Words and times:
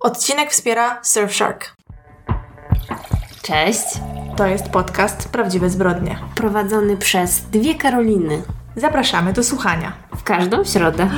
Odcinek 0.00 0.50
wspiera 0.50 0.98
Surfshark. 1.02 1.76
Cześć. 3.42 3.82
To 4.36 4.46
jest 4.46 4.68
podcast 4.68 5.28
Prawdziwe 5.28 5.70
Zbrodnie. 5.70 6.18
Prowadzony 6.34 6.96
przez 6.96 7.40
dwie 7.40 7.74
Karoliny. 7.74 8.42
Zapraszamy 8.76 9.32
do 9.32 9.44
słuchania. 9.44 9.92
W 10.16 10.22
każdą 10.22 10.64
środę. 10.64 11.10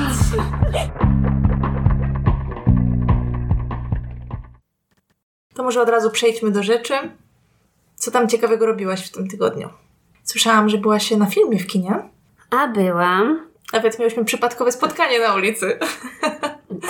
To 5.53 5.63
może 5.63 5.81
od 5.81 5.89
razu 5.89 6.11
przejdźmy 6.11 6.51
do 6.51 6.63
rzeczy. 6.63 6.93
Co 7.95 8.11
tam 8.11 8.29
ciekawego 8.29 8.65
robiłaś 8.65 9.07
w 9.07 9.11
tym 9.11 9.27
tygodniu? 9.27 9.69
Słyszałam, 10.23 10.69
że 10.69 10.77
byłaś 10.77 11.11
na 11.11 11.25
filmie 11.25 11.59
w 11.59 11.67
kinie. 11.67 12.09
A 12.49 12.67
byłam. 12.67 13.47
Nawet 13.73 13.99
miałyśmy 13.99 14.25
przypadkowe 14.25 14.71
spotkanie 14.71 15.19
na 15.19 15.35
ulicy. 15.35 15.79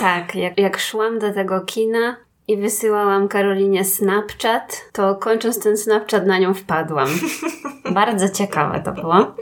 Tak, 0.00 0.34
jak, 0.34 0.58
jak 0.58 0.78
szłam 0.78 1.18
do 1.18 1.32
tego 1.32 1.60
kina 1.60 2.16
i 2.48 2.56
wysyłałam 2.56 3.28
Karolinie 3.28 3.84
Snapchat, 3.84 4.90
to 4.92 5.14
kończąc 5.14 5.62
ten 5.62 5.76
Snapchat 5.76 6.26
na 6.26 6.38
nią 6.38 6.54
wpadłam. 6.54 7.08
Bardzo 7.94 8.28
ciekawe 8.28 8.82
to 8.84 8.92
było. 8.92 9.34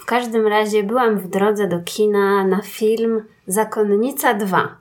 W 0.00 0.04
każdym 0.04 0.46
razie 0.46 0.82
byłam 0.82 1.18
w 1.18 1.28
drodze 1.28 1.68
do 1.68 1.80
kina 1.80 2.44
na 2.44 2.62
film 2.62 3.22
Zakonnica 3.46 4.34
2. 4.34 4.76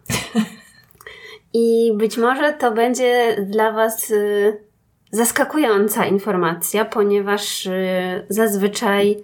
I 1.53 1.91
być 1.95 2.17
może 2.17 2.53
to 2.53 2.71
będzie 2.71 3.37
dla 3.49 3.71
Was 3.71 4.11
y, 4.11 4.63
zaskakująca 5.11 6.05
informacja, 6.05 6.85
ponieważ 6.85 7.65
y, 7.65 8.25
zazwyczaj 8.29 9.23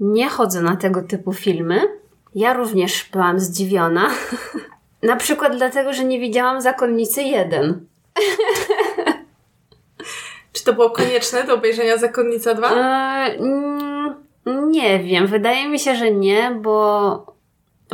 nie 0.00 0.28
chodzę 0.28 0.62
na 0.62 0.76
tego 0.76 1.02
typu 1.02 1.32
filmy. 1.32 1.80
Ja 2.34 2.52
również 2.54 3.08
byłam 3.12 3.40
zdziwiona. 3.40 4.10
na 5.02 5.16
przykład 5.16 5.56
dlatego, 5.56 5.92
że 5.92 6.04
nie 6.04 6.20
widziałam 6.20 6.60
Zakonnicy 6.60 7.22
1. 7.22 7.86
Czy 10.52 10.64
to 10.64 10.72
było 10.72 10.90
konieczne 10.90 11.44
do 11.44 11.54
obejrzenia 11.54 11.96
Zakonnica 11.96 12.54
2? 12.54 12.70
E, 12.70 13.36
mm, 13.36 14.14
nie 14.70 14.98
wiem, 14.98 15.26
wydaje 15.26 15.68
mi 15.68 15.78
się, 15.78 15.96
że 15.96 16.10
nie, 16.10 16.58
bo 16.62 17.26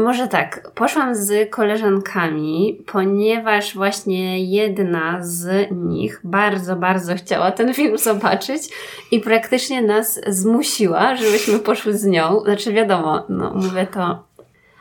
może 0.00 0.28
tak, 0.28 0.70
poszłam 0.74 1.14
z 1.14 1.50
koleżankami, 1.50 2.84
ponieważ 2.86 3.74
właśnie 3.74 4.44
jedna 4.44 5.18
z 5.20 5.70
nich 5.70 6.20
bardzo, 6.24 6.76
bardzo 6.76 7.14
chciała 7.14 7.50
ten 7.50 7.74
film 7.74 7.98
zobaczyć 7.98 8.62
i 9.10 9.20
praktycznie 9.20 9.82
nas 9.82 10.20
zmusiła, 10.26 11.16
żebyśmy 11.16 11.58
poszły 11.58 11.92
z 11.92 12.04
nią. 12.04 12.40
Znaczy, 12.40 12.72
wiadomo, 12.72 13.24
no 13.28 13.54
mówię 13.54 13.86
to 13.86 14.24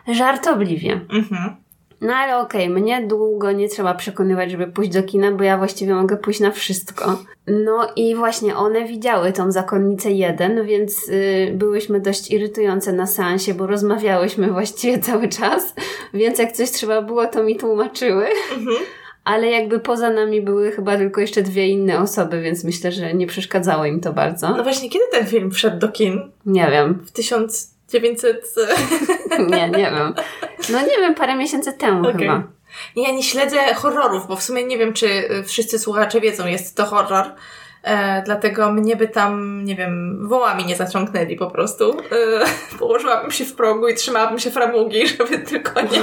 żartobliwie. 0.07 0.99
Mhm. 1.09 1.55
No 2.01 2.13
ale 2.13 2.37
okej, 2.37 2.69
mnie 2.69 3.07
długo 3.07 3.51
nie 3.51 3.69
trzeba 3.69 3.93
przekonywać, 3.93 4.51
żeby 4.51 4.67
pójść 4.67 4.91
do 4.91 5.03
kina, 5.03 5.31
bo 5.31 5.43
ja 5.43 5.57
właściwie 5.57 5.93
mogę 5.93 6.17
pójść 6.17 6.39
na 6.39 6.51
wszystko. 6.51 7.19
No 7.47 7.87
i 7.95 8.15
właśnie 8.15 8.55
one 8.55 8.85
widziały 8.85 9.33
tą 9.33 9.51
Zakonnicę 9.51 10.11
1, 10.11 10.65
więc 10.65 11.09
y, 11.09 11.51
byłyśmy 11.55 11.99
dość 11.99 12.31
irytujące 12.31 12.93
na 12.93 13.07
seansie, 13.07 13.53
bo 13.53 13.67
rozmawiałyśmy 13.67 14.51
właściwie 14.51 14.99
cały 14.99 15.29
czas, 15.29 15.75
więc 16.13 16.39
jak 16.39 16.51
coś 16.51 16.71
trzeba 16.71 17.01
było, 17.01 17.27
to 17.27 17.43
mi 17.43 17.57
tłumaczyły. 17.57 18.25
Mhm. 18.57 18.77
Ale 19.23 19.47
jakby 19.47 19.79
poza 19.79 20.09
nami 20.09 20.41
były 20.41 20.71
chyba 20.71 20.97
tylko 20.97 21.21
jeszcze 21.21 21.41
dwie 21.41 21.67
inne 21.67 21.99
osoby, 21.99 22.41
więc 22.41 22.63
myślę, 22.63 22.91
że 22.91 23.13
nie 23.13 23.27
przeszkadzało 23.27 23.85
im 23.85 23.99
to 23.99 24.13
bardzo. 24.13 24.49
No 24.49 24.63
właśnie, 24.63 24.89
kiedy 24.89 25.05
ten 25.11 25.25
film 25.25 25.51
wszedł 25.51 25.79
do 25.79 25.87
kin? 25.87 26.31
Nie 26.45 26.67
wiem. 26.71 27.05
W 27.05 27.11
1900... 27.87 28.69
Nie, 29.49 29.69
nie 29.69 29.91
wiem. 29.91 30.13
No 30.69 30.81
nie 30.81 30.97
wiem, 30.97 31.15
parę 31.15 31.35
miesięcy 31.35 31.73
temu 31.73 32.09
Okej. 32.09 32.13
chyba. 32.13 32.43
Ja 32.95 33.11
nie 33.11 33.23
śledzę 33.23 33.73
horrorów, 33.73 34.27
bo 34.27 34.35
w 34.35 34.43
sumie 34.43 34.63
nie 34.63 34.77
wiem, 34.77 34.93
czy 34.93 35.07
y, 35.07 35.43
wszyscy 35.43 35.79
słuchacze 35.79 36.21
wiedzą, 36.21 36.47
jest 36.47 36.77
to 36.77 36.85
horror. 36.85 37.25
E, 37.83 38.21
dlatego 38.25 38.71
mnie 38.71 38.95
by 38.95 39.07
tam, 39.07 39.61
nie 39.65 39.75
wiem, 39.75 40.27
wołami 40.27 40.65
nie 40.65 40.75
zaciągnęli 40.75 41.35
po 41.35 41.51
prostu. 41.51 41.99
E, 41.99 42.77
położyłabym 42.79 43.31
się 43.31 43.45
w 43.45 43.55
progu 43.55 43.87
i 43.87 43.95
trzymałabym 43.95 44.39
się 44.39 44.51
framugi, 44.51 45.07
żeby 45.17 45.39
tylko 45.39 45.81
nie, 45.81 45.99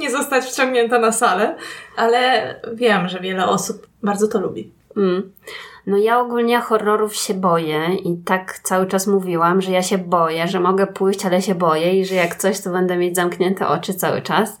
nie 0.00 0.10
zostać 0.10 0.44
wciągnięta 0.44 0.98
na 0.98 1.12
salę. 1.12 1.56
Ale 1.96 2.54
wiem, 2.72 3.08
że 3.08 3.20
wiele 3.20 3.46
osób 3.46 3.86
bardzo 4.02 4.28
to 4.28 4.40
lubi. 4.40 4.72
Mm. 4.96 5.32
No 5.88 5.96
ja 5.96 6.20
ogólnie 6.20 6.60
horrorów 6.60 7.16
się 7.16 7.34
boję 7.34 7.94
i 7.94 8.16
tak 8.16 8.58
cały 8.58 8.86
czas 8.86 9.06
mówiłam, 9.06 9.62
że 9.62 9.72
ja 9.72 9.82
się 9.82 9.98
boję, 9.98 10.48
że 10.48 10.60
mogę 10.60 10.86
pójść, 10.86 11.26
ale 11.26 11.42
się 11.42 11.54
boję 11.54 12.00
i 12.00 12.04
że 12.04 12.14
jak 12.14 12.36
coś, 12.36 12.60
to 12.60 12.70
będę 12.70 12.96
mieć 12.96 13.16
zamknięte 13.16 13.68
oczy 13.68 13.94
cały 13.94 14.22
czas. 14.22 14.58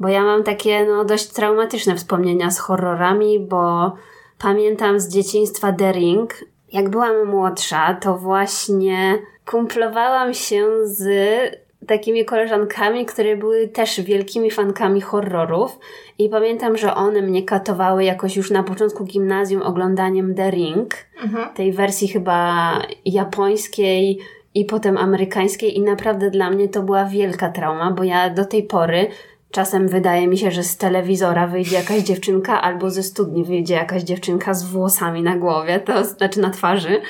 Bo 0.00 0.08
ja 0.08 0.22
mam 0.22 0.42
takie 0.42 0.84
no 0.84 1.04
dość 1.04 1.26
traumatyczne 1.26 1.96
wspomnienia 1.96 2.50
z 2.50 2.58
horrorami, 2.58 3.40
bo 3.40 3.92
pamiętam 4.38 5.00
z 5.00 5.08
dzieciństwa 5.08 5.72
The 5.72 5.92
Ring. 5.92 6.34
Jak 6.72 6.88
byłam 6.88 7.26
młodsza, 7.26 7.94
to 7.94 8.16
właśnie 8.16 9.18
kumplowałam 9.46 10.34
się 10.34 10.66
z 10.84 11.02
takimi 11.86 12.24
koleżankami, 12.24 13.06
które 13.06 13.36
były 13.36 13.68
też 13.68 14.00
wielkimi 14.00 14.50
fankami 14.50 15.00
horrorów 15.00 15.78
i 16.18 16.28
pamiętam, 16.28 16.76
że 16.76 16.94
one 16.94 17.22
mnie 17.22 17.42
katowały 17.42 18.04
jakoś 18.04 18.36
już 18.36 18.50
na 18.50 18.62
początku 18.62 19.04
gimnazjum 19.04 19.62
oglądaniem 19.62 20.34
The 20.34 20.50
Ring, 20.50 20.94
tej 21.54 21.72
wersji 21.72 22.08
chyba 22.08 22.72
japońskiej 23.04 24.18
i 24.54 24.64
potem 24.64 24.98
amerykańskiej 24.98 25.76
i 25.78 25.80
naprawdę 25.80 26.30
dla 26.30 26.50
mnie 26.50 26.68
to 26.68 26.82
była 26.82 27.04
wielka 27.04 27.48
trauma, 27.50 27.90
bo 27.90 28.04
ja 28.04 28.30
do 28.30 28.44
tej 28.44 28.62
pory 28.62 29.06
czasem 29.50 29.88
wydaje 29.88 30.28
mi 30.28 30.38
się, 30.38 30.50
że 30.50 30.62
z 30.62 30.76
telewizora 30.76 31.46
wyjdzie 31.46 31.76
jakaś 31.76 32.02
dziewczynka 32.02 32.62
albo 32.62 32.90
ze 32.90 33.02
studni 33.02 33.44
wyjdzie 33.44 33.74
jakaś 33.74 34.02
dziewczynka 34.02 34.54
z 34.54 34.64
włosami 34.64 35.22
na 35.22 35.36
głowie, 35.36 35.80
to 35.80 36.04
znaczy 36.04 36.40
na 36.40 36.50
twarzy. 36.50 37.00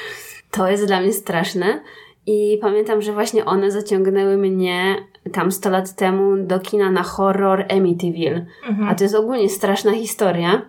To 0.51 0.69
jest 0.69 0.87
dla 0.87 1.01
mnie 1.01 1.13
straszne. 1.13 1.81
I 2.27 2.59
pamiętam, 2.61 3.03
że 3.03 3.13
właśnie 3.13 3.45
one 3.45 3.71
zaciągnęły 3.71 4.37
mnie 4.37 4.97
tam 5.33 5.53
100 5.53 5.71
lat 5.71 5.95
temu 5.95 6.37
do 6.37 6.61
kina 6.61 6.91
na 6.91 7.03
horror 7.03 7.65
Amityville. 7.71 8.47
A 8.89 8.95
to 8.95 9.05
jest 9.05 9.15
ogólnie 9.15 9.49
straszna 9.49 9.93
historia. 9.93 10.63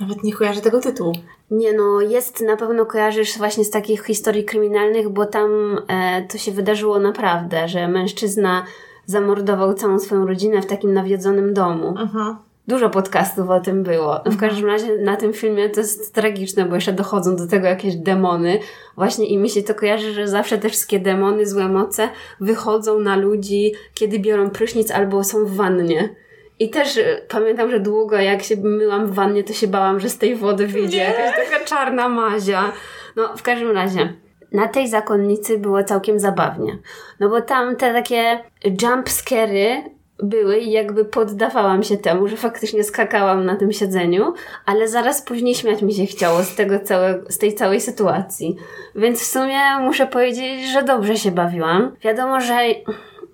Nawet 0.00 0.22
nie 0.24 0.32
kojarzę 0.32 0.60
tego 0.60 0.80
tytułu. 0.80 1.12
Nie 1.50 1.72
no, 1.72 2.00
jest 2.00 2.40
na 2.40 2.56
pewno 2.56 2.86
kojarzysz 2.86 3.38
właśnie 3.38 3.64
z 3.64 3.70
takich 3.70 4.04
historii 4.04 4.44
kryminalnych, 4.44 5.08
bo 5.08 5.26
tam 5.26 5.78
e, 5.88 6.22
to 6.22 6.38
się 6.38 6.52
wydarzyło 6.52 6.98
naprawdę, 6.98 7.68
że 7.68 7.88
mężczyzna 7.88 8.64
zamordował 9.06 9.74
całą 9.74 9.98
swoją 9.98 10.26
rodzinę 10.26 10.62
w 10.62 10.66
takim 10.66 10.92
nawiedzonym 10.92 11.54
domu. 11.54 11.88
Mhm. 11.88 12.36
Dużo 12.68 12.90
podcastów 12.90 13.50
o 13.50 13.60
tym 13.60 13.82
było. 13.82 14.20
No 14.24 14.32
w 14.32 14.36
każdym 14.36 14.66
razie 14.66 14.98
na 14.98 15.16
tym 15.16 15.32
filmie 15.32 15.68
to 15.68 15.80
jest 15.80 16.14
tragiczne, 16.14 16.64
bo 16.64 16.74
jeszcze 16.74 16.92
dochodzą 16.92 17.36
do 17.36 17.46
tego 17.46 17.66
jakieś 17.66 17.96
demony. 17.96 18.58
Właśnie 18.96 19.26
i 19.26 19.38
mi 19.38 19.50
się 19.50 19.62
to 19.62 19.74
kojarzy, 19.74 20.12
że 20.12 20.28
zawsze 20.28 20.58
te 20.58 20.68
wszystkie 20.68 20.98
demony, 20.98 21.46
złe 21.46 21.68
moce 21.68 22.08
wychodzą 22.40 22.98
na 22.98 23.16
ludzi, 23.16 23.72
kiedy 23.94 24.18
biorą 24.18 24.50
prysznic 24.50 24.90
albo 24.90 25.24
są 25.24 25.44
w 25.44 25.54
wannie. 25.56 26.14
I 26.58 26.70
też 26.70 26.96
y, 26.96 27.26
pamiętam, 27.28 27.70
że 27.70 27.80
długo 27.80 28.16
jak 28.16 28.42
się 28.42 28.56
myłam 28.56 29.06
w 29.06 29.14
wannie, 29.14 29.44
to 29.44 29.52
się 29.52 29.66
bałam, 29.66 30.00
że 30.00 30.08
z 30.08 30.18
tej 30.18 30.36
wody 30.36 30.66
wyjdzie 30.66 30.98
Nie. 30.98 31.04
jakaś 31.04 31.50
taka 31.50 31.64
czarna 31.64 32.08
mazia. 32.08 32.72
No, 33.16 33.36
w 33.36 33.42
każdym 33.42 33.70
razie. 33.70 34.12
Na 34.52 34.68
tej 34.68 34.88
zakonnicy 34.88 35.58
było 35.58 35.84
całkiem 35.84 36.18
zabawnie. 36.18 36.78
No 37.20 37.28
bo 37.28 37.40
tam 37.42 37.76
te 37.76 37.92
takie 37.92 38.38
jump 38.82 39.08
scary 39.08 39.97
były 40.22 40.58
i 40.58 40.70
jakby 40.70 41.04
poddawałam 41.04 41.82
się 41.82 41.96
temu, 41.96 42.28
że 42.28 42.36
faktycznie 42.36 42.84
skakałam 42.84 43.44
na 43.44 43.56
tym 43.56 43.72
siedzeniu, 43.72 44.34
ale 44.66 44.88
zaraz 44.88 45.22
później 45.22 45.54
śmiać 45.54 45.82
mi 45.82 45.94
się 45.94 46.06
chciało 46.06 46.42
z 46.42 46.54
tego 46.54 46.80
całego, 46.80 47.30
z 47.30 47.38
tej 47.38 47.54
całej 47.54 47.80
sytuacji. 47.80 48.56
Więc 48.94 49.20
w 49.20 49.26
sumie 49.26 49.58
muszę 49.80 50.06
powiedzieć, 50.06 50.68
że 50.72 50.82
dobrze 50.82 51.16
się 51.16 51.30
bawiłam. 51.30 51.96
Wiadomo, 52.02 52.40
że 52.40 52.54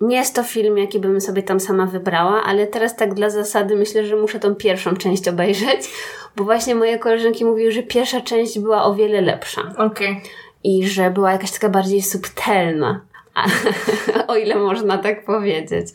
nie 0.01 0.17
jest 0.17 0.35
to 0.35 0.43
film, 0.43 0.77
jaki 0.77 0.99
bym 0.99 1.21
sobie 1.21 1.43
tam 1.43 1.59
sama 1.59 1.85
wybrała, 1.85 2.43
ale 2.43 2.67
teraz 2.67 2.95
tak 2.95 3.13
dla 3.13 3.29
zasady 3.29 3.75
myślę, 3.75 4.05
że 4.05 4.15
muszę 4.15 4.39
tą 4.39 4.55
pierwszą 4.55 4.95
część 4.95 5.27
obejrzeć, 5.27 5.81
bo 6.35 6.43
właśnie 6.43 6.75
moje 6.75 6.99
koleżanki 6.99 7.45
mówiły, 7.45 7.71
że 7.71 7.83
pierwsza 7.83 8.21
część 8.21 8.59
była 8.59 8.83
o 8.83 8.95
wiele 8.95 9.21
lepsza 9.21 9.61
Okej. 9.77 10.21
i 10.63 10.87
że 10.87 11.11
była 11.11 11.31
jakaś 11.31 11.51
taka 11.51 11.69
bardziej 11.69 12.01
subtelna. 12.01 13.01
O 14.27 14.35
ile 14.35 14.55
można 14.55 14.97
tak 14.97 15.25
powiedzieć. 15.25 15.87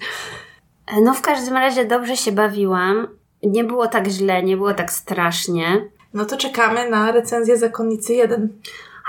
No 1.02 1.14
w 1.14 1.22
każdym 1.22 1.54
razie 1.54 1.84
dobrze 1.84 2.16
się 2.16 2.32
bawiłam. 2.32 3.08
Nie 3.42 3.64
było 3.64 3.87
tak 3.87 4.08
źle, 4.08 4.42
nie 4.42 4.56
było 4.56 4.75
tak 4.75 4.92
strasznie. 4.92 5.88
No 6.14 6.25
to 6.25 6.37
czekamy 6.37 6.90
na 6.90 7.12
recenzję 7.12 7.56
Zakonnicy 7.56 8.14
1. 8.14 8.48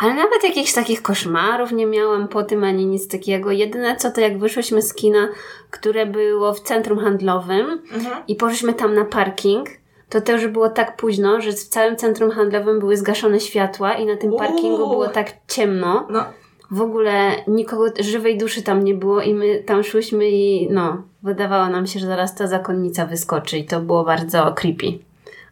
Ale 0.01 0.13
nawet 0.13 0.43
jakichś 0.43 0.73
takich 0.73 1.01
koszmarów 1.01 1.71
nie 1.71 1.85
miałam 1.85 2.27
po 2.27 2.43
tym 2.43 2.63
ani 2.63 2.85
nic 2.85 3.07
takiego. 3.07 3.51
Jedyne 3.51 3.95
co 3.95 4.11
to 4.11 4.21
jak 4.21 4.39
wyszłyśmy 4.39 4.81
z 4.81 4.93
kina, 4.93 5.27
które 5.71 6.05
było 6.05 6.53
w 6.53 6.59
centrum 6.59 6.99
handlowym 6.99 7.81
Mhm. 7.93 8.23
i 8.27 8.35
poszliśmy 8.35 8.73
tam 8.73 8.93
na 8.93 9.05
parking, 9.05 9.67
to 10.09 10.21
to 10.21 10.31
już 10.31 10.47
było 10.47 10.69
tak 10.69 10.97
późno, 10.97 11.41
że 11.41 11.51
w 11.51 11.55
całym 11.63 11.95
centrum 11.95 12.31
handlowym 12.31 12.79
były 12.79 12.97
zgaszone 12.97 13.39
światła 13.39 13.93
i 13.93 14.05
na 14.05 14.17
tym 14.17 14.31
parkingu 14.37 14.77
Uuu. 14.81 14.89
było 14.89 15.07
tak 15.07 15.27
ciemno. 15.47 16.07
No, 16.09 16.23
W 16.71 16.81
ogóle 16.81 17.31
nikogo, 17.47 17.85
żywej 17.99 18.37
duszy 18.37 18.61
tam 18.63 18.83
nie 18.83 18.93
było 18.93 19.21
i 19.21 19.33
my 19.33 19.63
tam 19.65 19.83
szłyśmy 19.83 20.29
i 20.29 20.67
no, 20.71 21.03
wydawało 21.23 21.67
nam 21.67 21.87
się, 21.87 21.99
że 21.99 22.07
zaraz 22.07 22.35
ta 22.35 22.47
zakonnica 22.47 23.05
wyskoczy 23.05 23.57
i 23.57 23.65
to 23.65 23.81
było 23.81 24.03
bardzo 24.03 24.53
creepy. 24.53 24.99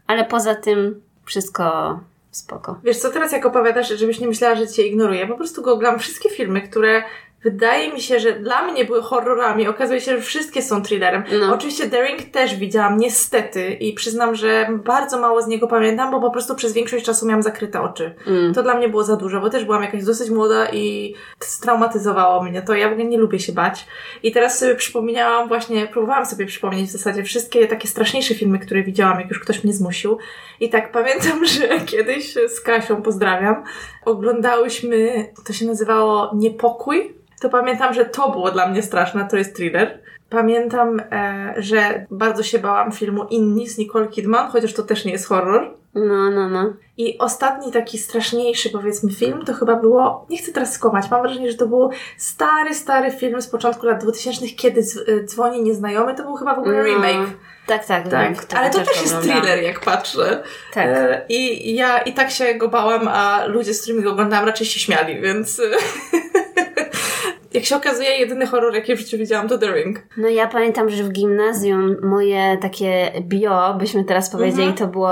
Ale 0.08 0.26
poza 0.26 0.56
tym 0.56 1.02
wszystko 1.26 2.00
spoko. 2.32 2.80
Wiesz 2.84 2.98
co, 2.98 3.10
teraz 3.10 3.32
jak 3.32 3.46
opowiadasz, 3.46 3.90
żebyś 3.90 4.20
nie 4.20 4.28
myślała, 4.28 4.56
że 4.56 4.68
cię 4.68 4.88
ignoruję, 4.88 5.28
po 5.28 5.36
prostu 5.36 5.62
go 5.62 5.74
oglądam 5.74 6.00
wszystkie 6.00 6.30
filmy, 6.30 6.62
które 6.62 7.04
wydaje 7.44 7.94
mi 7.94 8.02
się, 8.02 8.20
że 8.20 8.34
dla 8.34 8.72
mnie 8.72 8.86
były 8.86 9.02
horrorami. 9.02 9.68
Okazuje 9.68 10.02
się, 10.02 10.16
że 10.16 10.22
wszystkie 10.22 10.62
są 10.62 10.82
thrillerem. 10.82 11.24
No. 11.40 11.54
Oczywiście 11.54 11.90
The 11.90 12.08
Ring 12.08 12.24
też 12.24 12.56
widziałam, 12.56 12.98
niestety, 12.98 13.70
i 13.74 13.94
przyznam, 13.94 14.36
że 14.36 14.68
bardzo 14.86 15.20
mało 15.20 15.42
z 15.42 15.48
niego 15.48 15.68
pamiętam, 15.68 16.12
bo 16.12 16.22
po 16.22 16.32
prostu 16.32 16.56
przez 16.56 16.74
większość 16.74 17.06
czasu 17.06 17.26
miałam 17.26 17.44
zakryte 17.44 17.82
oczy. 17.82 18.16
Mm. 18.28 18.54
To 18.54 18.64
dla 18.64 18.76
mnie 18.76 18.90
było 18.90 19.04
za 19.04 19.16
dużo, 19.16 19.42
bo 19.42 19.50
też 19.50 19.66
byłam 19.66 19.84
jakaś 19.84 20.04
dosyć 20.04 20.30
młoda 20.30 20.70
i 20.70 21.16
straumatyzowało 21.40 22.44
mnie 22.44 22.62
to. 22.62 22.76
Ja 22.76 22.90
w 22.90 22.92
ogóle 22.92 23.08
nie 23.08 23.18
lubię 23.18 23.40
się 23.40 23.54
bać. 23.54 23.86
I 24.24 24.32
teraz 24.32 24.60
sobie 24.60 24.76
przypomniałam 24.76 25.48
właśnie, 25.48 25.88
próbowałam 25.88 26.26
sobie 26.26 26.46
przypomnieć 26.46 26.90
w 26.90 26.92
zasadzie 26.92 27.24
wszystkie 27.24 27.68
takie 27.68 27.88
straszniejsze 27.88 28.36
filmy, 28.36 28.60
które 28.60 28.84
widziałam, 28.84 29.20
jak 29.20 29.30
już 29.30 29.40
ktoś 29.40 29.64
mnie 29.64 29.74
zmusił. 29.74 30.18
I 30.60 30.70
tak 30.70 30.92
pamiętam, 30.92 31.46
że 31.56 31.80
kiedyś 31.80 32.34
z 32.34 32.62
Kasią, 32.62 33.02
pozdrawiam, 33.02 33.64
oglądałyśmy, 34.10 35.26
to 35.46 35.54
się 35.54 35.66
nazywało 35.66 36.32
Niepokój. 36.36 37.14
To 37.42 37.50
pamiętam, 37.50 37.94
że 37.94 38.06
to 38.06 38.32
było 38.32 38.52
dla 38.52 38.68
mnie 38.68 38.82
straszne, 38.82 39.28
to 39.28 39.38
jest 39.38 39.56
thriller. 39.56 40.00
Pamiętam, 40.30 41.02
e, 41.12 41.54
że 41.58 42.06
bardzo 42.12 42.44
się 42.44 42.60
bałam 42.60 42.92
filmu 42.92 43.24
Inni 43.30 43.68
z 43.70 43.78
Nicole 43.78 44.08
Kidman, 44.08 44.52
chociaż 44.52 44.74
to 44.74 44.84
też 44.84 45.06
nie 45.06 45.12
jest 45.12 45.28
horror. 45.28 45.74
No, 45.96 46.32
no, 46.32 46.50
no. 46.50 46.74
I 46.98 47.18
ostatni 47.18 47.72
taki 47.72 47.98
straszniejszy, 47.98 48.70
powiedzmy, 48.70 49.12
film 49.12 49.46
to 49.46 49.54
chyba 49.54 49.76
było, 49.76 50.26
nie 50.30 50.38
chcę 50.38 50.52
teraz 50.52 50.74
skłamać, 50.74 51.12
mam 51.12 51.22
wrażenie, 51.22 51.52
że 51.52 51.58
to 51.58 51.68
był 51.68 51.90
stary, 52.18 52.74
stary 52.74 53.12
film 53.12 53.42
z 53.42 53.48
początku 53.48 53.86
lat 53.86 54.04
2000, 54.04 54.48
kiedy 54.56 54.82
y, 55.10 55.24
dzwoni 55.26 55.64
nieznajomy, 55.64 56.16
to 56.16 56.24
był 56.24 56.36
chyba 56.36 56.56
w 56.56 56.60
ogóle 56.60 56.78
No. 56.78 56.84
remake. 56.84 57.30
Tak, 57.68 57.86
tak, 57.86 58.08
Tak, 58.08 58.46
tak. 58.46 58.60
ale 58.60 58.70
to 58.70 58.80
też 58.80 59.02
jest 59.02 59.14
oglądałam. 59.14 59.42
thriller, 59.44 59.64
jak 59.64 59.80
patrzę. 59.80 60.44
Tak. 60.74 60.86
E, 60.88 61.26
I 61.30 61.76
ja 61.76 61.98
i 61.98 62.14
tak 62.14 62.32
się 62.32 62.56
go 62.56 62.68
bałam, 62.68 63.08
a 63.08 63.46
ludzie, 63.46 63.74
z 63.74 63.82
którymi 63.82 64.04
go 64.04 64.12
oglądałam, 64.12 64.46
raczej 64.46 64.68
się 64.68 64.80
śmiali, 64.80 65.22
więc... 65.22 65.62
Jak 67.54 67.66
się 67.66 67.76
okazuje, 67.76 68.10
jedyny 68.10 68.48
horror, 68.48 68.76
jaki 68.76 68.96
w 68.96 69.00
życiu 69.00 69.18
widziałam, 69.18 69.48
to 69.50 69.58
The 69.58 69.74
Ring. 69.74 70.00
No 70.18 70.28
ja 70.28 70.48
pamiętam, 70.48 70.90
że 70.90 71.04
w 71.04 71.10
gimnazjum 71.12 71.96
moje 72.04 72.58
takie 72.62 73.12
bio, 73.22 73.74
byśmy 73.80 74.04
teraz 74.04 74.30
powiedzieli, 74.30 74.64
Mhm. 74.70 74.78
to 74.78 74.88
było 74.88 75.10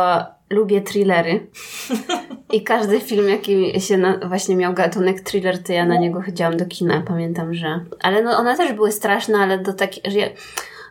lubię 0.50 0.82
thrillery. 0.82 1.48
I 2.54 2.64
każdy 2.64 3.00
film, 3.00 3.30
jaki 3.30 3.82
się 3.82 3.98
na, 3.98 4.18
właśnie 4.18 4.56
miał 4.56 4.74
gatunek 4.74 5.22
thriller, 5.22 5.64
to 5.64 5.74
ja 5.74 5.86
na 5.86 5.98
niego 6.00 6.22
chodziłam 6.22 6.58
do 6.58 6.66
kina, 6.66 7.04
pamiętam, 7.08 7.54
że... 7.54 7.80
Ale 8.02 8.24
no 8.24 8.38
one 8.38 8.58
też 8.58 8.74
były 8.74 8.92
straszne, 8.92 9.38
ale 9.38 9.58
do 9.60 9.74
takich... 9.74 10.04
Ja... 10.16 10.28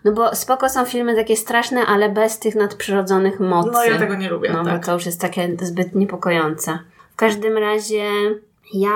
No 0.05 0.13
bo 0.13 0.35
spoko 0.35 0.69
są 0.69 0.85
filmy 0.85 1.15
takie 1.15 1.37
straszne, 1.37 1.81
ale 1.87 2.09
bez 2.09 2.39
tych 2.39 2.55
nadprzyrodzonych 2.55 3.41
mocy. 3.41 3.71
No 3.73 3.85
ja 3.85 3.99
tego 3.99 4.15
nie 4.15 4.29
lubię, 4.31 4.51
No 4.53 4.65
tak. 4.65 4.81
bo 4.81 4.87
to 4.87 4.93
już 4.93 5.07
jest 5.07 5.21
takie 5.21 5.57
zbyt 5.63 5.95
niepokojące. 5.95 6.79
W 7.13 7.17
każdym 7.17 7.59
razie 7.59 8.05
ja 8.75 8.91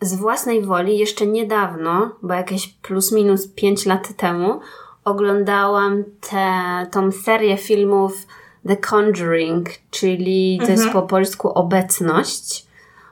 z 0.00 0.14
własnej 0.14 0.62
woli 0.62 0.98
jeszcze 0.98 1.26
niedawno, 1.26 2.10
bo 2.22 2.34
jakieś 2.34 2.68
plus 2.68 3.12
minus 3.12 3.48
5 3.48 3.86
lat 3.86 4.16
temu, 4.16 4.60
oglądałam 5.04 6.04
tę 6.30 6.46
tą 6.90 7.12
serię 7.12 7.56
filmów 7.56 8.26
The 8.68 8.76
Conjuring, 8.76 9.68
czyli 9.90 10.60
to 10.66 10.70
jest 10.70 10.90
po 10.90 11.02
polsku 11.02 11.48
obecność, 11.48 12.66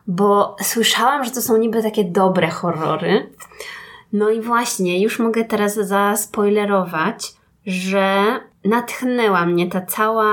bo 0.06 0.56
słyszałam, 0.62 1.24
że 1.24 1.30
to 1.30 1.42
są 1.42 1.56
niby 1.56 1.82
takie 1.82 2.04
dobre 2.04 2.50
horrory. 2.50 3.30
No 4.12 4.30
i 4.30 4.40
właśnie, 4.40 5.02
już 5.02 5.18
mogę 5.18 5.44
teraz 5.44 5.74
zaspoilerować, 5.74 7.34
że 7.66 8.24
natchnęła 8.64 9.46
mnie 9.46 9.70
ta 9.70 9.80
cała 9.80 10.30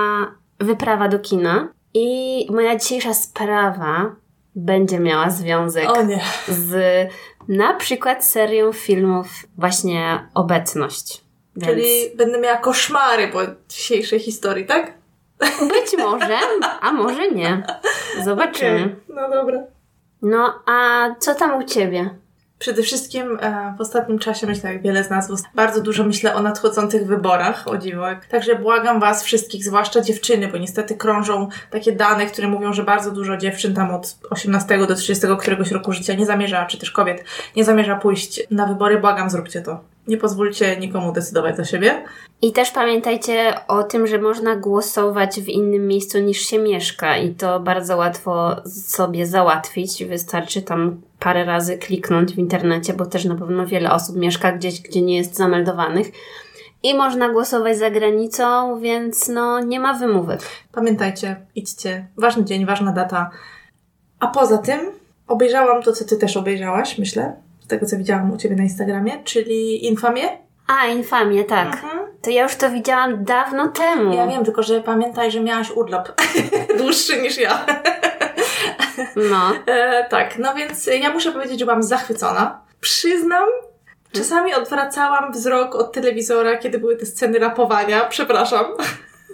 wyprawa 0.60 1.07
do 1.07 1.19
kina 1.19 1.68
i 1.94 2.48
moja 2.52 2.75
dzisiejsza 2.75 3.13
sprawa 3.13 4.16
będzie 4.56 5.00
miała 5.00 5.30
związek 5.30 5.90
z 6.48 6.75
na 7.48 7.74
przykład 7.74 8.25
serią 8.25 8.74
filmów 8.74 9.28
właśnie 9.57 10.28
Obecność. 10.34 11.24
Więc 11.56 11.72
Czyli 11.72 12.18
będę 12.18 12.40
miała 12.40 12.57
koszmary 12.57 13.28
po 13.28 13.40
dzisiejszej 13.69 14.19
historii, 14.19 14.66
tak? 14.66 14.94
być 15.60 15.98
może, 15.98 16.38
a 16.81 16.92
może 16.92 17.31
nie. 17.31 17.63
Zobaczymy. 18.25 18.84
Okej, 18.84 18.96
No 19.10 19.30
dobra. 19.30 19.63
No, 20.22 20.63
a 20.66 21.07
co 21.19 21.36
tam 21.36 21.57
u 21.57 21.63
Ciebie? 21.63 22.10
Przede 22.60 22.84
wszystkim 22.84 23.38
e, 23.42 23.74
w 23.78 23.81
ostatnim 23.81 24.19
czasie, 24.19 24.48
myślę, 24.48 24.74
jak 24.74 24.81
wiele 24.81 25.04
z 25.04 25.10
nas, 25.10 25.44
bardzo 25.56 25.81
dużo 25.81 26.04
myślę 26.04 26.36
o 26.36 26.42
nadchodzących 26.42 27.07
wyborach, 27.07 27.68
o 27.68 27.78
dziwek. 27.78 28.25
Także 28.25 28.56
błagam 28.56 29.00
Was 29.00 29.24
wszystkich, 29.24 29.63
zwłaszcza 29.63 30.02
dziewczyny, 30.02 30.48
bo 30.48 30.57
niestety 30.57 30.96
krążą 30.96 31.50
takie 31.69 31.92
dane, 31.92 32.25
które 32.25 32.48
mówią, 32.48 32.74
że 32.74 32.84
bardzo 32.84 33.12
dużo 33.12 33.38
dziewczyn 33.38 33.74
tam 33.74 33.92
od 33.92 34.18
18 34.30 34.88
do 34.88 34.96
30 34.96 35.28
któregoś 35.40 35.72
roku 35.72 35.92
życia 35.92 36.13
nie 36.13 36.25
zamierza, 36.25 36.66
czy 36.66 36.78
też 36.78 36.92
kobiet, 36.92 37.24
nie 37.56 37.63
zamierza 37.63 37.96
pójść 37.96 38.42
na 38.52 38.66
wybory. 38.66 39.00
Błagam, 39.00 39.30
zróbcie 39.30 39.62
to. 39.62 39.94
Nie 40.07 40.18
pozwólcie 40.18 40.78
nikomu 40.78 41.12
decydować 41.12 41.57
za 41.57 41.66
siebie. 41.66 42.04
I 42.42 42.52
też 42.52 42.72
pamiętajcie 42.72 43.54
o 43.68 43.84
tym, 43.84 44.07
że 44.07 44.18
można 44.18 44.56
głosować 44.56 45.42
w 45.42 45.48
innym 45.48 45.88
miejscu 45.88 46.19
niż 46.19 46.38
się 46.38 46.60
mieszka 46.60 47.18
i 47.18 47.36
to 47.36 47.60
bardzo 47.60 47.98
łatwo 47.98 48.56
sobie 48.66 49.28
załatwić. 49.28 50.06
Wystarczy 50.06 50.62
tam 50.62 51.02
parę 51.19 51.46
razy 51.46 51.78
kliknąć 51.78 52.34
w 52.34 52.38
internecie, 52.38 52.94
bo 52.94 53.06
też 53.06 53.25
na 53.25 53.36
pewno 53.36 53.68
wiele 53.68 53.92
osób 53.92 54.16
mieszka 54.16 54.52
gdzieś, 54.52 54.81
gdzie 54.81 55.02
nie 55.02 55.18
jest 55.18 55.36
zameldowanych. 55.36 56.07
I 56.84 56.96
można 56.96 57.30
głosować 57.30 57.78
za 57.78 57.90
granicą, 57.90 58.80
więc 58.80 59.28
no 59.28 59.60
nie 59.60 59.80
ma 59.80 59.94
wymówek. 59.94 60.42
Pamiętajcie, 60.72 61.36
idźcie. 61.56 62.07
Ważny 62.18 62.46
dzień, 62.46 62.66
ważna 62.66 62.92
data. 62.92 63.30
A 64.19 64.28
poza 64.28 64.57
tym 64.57 64.80
obejrzałam 65.28 65.84
to, 65.84 65.94
co 65.94 66.06
Ty 66.06 66.18
też 66.18 66.38
obejrzałaś, 66.38 66.98
myślę, 66.98 67.36
z 67.66 67.68
tego, 67.68 67.86
co 67.86 67.98
widziałam 67.98 68.32
u 68.32 68.38
Ciebie 68.38 68.56
na 68.56 68.64
Instagramie, 68.64 69.24
czyli 69.24 69.86
Infamię. 69.86 70.24
A, 70.68 70.88
infamię, 70.88 71.44
tak. 71.44 71.82
To 72.22 72.30
ja 72.30 72.44
już 72.44 72.56
to 72.56 72.72
widziałam 72.72 73.24
dawno 73.24 73.68
temu. 73.68 74.14
Ja 74.14 74.28
wiem, 74.28 74.46
tylko 74.46 74.64
że 74.64 74.82
pamiętaj, 74.82 75.32
że 75.32 75.42
miałaś 75.42 75.72
urlop 75.72 76.22
dłuższy 76.78 77.22
niż 77.22 77.38
ja. 77.38 77.66
No. 79.16 79.52
E, 79.68 80.06
tak, 80.10 80.38
no 80.38 80.56
więc 80.56 80.90
ja 81.02 81.14
muszę 81.14 81.32
powiedzieć, 81.32 81.60
że 81.60 81.66
byłam 81.66 81.84
zachwycona. 81.84 82.62
Przyznam, 82.82 83.48
czasami 84.12 84.54
odwracałam 84.54 85.32
wzrok 85.32 85.76
od 85.76 85.94
telewizora, 85.94 86.58
kiedy 86.58 86.80
były 86.80 86.96
te 86.96 87.06
sceny 87.06 87.40
rapowania. 87.40 88.06
Przepraszam. 88.06 88.66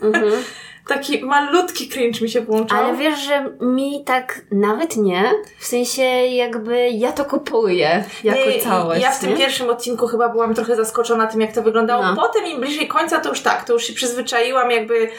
Mhm. 0.02 0.32
Taki 0.94 1.26
malutki 1.26 1.90
cringe 1.90 2.22
mi 2.22 2.30
się 2.30 2.42
włączał. 2.42 2.78
Ale 2.78 2.98
wiesz, 2.98 3.20
że 3.20 3.50
mi 3.62 4.04
tak 4.04 4.42
nawet 4.52 4.98
nie. 4.98 5.24
W 5.60 5.66
sensie 5.66 6.02
jakby 6.02 6.90
ja 6.90 7.12
to 7.12 7.26
kupuję 7.26 8.04
jako 8.24 8.64
całość. 8.64 9.02
Ja 9.02 9.12
w 9.12 9.20
tym 9.20 9.30
nie? 9.30 9.38
pierwszym 9.38 9.70
odcinku 9.70 10.08
chyba 10.08 10.30
byłam 10.30 10.56
trochę 10.56 10.76
zaskoczona 10.76 11.28
tym, 11.28 11.42
jak 11.42 11.54
to 11.54 11.62
wyglądało. 11.62 12.04
No. 12.04 12.16
Potem 12.16 12.46
im 12.46 12.62
bliżej 12.62 12.88
końca, 12.88 13.20
to 13.20 13.30
już 13.30 13.42
tak, 13.42 13.64
to 13.64 13.74
już 13.74 13.84
się 13.84 13.94
przyzwyczaiłam, 13.94 14.72
jakby 14.72 15.10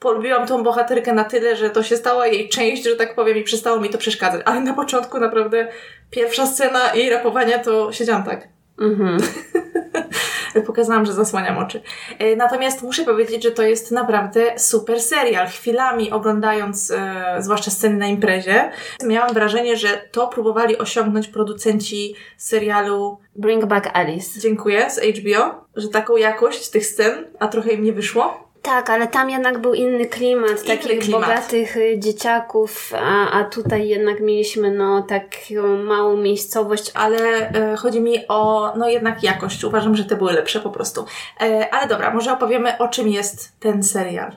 polubiłam 0.00 0.46
tą 0.46 0.62
bohaterkę 0.62 1.12
na 1.12 1.24
tyle, 1.24 1.56
że 1.56 1.70
to 1.70 1.82
się 1.82 1.96
stała 1.96 2.26
jej 2.26 2.48
część, 2.48 2.84
że 2.84 2.96
tak 2.96 3.14
powiem, 3.14 3.36
i 3.36 3.42
przestało 3.42 3.80
mi 3.80 3.90
to 3.90 3.98
przeszkadzać. 3.98 4.42
Ale 4.44 4.60
na 4.60 4.74
początku 4.74 5.20
naprawdę 5.20 5.68
pierwsza 6.10 6.46
scena 6.46 6.94
jej 6.94 7.10
rapowania 7.10 7.58
to 7.58 7.92
siedziałam 7.92 8.24
tak. 8.24 8.48
Mhm. 8.78 9.18
Pokazałam, 10.66 11.06
że 11.06 11.12
zasłaniam 11.12 11.58
oczy. 11.58 11.82
E, 12.18 12.36
Natomiast 12.36 12.82
muszę 12.82 13.04
powiedzieć, 13.04 13.42
że 13.42 13.50
to 13.50 13.62
jest 13.62 13.90
naprawdę 13.90 14.58
super 14.58 15.00
serial. 15.00 15.46
Chwilami 15.46 16.10
oglądając, 16.10 16.90
e, 16.90 17.36
zwłaszcza 17.38 17.70
sceny 17.70 17.96
na 17.96 18.06
imprezie, 18.06 18.70
miałam 19.04 19.34
wrażenie, 19.34 19.76
że 19.76 19.88
to 20.12 20.28
próbowali 20.28 20.78
osiągnąć 20.78 21.28
producenci 21.28 22.14
serialu 22.36 23.18
Bring 23.36 23.64
back 23.66 23.90
Alice. 23.96 24.40
Dziękuję 24.40 24.90
z 24.90 25.00
HBO, 25.00 25.64
że 25.76 25.88
taką 25.88 26.16
jakość 26.16 26.70
tych 26.70 26.86
scen, 26.86 27.24
a 27.38 27.48
trochę 27.48 27.72
im 27.72 27.84
nie 27.84 27.92
wyszło. 27.92 28.41
Tak, 28.62 28.90
ale 28.90 29.08
tam 29.08 29.30
jednak 29.30 29.58
był 29.58 29.74
inny 29.74 30.06
klimat, 30.06 30.64
takich 30.66 30.98
klimat. 30.98 31.20
bogatych 31.20 31.76
y, 31.76 31.98
dzieciaków, 31.98 32.92
a, 32.96 33.30
a 33.30 33.44
tutaj 33.44 33.88
jednak 33.88 34.20
mieliśmy 34.20 34.70
no 34.70 35.02
taką 35.02 35.76
małą 35.84 36.16
miejscowość. 36.16 36.90
Ale 36.94 37.18
e, 37.50 37.76
chodzi 37.76 38.00
mi 38.00 38.28
o, 38.28 38.72
no 38.76 38.88
jednak 38.88 39.22
jakość. 39.22 39.64
Uważam, 39.64 39.96
że 39.96 40.04
te 40.04 40.16
były 40.16 40.32
lepsze 40.32 40.60
po 40.60 40.70
prostu. 40.70 41.04
E, 41.40 41.74
ale 41.74 41.88
dobra, 41.88 42.14
może 42.14 42.32
opowiemy 42.32 42.78
o 42.78 42.88
czym 42.88 43.08
jest 43.08 43.60
ten 43.60 43.82
serial. 43.82 44.32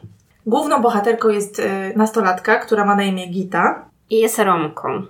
Główną 0.46 0.82
bohaterką 0.82 1.30
jest 1.30 1.60
e, 1.60 1.92
nastolatka, 1.96 2.56
która 2.56 2.86
ma 2.86 2.96
na 2.96 3.04
imię 3.04 3.28
Gita. 3.28 3.90
I 4.10 4.20
jest 4.20 4.40
Romką. 4.40 5.02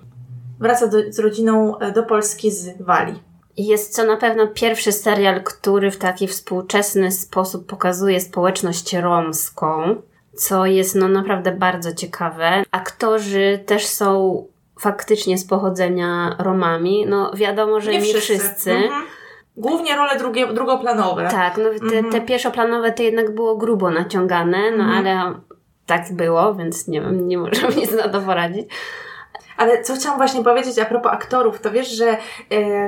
Wraca 0.60 0.88
do, 0.88 0.98
z 1.10 1.20
rodziną 1.20 1.80
e, 1.80 1.92
do 1.92 2.04
Polski 2.04 2.52
z 2.52 2.82
Walii. 2.82 3.24
Jest 3.58 3.96
to 3.96 4.04
na 4.06 4.18
pewno 4.18 4.48
pierwszy 4.48 4.92
serial, 4.92 5.44
który 5.44 5.92
w 5.92 5.98
taki 5.98 6.28
współczesny 6.28 7.12
sposób 7.12 7.68
pokazuje 7.68 8.20
społeczność 8.22 8.94
romską, 8.94 9.96
co 10.34 10.66
jest 10.66 10.96
no 10.96 11.08
naprawdę 11.08 11.52
bardzo 11.52 11.94
ciekawe. 11.94 12.64
Aktorzy 12.72 13.64
też 13.66 13.86
są 13.88 14.46
faktycznie 14.80 15.38
z 15.38 15.46
pochodzenia 15.46 16.36
Romami. 16.40 17.06
No 17.08 17.32
wiadomo, 17.36 17.80
że 17.82 17.92
nie, 17.92 18.02
wszyscy. 18.02 18.72
Mhm. 18.72 19.04
Głównie 19.58 19.96
role 19.96 20.18
drugie, 20.18 20.48
drugoplanowe. 20.54 21.28
Tak, 21.32 21.58
no 21.58 21.64
te, 21.90 21.96
Mhm. 21.98 22.12
te 22.12 22.22
pierwszoplanowe 22.22 22.92
to 22.92 23.04
jednak 23.04 23.36
było 23.36 23.58
grubo 23.58 23.90
naciągane, 23.90 24.72
no 24.72 24.84
Mhm. 24.84 24.92
ale 25.08 25.34
tak 25.86 26.14
było, 26.14 26.56
więc 26.56 26.88
nie 26.88 27.02
wiem, 27.02 27.28
nie 27.28 27.38
możemy 27.38 27.76
nic 27.82 27.92
na 27.92 28.10
to 28.10 28.22
poradzić. 28.22 28.68
Ale 29.58 29.84
co 29.84 29.96
chciałam 29.96 30.18
właśnie 30.18 30.44
powiedzieć 30.44 30.80
a 30.80 30.86
propos 30.86 31.12
aktorów, 31.14 31.62
to 31.62 31.72
wiesz, 31.72 31.92
że 31.92 32.08
e, 32.08 32.18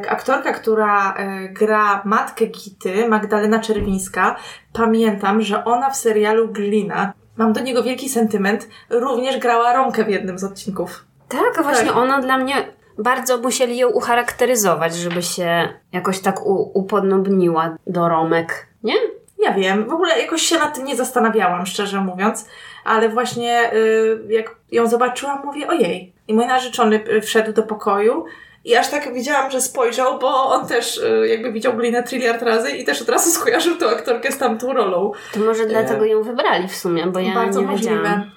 aktorka, 0.09 0.53
która 0.53 1.13
e, 1.13 1.49
gra 1.49 2.01
matkę 2.05 2.45
Gity, 2.45 3.07
Magdalena 3.07 3.59
Czerwińska, 3.59 4.35
pamiętam, 4.73 5.41
że 5.41 5.65
ona 5.65 5.89
w 5.89 5.97
serialu 5.97 6.47
Glina, 6.47 7.13
mam 7.37 7.53
do 7.53 7.61
niego 7.61 7.83
wielki 7.83 8.09
sentyment, 8.09 8.67
również 8.89 9.37
grała 9.37 9.73
Romkę 9.73 10.03
w 10.03 10.09
jednym 10.09 10.39
z 10.39 10.43
odcinków. 10.43 11.05
Tak, 11.29 11.63
właśnie 11.63 11.87
tak. 11.87 11.97
ona 11.97 12.21
dla 12.21 12.37
mnie 12.37 12.53
bardzo 12.97 13.37
musieli 13.37 13.77
ją 13.77 13.89
ucharakteryzować, 13.89 14.95
żeby 14.95 15.23
się 15.23 15.69
jakoś 15.91 16.19
tak 16.19 16.45
u, 16.45 16.79
upodobniła 16.79 17.77
do 17.87 18.09
Romek, 18.09 18.67
nie? 18.83 18.93
Ja 19.39 19.53
wiem, 19.53 19.89
w 19.89 19.93
ogóle 19.93 20.19
jakoś 20.19 20.41
się 20.41 20.57
nad 20.57 20.75
tym 20.75 20.85
nie 20.85 20.95
zastanawiałam, 20.95 21.65
szczerze 21.65 22.01
mówiąc, 22.01 22.47
ale 22.87 23.09
właśnie 23.09 23.73
y, 23.73 24.19
jak 24.29 24.55
ją 24.71 24.87
zobaczyłam, 24.87 25.41
mówię, 25.45 25.67
ojej. 25.67 26.13
I 26.27 26.33
mój 26.33 26.45
narzeczony 26.45 27.03
y, 27.09 27.21
wszedł 27.21 27.53
do 27.53 27.63
pokoju 27.63 28.25
i 28.65 28.75
aż 28.75 28.89
tak 28.89 29.13
widziałam, 29.13 29.51
że 29.51 29.61
spojrzał, 29.61 30.19
bo 30.19 30.49
on 30.49 30.67
też 30.67 30.97
y, 30.97 31.27
jakby 31.27 31.51
widział 31.51 31.73
Glinę 31.73 32.03
triliard 32.03 32.41
razy 32.41 32.71
i 32.71 32.85
też 32.85 33.01
od 33.01 33.09
razu 33.09 33.29
skojarzył 33.39 33.75
tę 33.77 33.89
aktorkę 33.89 34.31
z 34.31 34.37
tamtą 34.37 34.73
rolą. 34.73 35.11
To 35.33 35.39
może 35.39 35.65
dlatego 35.65 36.05
ją 36.05 36.23
wybrali 36.23 36.67
w 36.67 36.75
sumie, 36.75 37.07
bo 37.07 37.19
ja 37.19 37.33
Bardzo 37.33 37.61
nie 37.61 37.67
możliwe. 37.67 37.95
wiedziałam. 37.95 38.31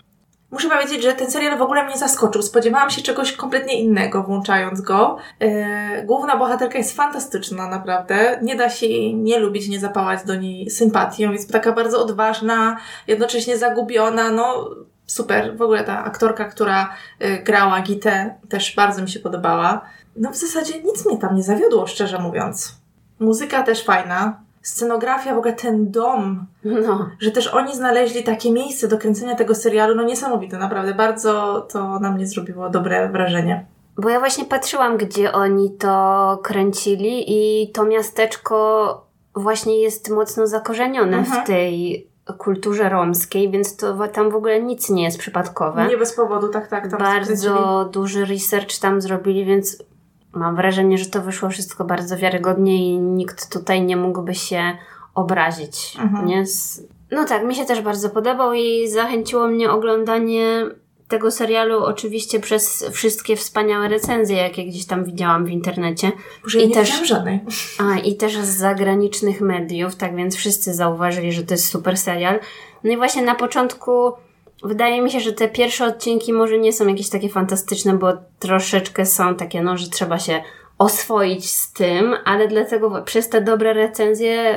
Muszę 0.51 0.69
powiedzieć, 0.69 1.03
że 1.03 1.13
ten 1.13 1.31
serial 1.31 1.59
w 1.59 1.63
ogóle 1.63 1.85
mnie 1.85 1.99
zaskoczył. 1.99 2.43
Spodziewałam 2.43 2.91
się 2.91 3.03
czegoś 3.03 3.33
kompletnie 3.33 3.81
innego, 3.81 4.23
włączając 4.23 4.81
go. 4.81 5.17
Yy, 5.41 5.51
główna 6.05 6.37
bohaterka 6.37 6.79
jest 6.79 6.97
fantastyczna, 6.97 7.69
naprawdę. 7.69 8.39
Nie 8.43 8.57
da 8.57 8.71
się 8.71 8.87
jej 8.87 9.15
nie 9.15 9.39
lubić, 9.39 9.69
nie 9.69 9.81
zapałać 9.81 10.25
do 10.25 10.35
niej 10.35 10.71
sympatią. 10.71 11.33
Jest 11.33 11.53
taka 11.53 11.73
bardzo 11.73 12.03
odważna, 12.03 12.77
jednocześnie 13.07 13.59
zagubiona. 13.59 14.31
No, 14.31 14.71
super. 15.07 15.57
W 15.57 15.63
ogóle 15.63 15.85
ta 15.85 16.05
aktorka, 16.05 16.45
która 16.45 16.91
yy, 17.21 17.39
grała 17.39 17.81
Gitę, 17.81 18.35
też 18.49 18.75
bardzo 18.77 19.03
mi 19.03 19.11
się 19.11 19.21
podobała. 19.21 19.81
No, 20.17 20.31
w 20.31 20.37
zasadzie 20.37 20.83
nic 20.83 21.07
mnie 21.07 21.19
tam 21.19 21.37
nie 21.37 21.43
zawiodło, 21.43 21.87
szczerze 21.87 22.19
mówiąc. 22.19 22.75
Muzyka 23.19 23.63
też 23.63 23.85
fajna 23.85 24.41
scenografia, 24.63 25.35
w 25.35 25.39
ogóle 25.39 25.53
ten 25.53 25.91
dom, 25.91 26.47
no. 26.65 27.11
że 27.21 27.31
też 27.31 27.47
oni 27.47 27.77
znaleźli 27.77 28.23
takie 28.23 28.53
miejsce 28.53 28.89
do 28.89 28.99
kręcenia 28.99 29.35
tego 29.35 29.55
serialu, 29.55 29.95
no 29.95 30.03
niesamowite, 30.03 30.59
naprawdę. 30.59 30.95
Bardzo 30.95 31.61
to 31.73 31.99
na 31.99 32.11
mnie 32.11 32.27
zrobiło 32.27 32.71
dobre 32.71 33.09
wrażenie. 33.09 33.67
Bo 33.97 34.09
ja 34.09 34.19
właśnie 34.19 34.45
patrzyłam, 34.45 34.97
gdzie 34.97 35.33
oni 35.33 35.71
to 35.71 36.39
kręcili 36.43 37.25
i 37.27 37.71
to 37.73 37.85
miasteczko 37.85 39.07
właśnie 39.35 39.81
jest 39.81 40.11
mocno 40.11 40.47
zakorzenione 40.47 41.17
mhm. 41.17 41.45
w 41.45 41.47
tej 41.47 42.07
kulturze 42.39 42.89
romskiej, 42.89 43.51
więc 43.51 43.77
to 43.77 44.09
tam 44.09 44.31
w 44.31 44.37
ogóle 44.37 44.63
nic 44.63 44.91
nie 44.91 45.05
jest 45.05 45.19
przypadkowe. 45.19 45.87
Nie 45.87 45.97
bez 45.97 46.13
powodu, 46.13 46.49
tak, 46.49 46.69
tak. 46.69 46.91
Tam 46.91 46.99
Bardzo 46.99 47.85
duży 47.93 48.25
research 48.25 48.79
tam 48.79 49.01
zrobili, 49.01 49.45
więc 49.45 49.85
mam 50.33 50.57
wrażenie, 50.57 50.99
że 50.99 51.07
to 51.07 51.23
wyszło 51.23 51.49
wszystko 51.49 51.85
bardzo 51.85 52.17
wiarygodnie 52.17 52.93
i 52.93 52.99
nikt 52.99 53.53
tutaj 53.53 53.83
nie 53.83 53.97
mógłby 53.97 54.35
się 54.35 54.63
obrazić. 55.15 55.97
Mhm. 55.99 56.27
Nie? 56.27 56.45
No 57.11 57.25
tak, 57.25 57.45
mi 57.45 57.55
się 57.55 57.65
też 57.65 57.81
bardzo 57.81 58.11
podobał 58.11 58.53
i 58.53 58.89
zachęciło 58.89 59.47
mnie 59.47 59.71
oglądanie 59.71 60.67
tego 61.09 61.31
serialu 61.31 61.85
oczywiście 61.85 62.41
przez 62.41 62.85
wszystkie 62.93 63.37
wspaniałe 63.37 63.89
recenzje, 63.89 64.37
jakie 64.37 64.65
gdzieś 64.65 64.87
tam 64.87 65.05
widziałam 65.05 65.45
w 65.45 65.51
internecie. 65.51 66.13
Boże, 66.43 66.61
I 66.61 66.69
nie 66.69 66.75
też 66.75 67.09
żadnej. 67.09 67.41
A, 67.79 67.99
i 67.99 68.17
też 68.17 68.37
z 68.39 68.57
zagranicznych 68.57 69.41
mediów, 69.41 69.97
tak 69.97 70.17
więc 70.17 70.37
wszyscy 70.37 70.75
zauważyli, 70.75 71.33
że 71.33 71.43
to 71.43 71.55
jest 71.55 71.69
super 71.69 71.97
serial. 71.97 72.41
No 72.85 72.93
i 72.93 72.97
właśnie 72.97 73.23
na 73.23 73.35
początku 73.35 74.13
Wydaje 74.63 75.03
mi 75.03 75.11
się, 75.11 75.21
że 75.21 75.33
te 75.33 75.49
pierwsze 75.49 75.87
odcinki 75.87 76.33
może 76.33 76.59
nie 76.59 76.73
są 76.73 76.87
jakieś 76.87 77.09
takie 77.09 77.29
fantastyczne, 77.29 77.95
bo 77.95 78.13
troszeczkę 78.39 79.07
są 79.07 79.35
takie, 79.35 79.63
no, 79.63 79.77
że 79.77 79.89
trzeba 79.89 80.19
się 80.19 80.43
oswoić 80.79 81.51
z 81.51 81.73
tym, 81.73 82.17
ale 82.25 82.49
dlatego 82.49 83.03
przez 83.03 83.29
te 83.29 83.41
dobre 83.41 83.73
recenzje 83.73 84.55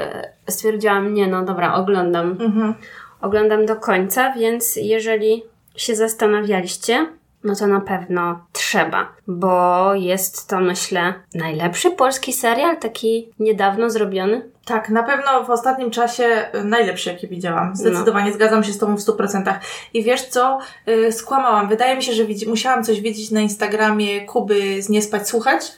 stwierdziłam, 0.50 1.13
nie, 1.13 1.27
no 1.27 1.45
dobra, 1.45 1.75
oglądam. 1.75 2.31
Mhm. 2.31 2.74
Oglądam 3.22 3.65
do 3.65 3.75
końca, 3.75 4.33
więc 4.33 4.75
jeżeli 4.75 5.43
się 5.75 5.95
zastanawialiście, 5.95 7.07
no 7.44 7.56
to 7.56 7.68
na 7.68 7.82
pewno 7.82 8.40
trzeba, 8.52 9.08
bo 9.28 9.94
jest 9.94 10.48
to, 10.48 10.60
myślę, 10.60 11.14
najlepszy 11.36 11.92
polski 11.92 12.34
serial, 12.34 12.78
taki 12.78 13.30
niedawno 13.40 13.90
zrobiony. 13.90 14.50
Tak, 14.66 14.90
na 14.90 15.04
pewno 15.04 15.44
w 15.44 15.50
ostatnim 15.50 15.92
czasie 15.92 16.50
y, 16.56 16.64
najlepszy, 16.64 17.10
jaki 17.10 17.28
widziałam. 17.28 17.76
Zdecydowanie 17.76 18.30
no. 18.30 18.36
zgadzam 18.36 18.64
się 18.64 18.72
z 18.72 18.78
Tobą 18.78 18.96
w 18.96 19.00
100%. 19.00 19.54
I 19.94 20.04
wiesz 20.04 20.22
co? 20.28 20.60
Yy, 20.86 21.12
skłamałam. 21.12 21.70
Wydaje 21.70 21.96
mi 21.96 22.04
się, 22.04 22.14
że 22.14 22.26
widzi- 22.26 22.50
musiałam 22.50 22.84
coś 22.84 23.02
widzieć 23.02 23.32
na 23.32 23.42
Instagramie 23.42 24.26
Kuby 24.26 24.82
z 24.82 24.90
Nie 24.90 25.02
Spać 25.02 25.28
Słuchać. 25.28 25.72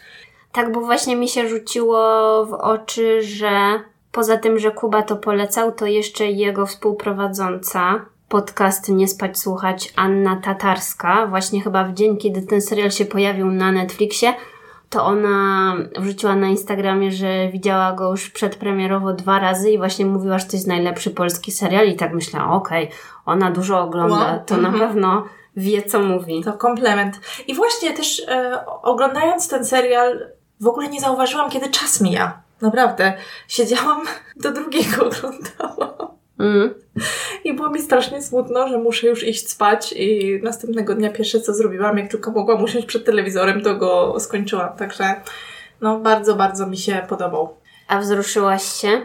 Tak, 0.51 0.71
bo 0.71 0.81
właśnie 0.81 1.15
mi 1.15 1.29
się 1.29 1.49
rzuciło 1.49 1.99
w 2.45 2.53
oczy, 2.53 3.21
że 3.21 3.49
poza 4.11 4.37
tym, 4.37 4.59
że 4.59 4.71
Kuba 4.71 5.01
to 5.03 5.15
polecał, 5.15 5.71
to 5.71 5.85
jeszcze 5.85 6.25
jego 6.25 6.65
współprowadząca 6.65 8.05
podcast 8.29 8.89
Nie 8.89 9.07
Spać 9.07 9.39
Słuchać 9.39 9.93
Anna 9.95 10.35
Tatarska, 10.35 11.27
właśnie 11.27 11.61
chyba 11.61 11.83
w 11.83 11.93
dzień, 11.93 12.17
kiedy 12.17 12.41
ten 12.41 12.61
serial 12.61 12.91
się 12.91 13.05
pojawił 13.05 13.51
na 13.51 13.71
Netflixie, 13.71 14.33
to 14.89 15.05
ona 15.05 15.73
wrzuciła 15.99 16.35
na 16.35 16.47
Instagramie, 16.47 17.11
że 17.11 17.49
widziała 17.49 17.93
go 17.93 18.11
już 18.11 18.29
przedpremierowo 18.29 19.13
dwa 19.13 19.39
razy 19.39 19.71
i 19.71 19.77
właśnie 19.77 20.05
mówiła, 20.05 20.39
że 20.39 20.45
to 20.45 20.57
jest 20.57 20.67
najlepszy 20.67 21.11
polski 21.11 21.51
serial 21.51 21.87
i 21.87 21.95
tak 21.95 22.13
myślałam, 22.13 22.51
okej, 22.51 22.85
okay, 22.85 22.97
ona 23.25 23.51
dużo 23.51 23.81
ogląda, 23.81 24.15
wow. 24.15 24.39
to 24.45 24.57
na 24.57 24.69
mhm. 24.69 24.87
pewno 24.87 25.25
wie, 25.57 25.83
co 25.83 25.99
mówi. 25.99 26.43
To 26.43 26.53
komplement. 26.53 27.19
I 27.47 27.55
właśnie 27.55 27.93
też 27.93 28.21
e, 28.27 28.65
oglądając 28.65 29.47
ten 29.47 29.65
serial 29.65 30.29
w 30.61 30.67
ogóle 30.67 30.87
nie 30.89 31.01
zauważyłam, 31.01 31.49
kiedy 31.49 31.69
czas 31.69 32.01
mija. 32.01 32.41
Naprawdę. 32.61 33.13
Siedziałam, 33.47 34.01
do 34.35 34.51
drugiego 34.51 35.05
oglądałam. 35.07 36.14
Mm. 36.39 36.73
I 37.43 37.53
było 37.53 37.69
mi 37.69 37.81
strasznie 37.81 38.21
smutno, 38.21 38.67
że 38.67 38.77
muszę 38.77 39.07
już 39.07 39.23
iść 39.23 39.49
spać 39.49 39.93
i 39.97 40.39
następnego 40.43 40.95
dnia 40.95 41.09
pierwsze 41.09 41.41
co 41.41 41.53
zrobiłam, 41.53 41.97
jak 41.97 42.11
tylko 42.11 42.31
mogłam 42.31 42.63
usiąść 42.63 42.85
przed 42.85 43.05
telewizorem, 43.05 43.61
to 43.61 43.75
go 43.75 44.19
skończyłam. 44.19 44.77
Także 44.77 45.15
no 45.81 45.99
bardzo, 45.99 46.35
bardzo 46.35 46.67
mi 46.67 46.77
się 46.77 47.05
podobał. 47.09 47.55
A 47.87 47.99
wzruszyłaś 47.99 48.63
się? 48.63 49.01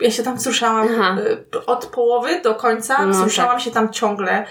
Ja 0.00 0.10
się 0.10 0.22
tam 0.22 0.36
wzruszałam 0.36 0.88
Aha. 0.94 1.16
Y, 1.54 1.66
od 1.66 1.86
połowy 1.86 2.40
do 2.42 2.54
końca, 2.54 3.06
no, 3.06 3.12
wzruszałam 3.12 3.52
tak. 3.52 3.60
się 3.60 3.70
tam 3.70 3.92
ciągle. 3.92 4.46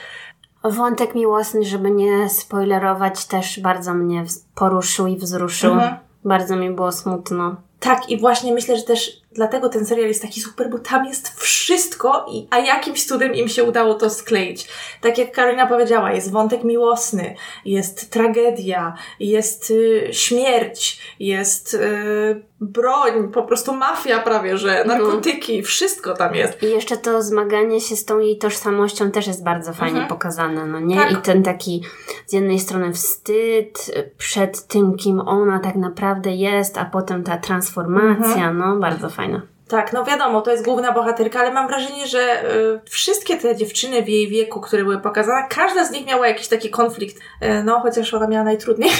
Wątek 0.63 1.15
miłosny, 1.15 1.63
żeby 1.63 1.91
nie 1.91 2.29
spoilerować, 2.29 3.25
też 3.25 3.59
bardzo 3.59 3.93
mnie 3.93 4.25
poruszył 4.55 5.07
i 5.07 5.17
wzruszył. 5.17 5.73
Mhm. 5.73 5.95
Bardzo 6.25 6.55
mi 6.55 6.71
było 6.71 6.91
smutno. 6.91 7.55
Tak, 7.79 8.09
i 8.09 8.19
właśnie 8.19 8.53
myślę, 8.53 8.77
że 8.77 8.83
też 8.83 9.21
dlatego 9.35 9.69
ten 9.69 9.85
serial 9.85 10.07
jest 10.07 10.21
taki 10.21 10.41
super, 10.41 10.69
bo 10.69 10.79
tam 10.79 11.05
jest 11.05 11.39
wszystko, 11.39 12.25
i, 12.31 12.47
a 12.49 12.59
jakimś 12.59 13.05
cudem 13.05 13.35
im 13.35 13.47
się 13.47 13.63
udało 13.63 13.93
to 13.93 14.09
skleić. 14.09 14.67
Tak 15.01 15.17
jak 15.17 15.31
Karolina 15.31 15.67
powiedziała, 15.67 16.11
jest 16.11 16.31
wątek 16.31 16.63
miłosny, 16.63 17.35
jest 17.65 18.09
tragedia, 18.11 18.93
jest 19.19 19.71
y, 19.71 20.09
śmierć, 20.11 21.01
jest 21.19 21.73
y, 21.73 22.41
broń, 22.61 23.31
po 23.33 23.43
prostu 23.43 23.75
mafia 23.75 24.19
prawie, 24.19 24.57
że 24.57 24.79
mhm. 24.79 24.87
narkotyki, 24.87 25.51
mhm. 25.51 25.63
wszystko 25.65 26.13
tam 26.13 26.35
jest. 26.35 26.63
I 26.63 26.65
jeszcze 26.65 26.97
to 26.97 27.21
zmaganie 27.21 27.81
się 27.81 27.95
z 27.95 28.05
tą 28.05 28.19
jej 28.19 28.37
tożsamością 28.37 29.11
też 29.11 29.27
jest 29.27 29.43
bardzo 29.43 29.73
fajnie 29.73 30.01
mhm. 30.01 30.07
pokazane, 30.09 30.65
no 30.65 30.79
nie? 30.79 30.95
Tak. 30.95 31.11
I 31.11 31.15
ten 31.15 31.43
taki 31.43 31.83
z 32.25 32.33
jednej 32.33 32.59
strony 32.59 32.93
wstyd 32.93 33.91
przed 34.17 34.67
tym, 34.67 34.97
kim 34.97 35.19
ona 35.19 35.59
tak 35.59 35.75
naprawdę 35.75 36.31
jest, 36.31 36.77
a 36.77 36.85
potem 36.85 37.23
ta 37.23 37.37
transformacja, 37.37 38.49
mhm. 38.49 38.57
no 38.57 38.75
bardzo 38.77 39.09
fajnie. 39.09 39.41
Tak, 39.67 39.93
no 39.93 40.03
wiadomo, 40.03 40.41
to 40.41 40.51
jest 40.51 40.65
główna 40.65 40.91
bohaterka, 40.91 41.39
ale 41.39 41.51
mam 41.51 41.67
wrażenie, 41.67 42.07
że 42.07 42.43
y, 42.55 42.89
wszystkie 42.89 43.37
te 43.37 43.55
dziewczyny 43.55 44.03
w 44.03 44.09
jej 44.09 44.27
wieku, 44.27 44.61
które 44.61 44.83
były 44.83 44.99
pokazane, 44.99 45.47
każda 45.49 45.85
z 45.85 45.91
nich 45.91 46.07
miała 46.07 46.27
jakiś 46.27 46.47
taki 46.47 46.69
konflikt. 46.69 47.17
Y, 47.17 47.63
no, 47.63 47.79
chociaż 47.79 48.13
ona 48.13 48.27
miała 48.27 48.43
najtrudniej, 48.43 48.91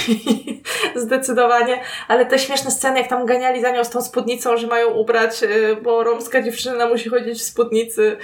zdecydowanie, 0.96 1.82
ale 2.08 2.26
te 2.26 2.40
śmieszne 2.40 2.72
sceny, 2.72 3.00
jak 3.00 3.10
tam 3.10 3.26
ganiali 3.26 3.62
za 3.62 3.72
nią 3.72 3.84
z 3.84 3.90
tą 3.90 4.02
spódnicą, 4.02 4.58
że 4.58 4.68
mają 4.68 4.90
ubrać, 4.90 5.44
y, 5.44 5.78
bo 5.84 6.04
romska 6.04 6.42
dziewczyna 6.42 6.88
musi 6.88 7.10
chodzić 7.10 7.40
w 7.40 7.44
spódnicy, 7.44 8.18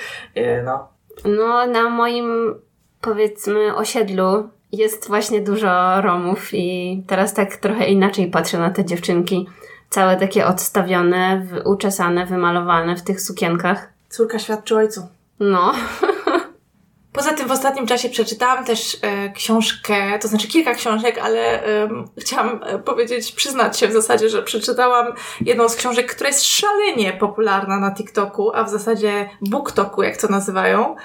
no. 0.65 0.87
No, 1.25 1.67
na 1.67 1.89
moim, 1.89 2.55
powiedzmy, 3.01 3.75
osiedlu 3.75 4.49
jest 4.71 5.07
właśnie 5.07 5.41
dużo 5.41 6.01
Romów 6.01 6.53
i 6.53 7.03
teraz 7.07 7.33
tak 7.33 7.55
trochę 7.55 7.85
inaczej 7.85 8.27
patrzę 8.27 8.57
na 8.57 8.69
te 8.69 8.85
dziewczynki 8.85 9.47
całe 9.91 10.17
takie 10.17 10.45
odstawione, 10.45 11.45
uczesane, 11.65 12.25
wymalowane 12.25 12.95
w 12.95 13.01
tych 13.01 13.21
sukienkach. 13.21 13.89
Córka 14.09 14.39
świadczy 14.39 14.75
ojcu. 14.75 15.07
No. 15.39 15.73
Poza 17.13 17.33
tym 17.33 17.47
w 17.47 17.51
ostatnim 17.51 17.87
czasie 17.87 18.09
przeczytałam 18.09 18.65
też 18.65 18.97
e, 19.01 19.29
książkę, 19.29 20.19
to 20.19 20.27
znaczy 20.27 20.47
kilka 20.47 20.73
książek, 20.73 21.17
ale 21.17 21.65
e, 21.65 21.89
chciałam 22.17 22.59
powiedzieć, 22.85 23.31
przyznać 23.31 23.79
się 23.79 23.87
w 23.87 23.91
zasadzie, 23.91 24.29
że 24.29 24.43
przeczytałam 24.43 25.13
jedną 25.41 25.69
z 25.69 25.75
książek, 25.75 26.15
która 26.15 26.27
jest 26.29 26.43
szalenie 26.43 27.13
popularna 27.13 27.79
na 27.79 27.95
TikToku, 27.95 28.51
a 28.55 28.63
w 28.63 28.69
zasadzie 28.69 29.29
BookToku, 29.41 30.03
jak 30.03 30.17
to 30.17 30.27
nazywają. 30.27 30.95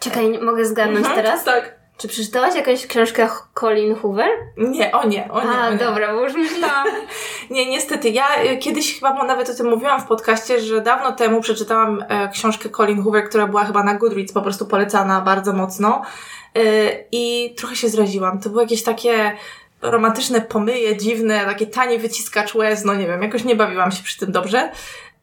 Czekaj, 0.00 0.38
mogę 0.38 0.64
zgadnąć 0.64 1.06
Mhm, 1.06 1.16
teraz? 1.16 1.44
Tak. 1.44 1.83
Czy 1.98 2.08
przeczytałaś 2.08 2.54
jakąś 2.54 2.86
książkę 2.86 3.28
Colin 3.54 3.94
Hoover? 3.94 4.28
Nie, 4.56 4.92
o 4.92 5.06
nie, 5.06 5.32
o 5.32 5.44
nie. 5.44 5.50
A, 5.50 5.68
o 5.68 5.72
nie. 5.72 5.78
dobra, 5.78 6.14
bo 6.14 6.24
już 6.24 6.34
myślałam. 6.34 6.86
Nie, 7.50 7.66
niestety. 7.70 8.10
Ja 8.10 8.24
y, 8.44 8.56
kiedyś 8.56 8.94
chyba 8.94 9.24
nawet 9.24 9.50
o 9.50 9.54
tym 9.54 9.70
mówiłam 9.70 10.00
w 10.00 10.04
podcaście, 10.04 10.60
że 10.60 10.80
dawno 10.80 11.12
temu 11.12 11.40
przeczytałam 11.40 12.04
e, 12.08 12.28
książkę 12.28 12.68
Colin 12.68 13.02
Hoover, 13.02 13.28
która 13.28 13.46
była 13.46 13.64
chyba 13.64 13.82
na 13.82 13.94
Goodreads 13.94 14.32
po 14.32 14.42
prostu 14.42 14.66
polecana 14.66 15.20
bardzo 15.20 15.52
mocno. 15.52 16.02
Y, 16.58 17.04
I 17.12 17.54
trochę 17.56 17.76
się 17.76 17.88
zraziłam. 17.88 18.40
To 18.40 18.50
były 18.50 18.62
jakieś 18.62 18.82
takie 18.82 19.36
romantyczne 19.82 20.40
pomyje, 20.40 20.96
dziwne, 20.96 21.44
takie 21.44 21.66
tani 21.66 21.98
wyciskacz 21.98 22.54
łez, 22.54 22.84
no 22.84 22.94
nie 22.94 23.06
wiem, 23.06 23.22
jakoś 23.22 23.44
nie 23.44 23.56
bawiłam 23.56 23.92
się 23.92 24.02
przy 24.02 24.18
tym 24.18 24.32
dobrze. 24.32 24.70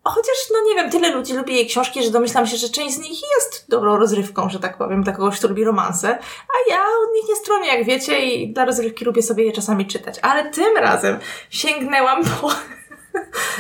Chociaż, 0.04 0.36
no 0.52 0.58
nie 0.70 0.76
wiem, 0.76 0.92
tyle 0.92 1.10
ludzi 1.16 1.34
lubi 1.34 1.56
jej 1.56 1.68
książki, 1.68 2.04
że 2.04 2.12
domyślam 2.12 2.48
się, 2.48 2.58
że 2.58 2.70
część 2.70 2.96
z 2.96 3.00
nich 3.00 3.20
jest 3.36 3.66
dobrą 3.70 3.98
rozrywką, 3.98 4.50
że 4.50 4.60
tak 4.60 4.78
powiem, 4.78 5.04
dla 5.04 5.14
kogoś, 5.14 5.40
kto 5.40 5.48
lubi 5.48 5.64
romanse. 5.64 6.08
A 6.20 6.72
ja 6.72 6.78
od 6.80 7.14
nich 7.16 7.30
nie 7.30 7.36
stronię, 7.36 7.68
jak 7.78 7.86
wiecie, 7.86 8.20
i 8.26 8.54
dla 8.54 8.66
rozrywki 8.66 9.06
lubię 9.06 9.22
sobie 9.24 9.44
je 9.46 9.52
czasami 9.52 9.86
czytać. 9.88 10.20
Ale 10.22 10.50
tym 10.52 10.78
razem 10.78 11.20
sięgnęłam 11.50 12.24
po 12.42 12.50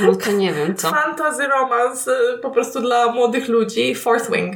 No 0.01 0.15
to 0.15 0.31
nie 0.31 0.53
wiem 0.53 0.75
co. 0.75 0.89
fantasy 0.89 1.48
romans 1.48 2.07
y, 2.07 2.12
po 2.41 2.51
prostu 2.51 2.81
dla 2.81 3.12
młodych 3.12 3.48
ludzi, 3.48 3.95
Fourth 3.95 4.31
Wing. 4.31 4.55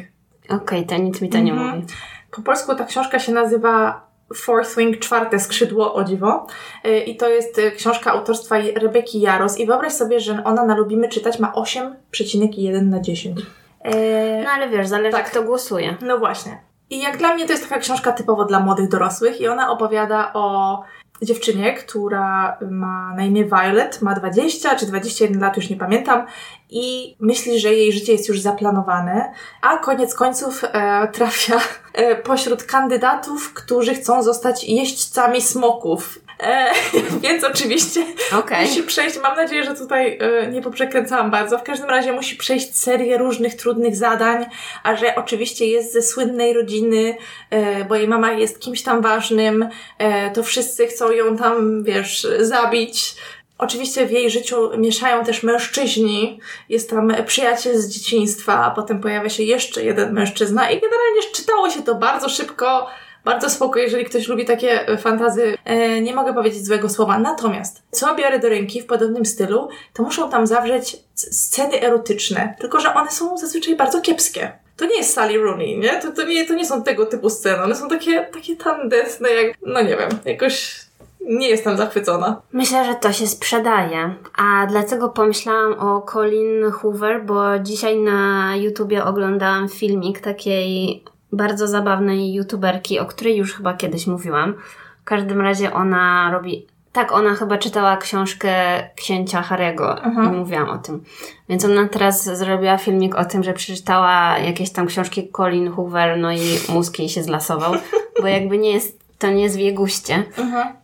Okej, 0.49 0.85
to 0.85 0.97
nic 0.97 1.21
mi 1.21 1.29
to 1.29 1.37
nie 1.37 1.51
Mhm. 1.51 1.69
mówi. 1.79 1.87
Po 2.31 2.41
polsku 2.41 2.75
ta 2.75 2.85
książka 2.85 3.19
się 3.19 3.31
nazywa 3.31 4.05
Fourth 4.35 4.75
Wing, 4.77 4.99
czwarte 4.99 5.39
skrzydło, 5.39 5.93
o 5.93 6.03
dziwo. 6.03 6.47
Y, 6.85 6.99
I 6.99 7.17
to 7.17 7.29
jest 7.29 7.57
y, 7.59 7.71
książka 7.71 8.11
autorstwa 8.11 8.55
Rebeki 8.75 9.21
Jaros. 9.21 9.57
I 9.59 9.65
wyobraź 9.65 9.93
sobie, 9.93 10.19
że 10.19 10.41
ona 10.43 10.65
na 10.65 10.75
Lubimy 10.77 11.09
Czytać 11.09 11.39
ma 11.39 11.51
8,1 11.51 12.81
na 12.83 12.99
10. 12.99 13.41
E, 13.83 14.43
No 14.43 14.49
ale 14.49 14.69
wiesz, 14.69 14.87
zależy 14.87 15.11
Tak. 15.17 15.29
kto 15.31 15.43
głosuje. 15.43 15.97
No 16.01 16.17
właśnie. 16.17 16.57
I 16.89 17.01
jak 17.01 17.17
dla 17.17 17.33
mnie 17.33 17.45
to 17.45 17.51
jest 17.51 17.69
taka 17.69 17.81
książka 17.81 18.11
typowo 18.11 18.45
dla 18.45 18.59
młodych 18.59 18.89
dorosłych 18.89 19.41
i 19.41 19.47
ona 19.47 19.71
opowiada 19.71 20.31
o 20.33 20.81
dziewczynie, 21.21 21.73
która 21.73 22.57
ma 22.71 23.13
na 23.15 23.25
imię 23.25 23.45
Violet, 23.45 24.01
ma 24.01 24.15
20 24.15 24.75
czy 24.75 24.85
21 24.85 25.41
lat, 25.41 25.57
już 25.57 25.69
nie 25.69 25.77
pamiętam, 25.77 26.25
i 26.69 27.15
myśli, 27.19 27.59
że 27.59 27.73
jej 27.73 27.93
życie 27.93 28.11
jest 28.11 28.29
już 28.29 28.39
zaplanowane, 28.39 29.33
a 29.61 29.77
koniec 29.77 30.15
końców 30.15 30.63
e, 30.63 31.07
trafia 31.07 31.59
e, 31.93 32.15
pośród 32.15 32.63
kandydatów, 32.63 33.53
którzy 33.53 33.93
chcą 33.93 34.23
zostać 34.23 34.63
jeźdźcami 34.63 35.41
smoków. 35.41 36.19
E, 36.39 36.71
więc 37.23 37.43
oczywiście 37.43 38.05
Okej. 38.39 38.67
musi 38.67 38.83
przejść, 38.83 39.19
mam 39.23 39.37
nadzieję, 39.37 39.63
że 39.63 39.75
tutaj 39.75 40.17
e, 40.21 40.47
nie 40.47 40.61
poprzekręcałam 40.61 41.31
bardzo, 41.31 41.57
w 41.57 41.63
każdym 41.63 41.89
razie 41.89 42.13
musi 42.13 42.35
przejść 42.35 42.77
serię 42.77 43.17
różnych 43.17 43.55
trudnych 43.55 43.95
zadań, 43.95 44.45
a 44.83 44.95
że 44.95 45.15
oczywiście 45.15 45.65
jest 45.65 45.93
ze 45.93 46.01
słynnej 46.01 46.53
rodziny, 46.53 47.17
e, 47.49 47.85
bo 47.85 47.95
jej 47.95 48.07
mama 48.07 48.31
jest 48.31 48.59
kimś 48.59 48.81
tam 48.81 49.01
ważnym, 49.01 49.69
e, 49.97 50.31
to 50.31 50.43
wszyscy 50.43 50.87
chcą 50.87 51.11
ją 51.11 51.37
tam, 51.37 51.83
wiesz, 51.83 52.27
zabić. 52.39 53.15
Oczywiście 53.57 54.05
w 54.05 54.11
jej 54.11 54.29
życiu 54.29 54.77
mieszają 54.77 55.25
też 55.25 55.43
mężczyźni. 55.43 56.39
Jest 56.69 56.89
tam 56.89 57.13
przyjaciel 57.25 57.77
z 57.77 57.89
dzieciństwa, 57.89 58.65
a 58.65 58.71
potem 58.71 59.01
pojawia 59.01 59.29
się 59.29 59.43
jeszcze 59.43 59.83
jeden 59.83 60.13
mężczyzna 60.13 60.71
i 60.71 60.81
generalnie 60.81 61.21
czytało 61.33 61.69
się 61.69 61.83
to 61.83 61.95
bardzo 61.95 62.29
szybko, 62.29 62.87
bardzo 63.25 63.49
spoko, 63.49 63.79
jeżeli 63.79 64.05
ktoś 64.05 64.27
lubi 64.27 64.45
takie 64.45 64.87
e, 64.87 64.97
fantazy. 64.97 65.57
E, 65.65 66.01
nie 66.01 66.15
mogę 66.15 66.33
powiedzieć 66.33 66.65
złego 66.65 66.89
słowa. 66.89 67.19
Natomiast, 67.19 67.83
co 67.91 68.15
biorę 68.15 68.39
do 68.39 68.49
ręki 68.49 68.81
w 68.81 68.85
podobnym 68.85 69.25
stylu, 69.25 69.69
to 69.93 70.03
muszą 70.03 70.29
tam 70.29 70.47
zawrzeć 70.47 70.97
sceny 71.15 71.81
erotyczne. 71.81 72.55
Tylko, 72.59 72.79
że 72.79 72.93
one 72.93 73.11
są 73.11 73.37
zazwyczaj 73.37 73.75
bardzo 73.75 74.01
kiepskie. 74.01 74.51
To 74.77 74.85
nie 74.85 74.97
jest 74.97 75.13
Sally 75.13 75.37
Rooney, 75.37 75.77
nie? 75.77 76.01
To, 76.01 76.11
to, 76.11 76.23
nie, 76.23 76.45
to 76.45 76.53
nie 76.53 76.65
są 76.65 76.83
tego 76.83 77.05
typu 77.05 77.29
sceny. 77.29 77.63
One 77.63 77.75
są 77.75 77.89
takie, 77.89 78.29
takie 78.33 78.55
tandetne, 78.55 79.29
jak, 79.29 79.57
no 79.65 79.81
nie 79.81 79.97
wiem, 79.97 80.09
jakoś 80.25 80.85
nie 81.21 81.49
jestem 81.49 81.77
zachwycona. 81.77 82.41
Myślę, 82.53 82.85
że 82.85 82.95
to 82.95 83.13
się 83.13 83.27
sprzedaje. 83.27 84.15
A 84.37 84.65
dlaczego 84.65 85.09
pomyślałam 85.09 85.73
o 85.79 86.01
Colin 86.01 86.71
Hoover? 86.71 87.25
Bo 87.25 87.59
dzisiaj 87.59 87.97
na 87.97 88.51
YouTubie 88.55 89.03
oglądałam 89.03 89.69
filmik 89.69 90.19
takiej 90.19 91.03
bardzo 91.35 91.67
zabawnej 91.67 92.33
youtuberki, 92.33 92.99
o 92.99 93.05
której 93.05 93.37
już 93.37 93.53
chyba 93.53 93.73
kiedyś 93.73 94.07
mówiłam. 94.07 94.53
W 95.01 95.03
każdym 95.03 95.41
razie 95.41 95.73
ona 95.73 96.29
robi. 96.33 96.67
Tak, 96.91 97.11
ona 97.11 97.35
chyba 97.35 97.57
czytała 97.57 97.97
książkę 97.97 98.49
księcia 98.95 99.41
Harego 99.41 100.03
Mhm. 100.03 100.33
i 100.33 100.37
mówiłam 100.37 100.69
o 100.69 100.77
tym. 100.77 101.03
Więc 101.49 101.65
ona 101.65 101.87
teraz 101.87 102.23
zrobiła 102.37 102.77
filmik 102.77 103.15
o 103.15 103.25
tym, 103.25 103.43
że 103.43 103.53
przeczytała 103.53 104.37
jakieś 104.37 104.71
tam 104.71 104.87
książki 104.87 105.29
Colin 105.31 105.71
Hoover, 105.71 106.17
no 106.17 106.31
i 106.31 106.39
mózg 106.69 106.99
jej 106.99 107.09
się 107.09 107.23
zlasował, 107.23 107.73
bo 108.21 108.27
jakby 108.27 108.57
nie 108.57 108.71
jest, 108.71 108.99
to 109.19 109.31
nie 109.31 109.43
jest 109.43 109.55
w 109.55 109.59
jej 109.59 109.73
guście. 109.73 110.23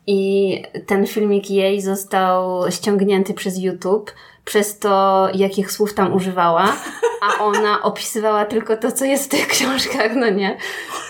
I 0.08 0.62
ten 0.88 1.08
filmik 1.08 1.50
jej 1.50 1.82
został 1.82 2.72
ściągnięty 2.72 3.34
przez 3.34 3.60
YouTube 3.60 4.12
przez 4.45 4.80
to, 4.80 5.27
jakich 5.34 5.71
słów 5.71 5.93
tam 5.93 6.13
używała, 6.13 6.75
a 7.21 7.43
ona 7.43 7.82
opisywała 7.91 8.45
tylko 8.45 8.77
to, 8.77 8.91
co 8.91 9.06
jest 9.06 9.25
w 9.25 9.30
tych 9.30 9.47
książkach, 9.47 10.12
no 10.15 10.30
nie? 10.30 10.58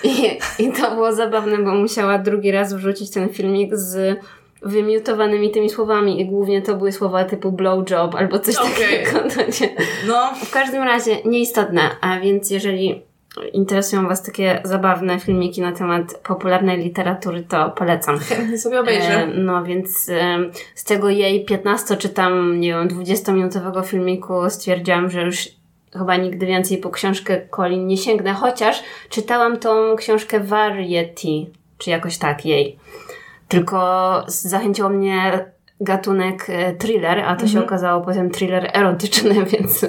I, 0.04 0.38
I 0.60 0.72
to 0.72 0.92
było 0.92 1.14
zabawne, 1.14 1.58
bo 1.58 1.72
musiała 1.76 2.18
drugi 2.18 2.52
raz 2.52 2.74
wrzucić 2.74 3.12
ten 3.12 3.30
filmik 3.30 3.76
z 3.76 4.20
wymiutowanymi 4.62 5.52
tymi 5.52 5.70
słowami 5.70 6.22
i 6.22 6.26
głównie 6.26 6.62
to 6.62 6.76
były 6.76 6.92
słowa 6.92 7.24
typu 7.24 7.52
blowjob 7.52 8.16
albo 8.16 8.40
coś 8.40 8.56
Okej. 8.56 8.72
takiego, 8.72 9.20
no 9.38 9.44
nie? 9.62 9.76
No, 10.08 10.34
W 10.46 10.52
każdym 10.52 10.84
razie 10.84 11.18
nieistotne, 11.26 11.82
a 12.02 12.20
więc 12.20 12.50
jeżeli 12.50 13.02
interesują 13.54 14.08
Was 14.08 14.24
takie 14.24 14.62
zabawne 14.64 15.20
filmiki 15.20 15.62
na 15.62 15.72
temat 15.72 16.14
popularnej 16.24 16.78
literatury, 16.78 17.44
to 17.44 17.70
polecam. 17.70 18.20
chętnie 18.30 18.58
sobie 18.58 18.80
obejrzę. 18.80 19.24
E, 19.24 19.28
no 19.28 19.64
więc 19.64 20.10
e, 20.10 20.38
z 20.76 20.84
tego 20.84 21.10
jej 21.10 21.46
15 21.46 21.98
czy 21.98 22.10
tam, 22.10 22.60
nie 22.60 22.70
wiem, 22.70 22.88
20-minutowego 22.88 23.86
filmiku 23.86 24.50
stwierdziłam, 24.50 25.10
że 25.10 25.22
już 25.22 25.48
chyba 25.94 26.16
nigdy 26.16 26.46
więcej 26.46 26.78
po 26.78 26.90
książkę 26.90 27.42
Colin 27.56 27.88
nie 27.88 27.98
sięgnę, 27.98 28.34
chociaż 28.34 28.84
czytałam 29.10 29.58
tą 29.58 29.96
książkę 29.96 30.40
Variety, 30.40 31.52
czy 31.78 31.90
jakoś 31.90 32.18
tak 32.18 32.46
jej. 32.46 32.78
Tylko 33.48 34.24
zachęciło 34.28 34.90
mnie 34.90 35.46
gatunek 35.82 36.46
e, 36.50 36.76
thriller, 36.76 37.20
a 37.20 37.36
to 37.36 37.42
się 37.42 37.46
Mhm. 37.46 37.66
okazało 37.66 38.02
potem 38.02 38.32
thriller 38.32 38.70
erotyczny, 38.74 39.46
więc 39.52 39.86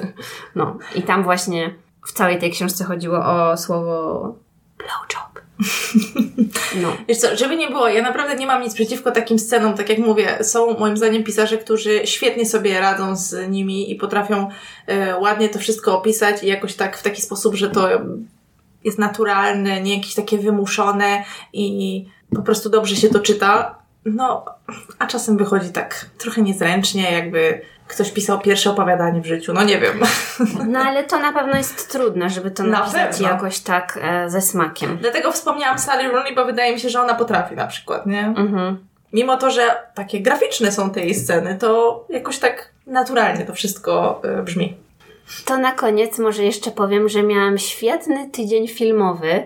no. 0.55 0.77
I 0.95 1.01
tam 1.01 1.23
właśnie 1.23 1.73
w 2.05 2.11
całej 2.11 2.39
tej 2.39 2.51
książce 2.51 2.83
chodziło 2.83 3.17
o 3.25 3.57
słowo 3.57 4.35
blowjob. 4.77 5.33
No. 6.81 6.97
Wiesz 7.07 7.17
co, 7.17 7.35
żeby 7.37 7.57
nie 7.57 7.67
było, 7.67 7.87
ja 7.87 8.01
naprawdę 8.01 8.35
nie 8.35 8.47
mam 8.47 8.61
nic 8.61 8.73
przeciwko 8.73 9.11
takim 9.11 9.39
scenom, 9.39 9.73
tak 9.73 9.89
jak 9.89 9.97
mówię, 9.99 10.37
są 10.43 10.79
moim 10.79 10.97
zdaniem 10.97 11.23
pisarze, 11.23 11.57
którzy 11.57 12.01
świetnie 12.05 12.45
sobie 12.45 12.79
radzą 12.79 13.15
z 13.15 13.49
nimi 13.49 13.91
i 13.91 13.95
potrafią 13.95 14.49
e, 14.87 15.19
ładnie 15.19 15.49
to 15.49 15.59
wszystko 15.59 15.97
opisać 15.97 16.43
i 16.43 16.47
jakoś 16.47 16.75
tak 16.75 16.97
w 16.97 17.03
taki 17.03 17.21
sposób, 17.21 17.55
że 17.55 17.69
to 17.69 17.89
jest 18.83 18.99
naturalne, 18.99 19.81
nie 19.81 19.95
jakieś 19.95 20.15
takie 20.15 20.37
wymuszone 20.37 21.23
i 21.53 22.05
po 22.35 22.41
prostu 22.41 22.69
dobrze 22.69 22.95
się 22.95 23.09
to 23.09 23.19
czyta. 23.19 23.82
No, 24.05 24.45
a 24.99 25.07
czasem 25.07 25.37
wychodzi 25.37 25.69
tak 25.69 26.05
trochę 26.17 26.41
niezręcznie, 26.41 27.11
jakby 27.11 27.61
ktoś 27.87 28.11
pisał 28.11 28.39
pierwsze 28.39 28.69
opowiadanie 28.71 29.21
w 29.21 29.25
życiu, 29.25 29.53
no 29.53 29.63
nie 29.63 29.79
wiem. 29.79 29.99
No 30.67 30.79
ale 30.79 31.03
to 31.03 31.19
na 31.19 31.33
pewno 31.33 31.57
jest 31.57 31.91
trudne, 31.91 32.29
żeby 32.29 32.51
to 32.51 32.63
Na 32.63 32.79
napisać 32.79 33.11
pewno. 33.11 33.29
jakoś 33.29 33.59
tak 33.59 33.99
e, 34.01 34.29
ze 34.29 34.41
smakiem. 34.41 34.97
Dlatego 35.01 35.31
wspomniałam 35.31 35.79
Sally 35.79 36.11
Rooney, 36.11 36.35
bo 36.35 36.45
wydaje 36.45 36.73
mi 36.73 36.79
się, 36.79 36.89
że 36.89 37.01
ona 37.01 37.15
potrafi 37.15 37.55
na 37.55 37.67
przykład, 37.67 38.05
nie? 38.05 38.25
Mhm. 38.37 38.77
Mimo 39.13 39.37
to, 39.37 39.51
że 39.51 39.61
takie 39.95 40.21
graficzne 40.21 40.71
są 40.71 40.89
te 40.91 40.99
jej 40.99 41.15
sceny, 41.15 41.57
to 41.59 42.05
jakoś 42.09 42.39
tak 42.39 42.69
naturalnie 42.87 43.45
to 43.45 43.53
wszystko 43.53 44.21
y, 44.39 44.43
brzmi. 44.43 44.77
To 45.45 45.57
na 45.57 45.71
koniec 45.71 46.19
może 46.19 46.43
jeszcze 46.43 46.71
powiem, 46.71 47.09
że 47.09 47.23
miałam 47.23 47.57
świetny 47.57 48.29
tydzień 48.29 48.67
filmowy. 48.67 49.43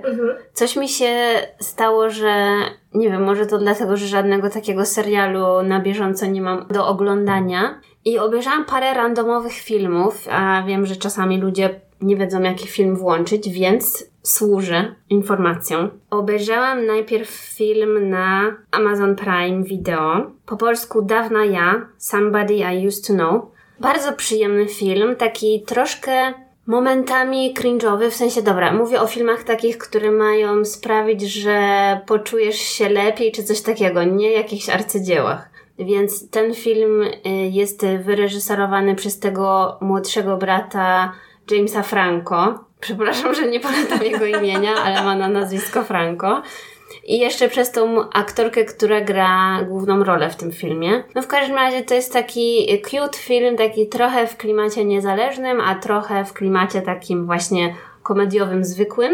Coś 0.54 0.76
mi 0.76 0.90
się 0.90 1.14
stało, 1.60 2.10
że 2.10 2.56
nie 2.94 3.10
wiem, 3.10 3.24
może 3.24 3.46
to 3.46 3.58
dlatego, 3.58 3.98
że 3.98 4.08
żadnego 4.08 4.50
takiego 4.50 4.86
serialu 4.86 5.64
na 5.64 5.80
bieżąco 5.80 6.26
nie 6.26 6.42
mam 6.42 6.68
do 6.68 6.88
oglądania. 6.88 7.82
I 8.06 8.20
obejrzałam 8.20 8.66
parę 8.66 8.94
randomowych 8.94 9.54
filmów, 9.54 10.28
a 10.32 10.64
wiem, 10.68 10.86
że 10.86 10.96
czasami 10.96 11.42
ludzie 11.42 11.82
nie 12.02 12.16
wiedzą, 12.16 12.42
jaki 12.42 12.68
film 12.68 12.96
włączyć, 12.96 13.50
więc 13.50 14.10
służę 14.24 14.96
informacją. 15.10 15.90
Obejrzałam 16.10 16.86
najpierw 16.86 17.30
film 17.30 18.10
na 18.10 18.56
Amazon 18.72 19.16
Prime 19.16 19.64
Video. 19.64 20.32
Po 20.46 20.58
polsku 20.58 21.02
Dawna 21.02 21.46
Ja, 21.46 21.88
Somebody 21.98 22.54
I 22.54 22.88
Used 22.88 23.08
to 23.08 23.14
Know. 23.14 23.57
Bardzo 23.80 24.14
przyjemny 24.14 24.68
film, 24.68 25.16
taki 25.16 25.62
troszkę 25.62 26.34
momentami 26.68 27.54
cringe'owy, 27.54 28.10
w 28.10 28.16
sensie 28.16 28.42
dobra, 28.42 28.74
mówię 28.74 29.02
o 29.02 29.08
filmach 29.08 29.44
takich, 29.44 29.78
które 29.78 30.12
mają 30.12 30.66
sprawić, 30.66 31.22
że 31.22 31.60
poczujesz 32.06 32.60
się 32.60 32.90
lepiej, 32.90 33.32
czy 33.32 33.44
coś 33.44 33.62
takiego, 33.62 34.04
nie 34.04 34.32
jakichś 34.32 34.70
arcydziełach. 34.70 35.50
Więc 35.80 36.30
ten 36.30 36.54
film 36.54 37.04
y, 37.04 37.30
jest 37.52 37.86
wyreżyserowany 37.86 38.96
przez 38.96 39.20
tego 39.20 39.78
młodszego 39.82 40.38
brata 40.38 41.14
Jamesa 41.52 41.84
Franco. 41.84 42.60
Przepraszam, 42.80 43.36
że 43.36 43.48
nie 43.48 43.60
pamiętam 43.60 44.04
jego 44.04 44.26
imienia, 44.26 44.76
ale 44.76 45.04
ma 45.04 45.16
na 45.16 45.28
nazwisko 45.28 45.84
Franco. 45.84 46.42
I 47.08 47.20
jeszcze 47.20 47.50
przez 47.50 47.72
tą 47.72 48.10
aktorkę, 48.10 48.66
która 48.66 49.02
gra 49.02 49.64
główną 49.64 50.04
rolę 50.04 50.30
w 50.30 50.36
tym 50.36 50.52
filmie. 50.52 51.04
No 51.16 51.22
w 51.22 51.28
każdym 51.28 51.56
razie 51.56 51.84
to 51.84 51.94
jest 51.94 52.14
taki 52.14 52.68
cute 52.84 53.18
film, 53.18 53.58
taki 53.58 53.88
trochę 53.88 54.28
w 54.28 54.38
klimacie 54.38 54.86
niezależnym, 54.86 55.62
a 55.62 55.76
trochę 55.76 56.26
w 56.26 56.34
klimacie 56.34 56.82
takim 56.82 57.26
właśnie 57.26 57.76
komediowym, 58.04 58.66
zwykłym. 58.66 59.14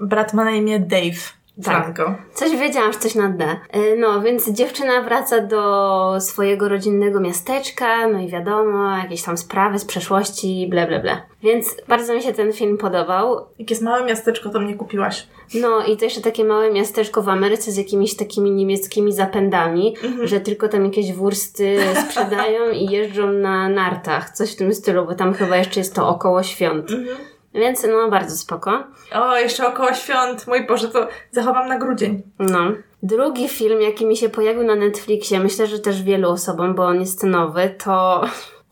Brat 0.00 0.34
ma 0.34 0.44
na 0.44 0.50
imię 0.50 0.80
Dave. 0.80 1.43
Franco. 1.62 2.04
Tak. 2.04 2.16
Coś 2.34 2.56
wiedziałam, 2.56 2.92
że 2.92 2.98
coś 2.98 3.14
na 3.14 3.28
D. 3.28 3.44
E, 3.70 3.96
no, 3.96 4.20
więc 4.20 4.50
dziewczyna 4.50 5.02
wraca 5.02 5.40
do 5.40 6.16
swojego 6.20 6.68
rodzinnego 6.68 7.20
miasteczka, 7.20 8.08
no 8.08 8.20
i 8.20 8.28
wiadomo, 8.28 8.96
jakieś 8.96 9.22
tam 9.22 9.36
sprawy 9.36 9.78
z 9.78 9.84
przeszłości, 9.84 10.66
ble, 10.70 10.86
ble, 10.86 11.00
ble. 11.00 11.22
Więc 11.42 11.76
bardzo 11.88 12.14
mi 12.14 12.22
się 12.22 12.32
ten 12.32 12.52
film 12.52 12.78
podobał. 12.78 13.46
Jak 13.58 13.70
jest 13.70 13.82
małe 13.82 14.04
miasteczko, 14.04 14.50
to 14.50 14.60
mnie 14.60 14.74
kupiłaś. 14.74 15.26
No 15.54 15.84
i 15.86 15.96
to 15.96 16.04
jeszcze 16.04 16.20
takie 16.20 16.44
małe 16.44 16.72
miasteczko 16.72 17.22
w 17.22 17.28
Ameryce 17.28 17.72
z 17.72 17.76
jakimiś 17.76 18.16
takimi 18.16 18.50
niemieckimi 18.50 19.12
zapędami, 19.12 19.96
mhm. 20.02 20.26
że 20.26 20.40
tylko 20.40 20.68
tam 20.68 20.84
jakieś 20.84 21.12
wursty 21.12 21.78
sprzedają 22.08 22.70
i 22.70 22.86
jeżdżą 22.86 23.32
na 23.32 23.68
nartach, 23.68 24.30
coś 24.30 24.52
w 24.52 24.56
tym 24.56 24.74
stylu, 24.74 25.06
bo 25.06 25.14
tam 25.14 25.34
chyba 25.34 25.56
jeszcze 25.56 25.80
jest 25.80 25.94
to 25.94 26.08
około 26.08 26.42
świąt. 26.42 26.90
Mhm. 26.90 27.16
Więc 27.54 27.82
no, 27.82 28.10
bardzo 28.10 28.36
spoko. 28.36 28.84
O, 29.12 29.36
jeszcze 29.36 29.68
około 29.68 29.94
świąt. 29.94 30.46
Mój 30.46 30.66
Boże, 30.66 30.88
to 30.88 31.08
zachowam 31.30 31.68
na 31.68 31.78
grudzień. 31.78 32.22
No. 32.38 32.72
Drugi 33.02 33.48
film, 33.48 33.80
jaki 33.80 34.06
mi 34.06 34.16
się 34.16 34.28
pojawił 34.28 34.62
na 34.62 34.74
Netflixie, 34.74 35.40
myślę, 35.40 35.66
że 35.66 35.78
też 35.78 36.02
wielu 36.02 36.30
osobom, 36.30 36.74
bo 36.74 36.84
on 36.84 37.00
jest 37.00 37.22
nowy, 37.22 37.74
to 37.84 38.24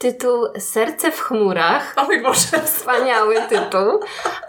tytuł 0.02 0.46
Serce 0.58 1.12
w 1.12 1.20
chmurach. 1.20 1.94
O 1.96 2.04
mój 2.04 2.22
Boże. 2.22 2.58
Wspaniały 2.64 3.36
tytuł. 3.48 4.00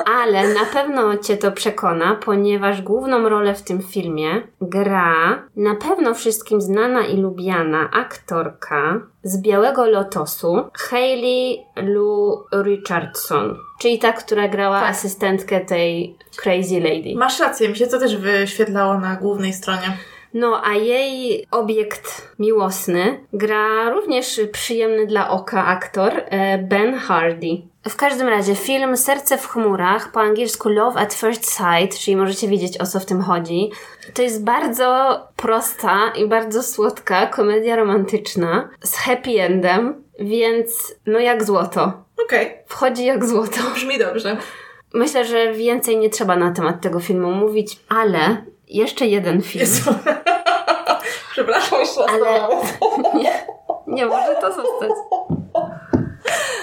Ale 0.05 0.53
na 0.53 0.65
pewno 0.73 1.17
Cię 1.17 1.37
to 1.37 1.51
przekona, 1.51 2.15
ponieważ 2.15 2.81
główną 2.81 3.29
rolę 3.29 3.55
w 3.55 3.61
tym 3.61 3.81
filmie 3.81 4.41
gra 4.61 5.43
na 5.55 5.75
pewno 5.75 6.13
wszystkim 6.13 6.61
znana 6.61 7.05
i 7.05 7.17
lubiana 7.17 7.89
aktorka 7.91 9.01
z 9.23 9.41
Białego 9.41 9.85
Lotosu, 9.85 10.63
Hayley 10.73 11.65
Lou 11.75 12.43
Richardson. 12.63 13.57
Czyli 13.79 13.99
ta, 13.99 14.13
która 14.13 14.47
grała 14.47 14.79
tak. 14.79 14.89
asystentkę 14.89 15.59
tej 15.59 16.17
Crazy 16.35 16.79
Lady. 16.79 17.15
Masz 17.15 17.39
rację, 17.39 17.69
mi 17.69 17.75
się 17.75 17.87
to 17.87 17.99
też 17.99 18.17
wyświetlało 18.17 18.97
na 18.97 19.15
głównej 19.15 19.53
stronie. 19.53 19.97
No, 20.33 20.61
a 20.65 20.73
jej 20.73 21.47
obiekt 21.51 22.27
miłosny 22.39 23.25
gra 23.33 23.89
również 23.89 24.41
przyjemny 24.51 25.07
dla 25.07 25.29
oka 25.29 25.65
aktor 25.65 26.11
e, 26.25 26.57
Ben 26.57 26.95
Hardy. 26.95 27.61
W 27.89 27.95
każdym 27.95 28.27
razie 28.27 28.55
film 28.55 28.97
Serce 28.97 29.37
w 29.37 29.47
chmurach, 29.47 30.11
po 30.11 30.19
angielsku 30.19 30.69
Love 30.69 30.99
at 30.99 31.13
First 31.13 31.45
Sight, 31.45 31.99
czyli 31.99 32.17
możecie 32.17 32.47
wiedzieć 32.47 32.81
o 32.81 32.85
co 32.85 32.99
w 32.99 33.05
tym 33.05 33.21
chodzi. 33.21 33.71
To 34.13 34.21
jest 34.21 34.43
bardzo 34.43 35.19
prosta 35.35 36.13
i 36.15 36.27
bardzo 36.27 36.63
słodka 36.63 37.27
komedia 37.27 37.75
romantyczna 37.75 38.69
z 38.83 38.95
happy 38.95 39.41
endem, 39.41 40.03
więc 40.19 40.95
no 41.05 41.19
jak 41.19 41.43
złoto. 41.43 41.81
Okej. 42.25 42.47
Okay. 42.47 42.63
Wchodzi 42.67 43.05
jak 43.05 43.25
złoto. 43.25 43.59
Brzmi 43.75 43.99
dobrze. 43.99 44.37
Myślę, 44.93 45.25
że 45.25 45.53
więcej 45.53 45.97
nie 45.97 46.09
trzeba 46.09 46.35
na 46.35 46.51
temat 46.51 46.81
tego 46.81 46.99
filmu 46.99 47.31
mówić, 47.31 47.79
ale 47.89 48.45
jeszcze 48.67 49.07
jeden 49.07 49.41
film. 49.41 49.61
Jezu. 49.61 49.93
Przepraszam 51.43 51.79
jeszcze 51.79 52.05
Ale 52.09 52.47
nie, 53.13 53.31
nie 53.95 54.05
może 54.05 54.35
to 54.41 54.47
zostać. 54.53 54.91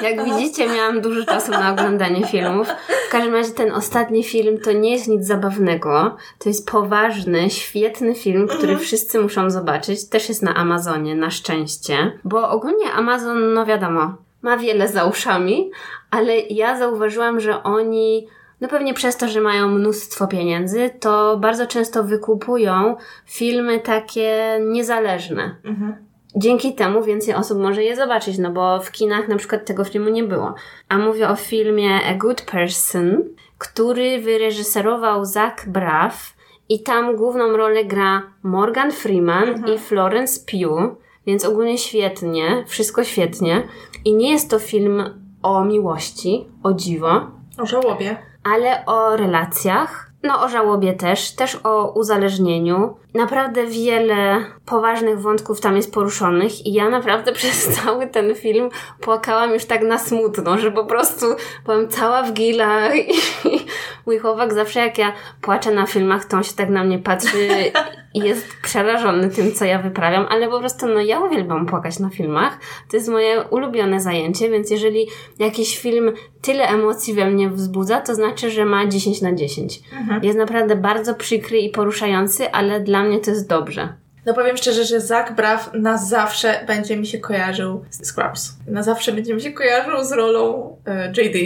Jak 0.03 0.25
widzicie, 0.25 0.69
miałam 0.69 1.01
dużo 1.01 1.27
czasu 1.27 1.51
na 1.51 1.73
oglądanie 1.73 2.27
filmów. 2.27 2.69
W 3.09 3.11
każdym 3.11 3.35
razie 3.35 3.53
ten 3.53 3.73
ostatni 3.73 4.25
film 4.25 4.61
to 4.61 4.73
nie 4.73 4.93
jest 4.93 5.09
nic 5.09 5.27
zabawnego. 5.27 6.17
To 6.39 6.49
jest 6.49 6.71
poważny, 6.71 7.51
świetny 7.51 8.15
film, 8.15 8.49
który 8.49 8.63
mhm. 8.63 8.81
wszyscy 8.81 9.21
muszą 9.21 9.51
zobaczyć. 9.51 10.09
Też 10.09 10.29
jest 10.29 10.43
na 10.43 10.55
Amazonie, 10.55 11.15
na 11.15 11.31
szczęście. 11.31 12.19
Bo 12.25 12.51
ogólnie 12.51 12.93
Amazon, 12.93 13.55
no 13.55 13.67
wiadomo, 13.67 14.15
ma 14.43 14.57
wiele 14.57 14.89
za 14.89 15.05
uszami, 15.05 15.71
ale 16.11 16.39
ja 16.39 16.79
zauważyłam, 16.79 17.41
że 17.41 17.63
oni 17.63 18.29
no 18.61 18.69
pewnie 18.69 18.95
przez 18.95 19.17
to, 19.17 19.29
że 19.29 19.41
mają 19.41 19.69
mnóstwo 19.69 20.27
pieniędzy, 20.27 20.91
to 21.01 21.37
bardzo 21.37 21.67
często 21.67 22.05
wykupują 22.05 22.97
filmy 23.27 23.81
takie 23.81 24.61
niezależne. 24.67 25.57
Mhm. 25.65 26.11
Dzięki 26.37 26.75
temu 26.75 27.03
więcej 27.03 27.35
osób 27.35 27.59
może 27.59 27.85
je 27.85 27.97
zobaczyć, 27.97 28.39
no 28.39 28.51
bo 28.51 28.81
w 28.81 28.91
kinach 28.93 29.29
na 29.29 29.37
przykład 29.37 29.67
tego 29.67 29.85
filmu 29.85 30.11
nie 30.11 30.25
było. 30.25 30.55
A 30.89 30.99
mówię 30.99 31.29
o 31.29 31.37
filmie 31.37 31.91
A 32.11 32.15
Good 32.15 32.43
Person, 32.43 33.25
który 33.59 34.21
wyreżyserował 34.21 35.25
Zach 35.25 35.69
Braff 35.69 36.37
i 36.69 36.83
tam 36.83 37.17
główną 37.17 37.57
rolę 37.57 37.85
gra 37.85 38.23
Morgan 38.43 38.93
Freeman 38.93 39.49
mhm. 39.49 39.75
i 39.75 39.79
Florence 39.79 40.41
Pugh, 40.51 40.97
więc 41.27 41.45
ogólnie 41.45 41.79
świetnie, 41.79 42.65
wszystko 42.67 43.05
świetnie. 43.05 43.63
I 44.05 44.15
nie 44.15 44.33
jest 44.33 44.51
to 44.51 44.59
film 44.59 45.05
o 45.43 45.65
miłości, 45.65 46.47
o 46.63 46.73
dziwo. 46.73 47.31
O 47.59 47.67
żałobie 47.67 48.30
ale 48.45 48.87
o 48.87 49.17
relacjach, 49.17 50.11
no 50.23 50.43
o 50.43 50.49
żałobie 50.49 50.93
też, 50.93 51.33
też 51.33 51.59
o 51.65 51.93
uzależnieniu. 51.93 52.97
Naprawdę 53.15 53.67
wiele 53.67 54.45
poważnych 54.67 55.21
wątków 55.21 55.61
tam 55.61 55.77
jest 55.77 55.95
poruszonych 55.95 56.67
i 56.67 56.73
ja 56.73 56.89
naprawdę 56.89 57.33
przez 57.41 57.69
cały 57.69 58.07
ten 58.07 58.35
film 58.35 58.69
płakałam 59.01 59.53
już 59.55 59.65
tak 59.65 59.83
na 59.83 59.99
smutno, 59.99 60.59
że 60.59 60.71
po 60.71 60.85
prostu 60.85 61.27
byłam 61.65 61.89
cała 61.89 62.23
w 62.23 62.33
gilach 62.33 62.97
i, 62.97 63.13
mój 64.07 64.19
chłopak 64.19 64.55
zawsze 64.55 64.81
jak 64.81 64.99
ja 64.99 65.13
płaczę 65.41 65.71
na 65.71 65.87
filmach, 65.87 66.25
to 66.25 66.37
on 66.37 66.43
się 66.43 66.53
tak 66.53 66.69
na 66.69 66.85
mnie 66.85 66.99
patrzy 66.99 67.49
jest 68.15 68.57
przerażony 68.63 69.31
tym, 69.31 69.53
co 69.53 69.65
ja 69.65 69.83
wyprawiam, 69.83 70.27
ale 70.31 70.49
po 70.49 70.59
prostu 70.59 70.87
no 70.87 71.01
ja 71.01 71.21
uwielbiam 71.21 71.67
płakać 71.67 71.99
na 71.99 72.11
filmach. 72.11 72.59
To 72.91 72.97
jest 72.97 73.09
moje 73.09 73.43
ulubione 73.43 74.01
zajęcie, 74.01 74.51
więc 74.51 74.71
jeżeli 74.71 75.07
jakiś 75.39 75.79
film 75.79 76.13
tyle 76.43 76.69
emocji 76.69 77.15
we 77.15 77.31
mnie 77.31 77.51
wzbudza, 77.51 78.01
to 78.01 78.15
znaczy, 78.15 78.51
że 78.51 78.65
ma 78.65 78.87
10 78.87 79.23
na 79.23 79.35
10. 79.35 79.81
Mhm. 79.93 80.25
Jest 80.25 80.39
naprawdę 80.39 80.77
bardzo 80.77 81.15
przykry 81.15 81.59
i 81.59 81.71
poruszający, 81.71 82.51
ale 82.51 82.81
dla 82.81 83.03
mnie 83.03 83.21
to 83.21 83.31
jest 83.31 83.49
dobrze. 83.49 84.00
No 84.27 84.35
powiem 84.35 84.57
szczerze, 84.57 84.85
że 84.85 85.01
Zach 85.01 85.35
Braff 85.35 85.71
na 85.75 85.99
zawsze 85.99 86.65
będzie 86.67 86.97
mi 86.97 87.07
się 87.07 87.19
kojarzył 87.19 87.85
z 87.91 88.07
Scrubs. 88.13 88.53
Na 88.67 88.83
zawsze 88.83 89.13
będzie 89.13 89.35
mi 89.35 89.41
się 89.41 89.53
kojarzył 89.53 90.05
z 90.05 90.13
rolą 90.13 90.77
e, 90.87 91.09
JD. 91.09 91.37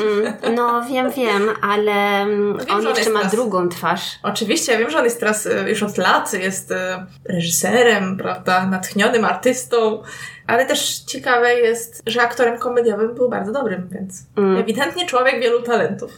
Mm, 0.00 0.54
no 0.54 0.82
wiem, 0.90 1.10
wiem, 1.10 1.48
ale 1.62 1.92
mm, 2.22 2.58
wiem, 2.58 2.76
on 2.76 2.84
jeszcze 2.84 3.06
on 3.06 3.12
ma 3.12 3.18
teraz... 3.18 3.32
drugą 3.32 3.68
twarz. 3.68 4.18
Oczywiście, 4.22 4.72
ja 4.72 4.78
wiem, 4.78 4.90
że 4.90 4.98
on 4.98 5.04
jest 5.04 5.20
teraz 5.20 5.46
e, 5.46 5.70
już 5.70 5.82
od 5.82 5.98
lat, 5.98 6.32
jest 6.32 6.72
e, 6.72 7.06
reżyserem, 7.28 8.16
prawda, 8.16 8.66
natchnionym 8.66 9.24
artystą, 9.24 10.02
ale 10.46 10.66
też 10.66 10.98
ciekawe 10.98 11.54
jest, 11.54 12.02
że 12.06 12.22
aktorem 12.22 12.58
komediowym 12.58 13.14
był 13.14 13.28
bardzo 13.28 13.52
dobrym, 13.52 13.88
więc 13.92 14.22
mm. 14.36 14.56
ewidentnie 14.56 15.06
człowiek 15.06 15.40
wielu 15.40 15.62
talentów. 15.62 16.10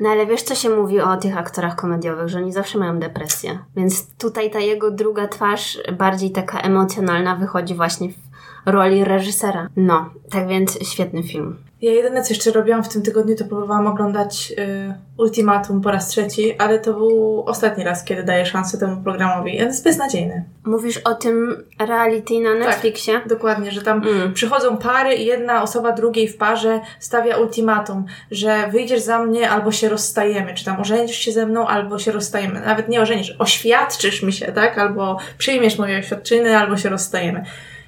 No 0.00 0.08
ale 0.08 0.26
wiesz, 0.26 0.42
co 0.42 0.54
się 0.54 0.70
mówi 0.70 1.00
o 1.00 1.16
tych 1.16 1.38
aktorach 1.38 1.76
komediowych, 1.76 2.28
że 2.28 2.38
oni 2.38 2.52
zawsze 2.52 2.78
mają 2.78 2.98
depresję. 2.98 3.58
Więc 3.76 4.16
tutaj 4.16 4.50
ta 4.50 4.60
jego 4.60 4.90
druga 4.90 5.28
twarz, 5.28 5.78
bardziej 5.92 6.30
taka 6.30 6.60
emocjonalna, 6.60 7.36
wychodzi 7.36 7.74
właśnie 7.74 8.08
w 8.08 8.24
roli 8.66 9.04
reżysera. 9.04 9.68
No, 9.76 10.10
tak 10.30 10.48
więc 10.48 10.88
świetny 10.88 11.22
film. 11.22 11.56
Ja 11.84 11.92
jedyne, 11.92 12.22
co 12.22 12.34
jeszcze 12.34 12.50
robiłam 12.50 12.84
w 12.84 12.88
tym 12.88 13.02
tygodniu, 13.02 13.36
to 13.36 13.44
próbowałam 13.44 13.86
oglądać 13.86 14.52
y, 14.58 14.94
Ultimatum 15.18 15.80
po 15.80 15.90
raz 15.90 16.08
trzeci, 16.08 16.54
ale 16.58 16.78
to 16.78 16.94
był 16.94 17.42
ostatni 17.46 17.84
raz, 17.84 18.04
kiedy 18.04 18.22
daję 18.22 18.46
szansę 18.46 18.78
temu 18.78 19.02
programowi. 19.02 19.60
On 19.60 19.66
jest 19.66 19.84
beznadziejny. 19.84 20.44
Mówisz 20.64 20.98
o 20.98 21.14
tym 21.14 21.64
reality 21.78 22.40
na 22.40 22.50
tak, 22.50 22.58
Netflixie? 22.58 23.14
Tak, 23.14 23.28
dokładnie, 23.28 23.70
że 23.70 23.82
tam 23.82 24.08
mm. 24.08 24.32
przychodzą 24.32 24.76
pary 24.76 25.14
i 25.14 25.26
jedna 25.26 25.62
osoba 25.62 25.92
drugiej 25.92 26.28
w 26.28 26.36
parze 26.36 26.80
stawia 27.00 27.36
ultimatum, 27.36 28.04
że 28.30 28.68
wyjdziesz 28.72 29.00
za 29.00 29.18
mnie 29.18 29.50
albo 29.50 29.72
się 29.72 29.88
rozstajemy, 29.88 30.54
czy 30.54 30.64
tam 30.64 30.80
ożenisz 30.80 31.16
się 31.16 31.32
ze 31.32 31.46
mną 31.46 31.66
albo 31.66 31.98
się 31.98 32.12
rozstajemy. 32.12 32.60
Nawet 32.60 32.88
nie 32.88 33.00
ożenisz, 33.00 33.36
oświadczysz 33.38 34.22
mi 34.22 34.32
się, 34.32 34.52
tak? 34.52 34.78
Albo 34.78 35.18
przyjmiesz 35.38 35.78
moje 35.78 35.98
oświadczyny 35.98 36.58
albo 36.58 36.76
się 36.76 36.88
rozstajemy. 36.88 37.44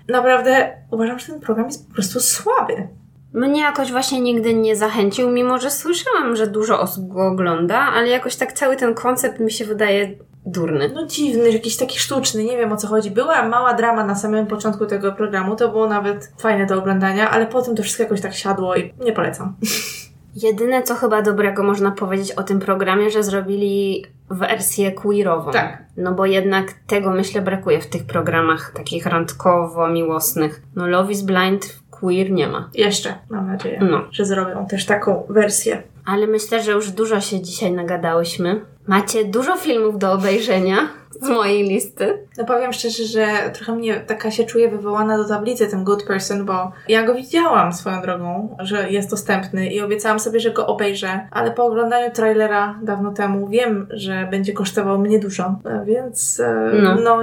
Naprawdę 0.09 0.77
uważam, 0.91 1.19
że 1.19 1.27
ten 1.27 1.41
program 1.41 1.67
jest 1.67 1.89
po 1.89 1.95
prostu 1.95 2.21
słaby. 2.21 2.89
Mnie 3.33 3.61
jakoś 3.61 3.93
właśnie 3.93 4.21
nigdy 4.21 4.55
nie 4.55 4.77
zachęcił, 4.77 5.31
mimo 5.31 5.59
że 5.59 5.71
słyszałam, 5.71 6.37
że 6.37 6.47
dużo 6.47 6.81
osób 6.81 7.09
go 7.09 7.27
ogląda, 7.27 7.79
ale 7.79 8.09
jakoś 8.09 8.37
tak 8.37 8.53
cały 8.53 8.77
ten 8.77 8.95
koncept 8.95 9.41
mi 9.41 9.53
się 9.53 9.65
wydaje 9.65 10.17
durny. 10.47 10.91
No 10.95 11.07
dziwny, 11.07 11.51
jakiś 11.51 11.77
taki 11.77 11.99
sztuczny, 11.99 12.45
nie 12.45 12.57
wiem 12.57 12.73
o 12.73 12.77
co 12.77 12.89
chodzi. 12.89 13.11
Była 13.11 13.49
mała 13.49 13.75
drama 13.75 14.05
na 14.05 14.15
samym 14.15 14.47
początku 14.47 14.87
tego 14.87 15.13
programu, 15.13 15.57
to 15.57 15.69
było 15.69 15.87
nawet 15.87 16.33
fajne 16.39 16.67
do 16.67 16.79
oglądania, 16.79 17.31
ale 17.31 17.47
potem 17.47 17.77
to 17.77 17.83
wszystko 17.83 18.03
jakoś 18.03 18.21
tak 18.21 18.35
siadło 18.35 18.77
i 18.77 18.95
nie 19.05 19.13
polecam. 19.13 19.55
Jedyne, 20.43 20.83
co 20.83 20.95
chyba 20.95 21.23
dobrego 21.23 21.63
można 21.63 21.91
powiedzieć 21.91 22.33
o 22.33 22.43
tym 22.43 22.61
programie, 22.61 23.11
że 23.11 23.23
zrobili 23.23 24.05
wersję 24.31 24.93
queerową. 24.93 25.51
Tak. 25.51 25.85
No 25.97 26.13
bo 26.13 26.27
jednak 26.27 26.75
tego 26.87 27.11
myślę 27.11 27.43
brakuje 27.43 27.81
w 27.81 27.87
tych 27.87 28.07
programach 28.07 28.73
takich 28.75 29.07
randkowo-miłosnych. 29.07 30.61
No 30.77 30.87
Love 30.87 31.13
is 31.13 31.23
Blind 31.23 31.79
queer 32.01 32.31
nie 32.31 32.49
ma. 32.49 32.71
Jeszcze, 32.75 33.15
mam 33.31 33.47
nadzieję, 33.47 33.79
no. 33.91 34.05
że 34.11 34.25
zrobią 34.25 34.67
też 34.67 34.87
taką 34.87 35.27
wersję. 35.29 35.83
Ale 36.05 36.27
myślę, 36.27 36.63
że 36.63 36.73
już 36.73 36.91
dużo 36.91 37.21
się 37.21 37.41
dzisiaj 37.41 37.73
nagadałyśmy. 37.73 38.61
Macie 38.87 39.25
dużo 39.25 39.57
filmów 39.57 39.99
do 39.99 40.13
obejrzenia 40.13 40.77
z 41.23 41.29
mojej 41.29 41.63
listy. 41.63 42.27
No 42.39 42.45
powiem 42.45 42.73
szczerze, 42.73 43.05
że 43.05 43.27
trochę 43.53 43.75
mnie 43.75 44.01
taka 44.01 44.31
się 44.31 44.45
czuję 44.45 44.69
wywołana 44.69 45.19
do 45.19 45.29
tablicy 45.29 45.67
ten 45.67 45.85
Good 45.85 46.03
Person, 46.03 46.45
bo 46.45 46.73
ja 46.89 47.03
go 47.03 47.15
widziałam 47.15 47.73
swoją 47.73 48.03
drogą, 48.03 48.57
że 48.59 48.91
jest 48.91 49.11
dostępny 49.11 49.67
i 49.67 49.81
obiecałam 49.81 50.21
sobie, 50.21 50.41
że 50.41 50.51
go 50.51 50.67
obejrzę, 50.67 51.29
ale 51.31 51.51
po 51.51 51.65
oglądaniu 51.65 52.11
trailera 52.11 52.79
dawno 52.83 53.13
temu 53.13 53.49
wiem, 53.49 53.87
że 53.91 54.29
będzie 54.31 54.53
kosztował 54.53 54.99
mnie 54.99 55.19
dużo, 55.19 55.55
więc 55.85 56.41
e, 56.41 56.71
no, 56.83 56.95
no 56.95 57.19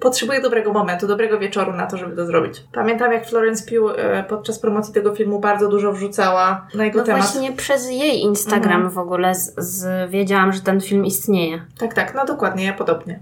potrzebuję 0.00 0.40
dobrego 0.40 0.72
momentu, 0.72 1.06
dobrego 1.06 1.38
wieczoru 1.38 1.72
na 1.72 1.86
to, 1.86 1.96
żeby 1.96 2.16
to 2.16 2.26
zrobić. 2.26 2.64
Pamiętam 2.72 3.12
jak 3.12 3.26
Florence 3.26 3.64
Pugh 3.70 3.98
e, 3.98 4.24
podczas 4.28 4.58
promocji 4.58 4.94
tego 4.94 5.14
filmu 5.14 5.40
bardzo 5.40 5.68
dużo 5.68 5.92
wrzucała 5.92 6.66
na 6.74 6.84
jego 6.84 6.98
no 6.98 7.04
temat. 7.04 7.22
właśnie 7.22 7.52
przez 7.52 7.90
jej 7.90 8.20
Instagram 8.20 8.72
mhm. 8.72 8.90
w 8.90 8.98
ogóle 8.98 9.34
z, 9.34 9.54
z, 9.58 10.10
wiedziałam, 10.10 10.52
że 10.52 10.60
ten 10.60 10.80
film 10.80 11.04
istnieje. 11.04 11.62
Tak, 11.78 11.94
tak, 11.94 12.14
no 12.14 12.24
dokładnie, 12.24 12.64
ja 12.64 12.72
podobnie. 12.72 13.20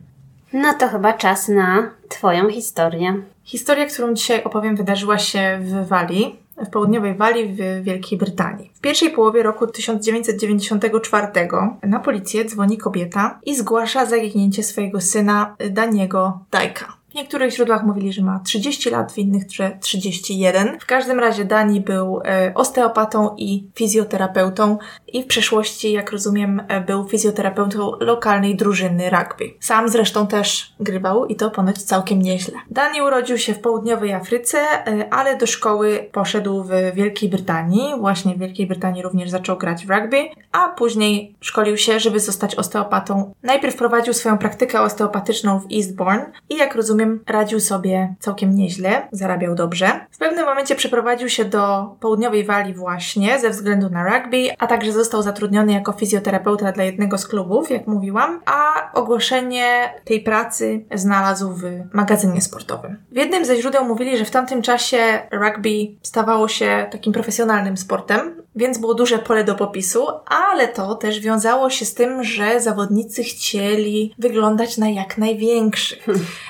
No 0.53 0.75
to 0.75 0.89
chyba 0.89 1.13
czas 1.13 1.49
na 1.49 1.91
Twoją 2.09 2.49
historię. 2.49 3.23
Historia, 3.45 3.87
którą 3.87 4.15
dzisiaj 4.15 4.45
opowiem, 4.45 4.77
wydarzyła 4.77 5.19
się 5.19 5.59
w 5.63 5.89
Walii, 5.89 6.37
w 6.57 6.71
południowej 6.71 7.15
Walii 7.15 7.49
w 7.49 7.85
Wielkiej 7.85 8.19
Brytanii. 8.19 8.71
W 8.75 8.81
pierwszej 8.81 9.11
połowie 9.11 9.43
roku 9.43 9.67
1994 9.67 11.27
na 11.83 12.01
policję 12.01 12.45
dzwoni 12.45 12.79
kobieta 12.79 13.39
i 13.47 13.57
zgłasza 13.57 14.07
zaginięcie 14.07 14.63
swojego 14.63 15.01
syna 15.01 15.57
Daniego 15.71 16.39
Dajka. 16.51 17.00
W 17.11 17.15
niektórych 17.15 17.55
źródłach 17.55 17.85
mówili, 17.85 18.13
że 18.13 18.23
ma 18.23 18.41
30 18.45 18.91
lat, 18.91 19.13
w 19.13 19.19
innych, 19.19 19.43
że 19.53 19.79
31. 19.81 20.81
W 20.81 20.87
każdym 20.87 21.21
razie 21.21 21.45
Dani 21.45 21.81
był 21.81 22.21
e, 22.25 22.53
osteopatą 22.55 23.35
i 23.37 23.69
fizjoterapeutą 23.75 24.79
i 25.13 25.23
w 25.23 25.27
przeszłości, 25.27 25.93
jak 25.93 26.13
rozumiem, 26.13 26.63
e, 26.69 26.81
był 26.81 27.09
fizjoterapeutą 27.09 27.93
lokalnej 28.01 28.57
drużyny 28.57 29.11
rugby. 29.11 29.55
Sam 29.61 29.89
zresztą 29.89 30.27
też 30.27 30.75
grywał 30.81 31.27
i 31.27 31.37
to 31.37 31.51
ponoć 31.51 31.83
całkiem 31.83 32.23
nieźle. 32.23 32.59
Dani 32.71 33.03
urodził 33.03 33.39
się 33.39 33.55
w 33.55 33.59
południowej 33.59 34.13
Afryce, 34.13 34.59
e, 34.59 35.15
ale 35.15 35.37
do 35.37 35.47
szkoły 35.47 36.09
poszedł 36.13 36.63
w 36.63 36.71
Wielkiej 36.95 37.29
Brytanii. 37.29 37.95
Właśnie 37.99 38.35
w 38.35 38.39
Wielkiej 38.39 38.67
Brytanii 38.67 39.03
również 39.03 39.31
zaczął 39.31 39.57
grać 39.57 39.87
w 39.87 39.91
rugby, 39.91 40.29
a 40.53 40.69
później 40.69 41.35
szkolił 41.41 41.77
się, 41.77 42.01
żeby 42.01 42.21
zostać 42.21 42.55
osteopatą. 42.55 43.35
Najpierw 43.43 43.77
prowadził 43.77 44.15
swoją 44.15 44.39
praktykę 44.39 44.81
osteopatyczną 44.81 45.61
w 45.61 45.67
Eastbourne 45.73 46.33
i 46.49 46.57
jak 46.57 46.75
rozumiem, 46.75 47.00
rozumiem, 47.01 47.25
radził 47.27 47.61
sobie 47.61 48.15
całkiem 48.19 48.55
nieźle, 48.55 49.09
zarabiał 49.13 49.55
dobrze. 49.55 50.01
W 50.11 50.19
pewnym 50.19 50.47
momencie 50.47 50.75
przeprowadził 50.75 51.29
się 51.29 51.45
do 51.45 51.95
południowej 52.01 52.45
Walii 52.45 52.75
właśnie 52.75 53.39
ze 53.39 53.51
względu 53.51 53.91
na 53.91 54.05
rugby, 54.05 54.49
a 54.59 54.67
także 54.67 54.93
został 54.93 55.23
zatrudniony 55.23 55.73
jako 55.73 55.93
fizjoterapeuta 55.93 56.73
dla 56.73 56.85
jednego 56.85 57.19
z 57.19 57.27
klubów, 57.27 57.71
jak 57.71 57.87
mówiłam, 57.87 58.41
a 58.47 58.93
ogłoszenie 58.93 59.95
tej 60.05 60.21
pracy 60.21 60.85
znalazł 60.95 61.51
w 61.51 61.65
magazynie 61.93 62.41
sportowym. 62.41 62.97
W 63.13 63.17
jednym 63.17 63.45
ze 63.45 63.57
źródeł 63.57 63.85
mówili, 63.85 64.19
że 64.19 64.25
w 64.25 64.31
tamtym 64.31 64.63
czasie 64.63 64.99
rugby 65.31 65.71
stawało 66.03 66.49
się 66.49 66.87
takim 66.91 67.13
profesjonalnym 67.13 67.77
sportem, 67.77 68.41
więc 68.57 68.79
było 68.79 68.95
duże 68.95 69.19
pole 69.19 69.45
do 69.45 69.55
popisu, 69.55 70.07
ale 70.27 70.69
to 70.69 70.95
też 70.95 71.21
wiązało 71.21 71.71
się 71.71 71.85
z 71.85 71.95
tym, 71.95 72.25
że 72.25 72.61
zawodnicy 72.61 73.25
chcieli 73.25 74.15
wyglądać 74.19 74.79
na 74.79 74.89
jak 74.89 75.19
największych. 75.19 76.07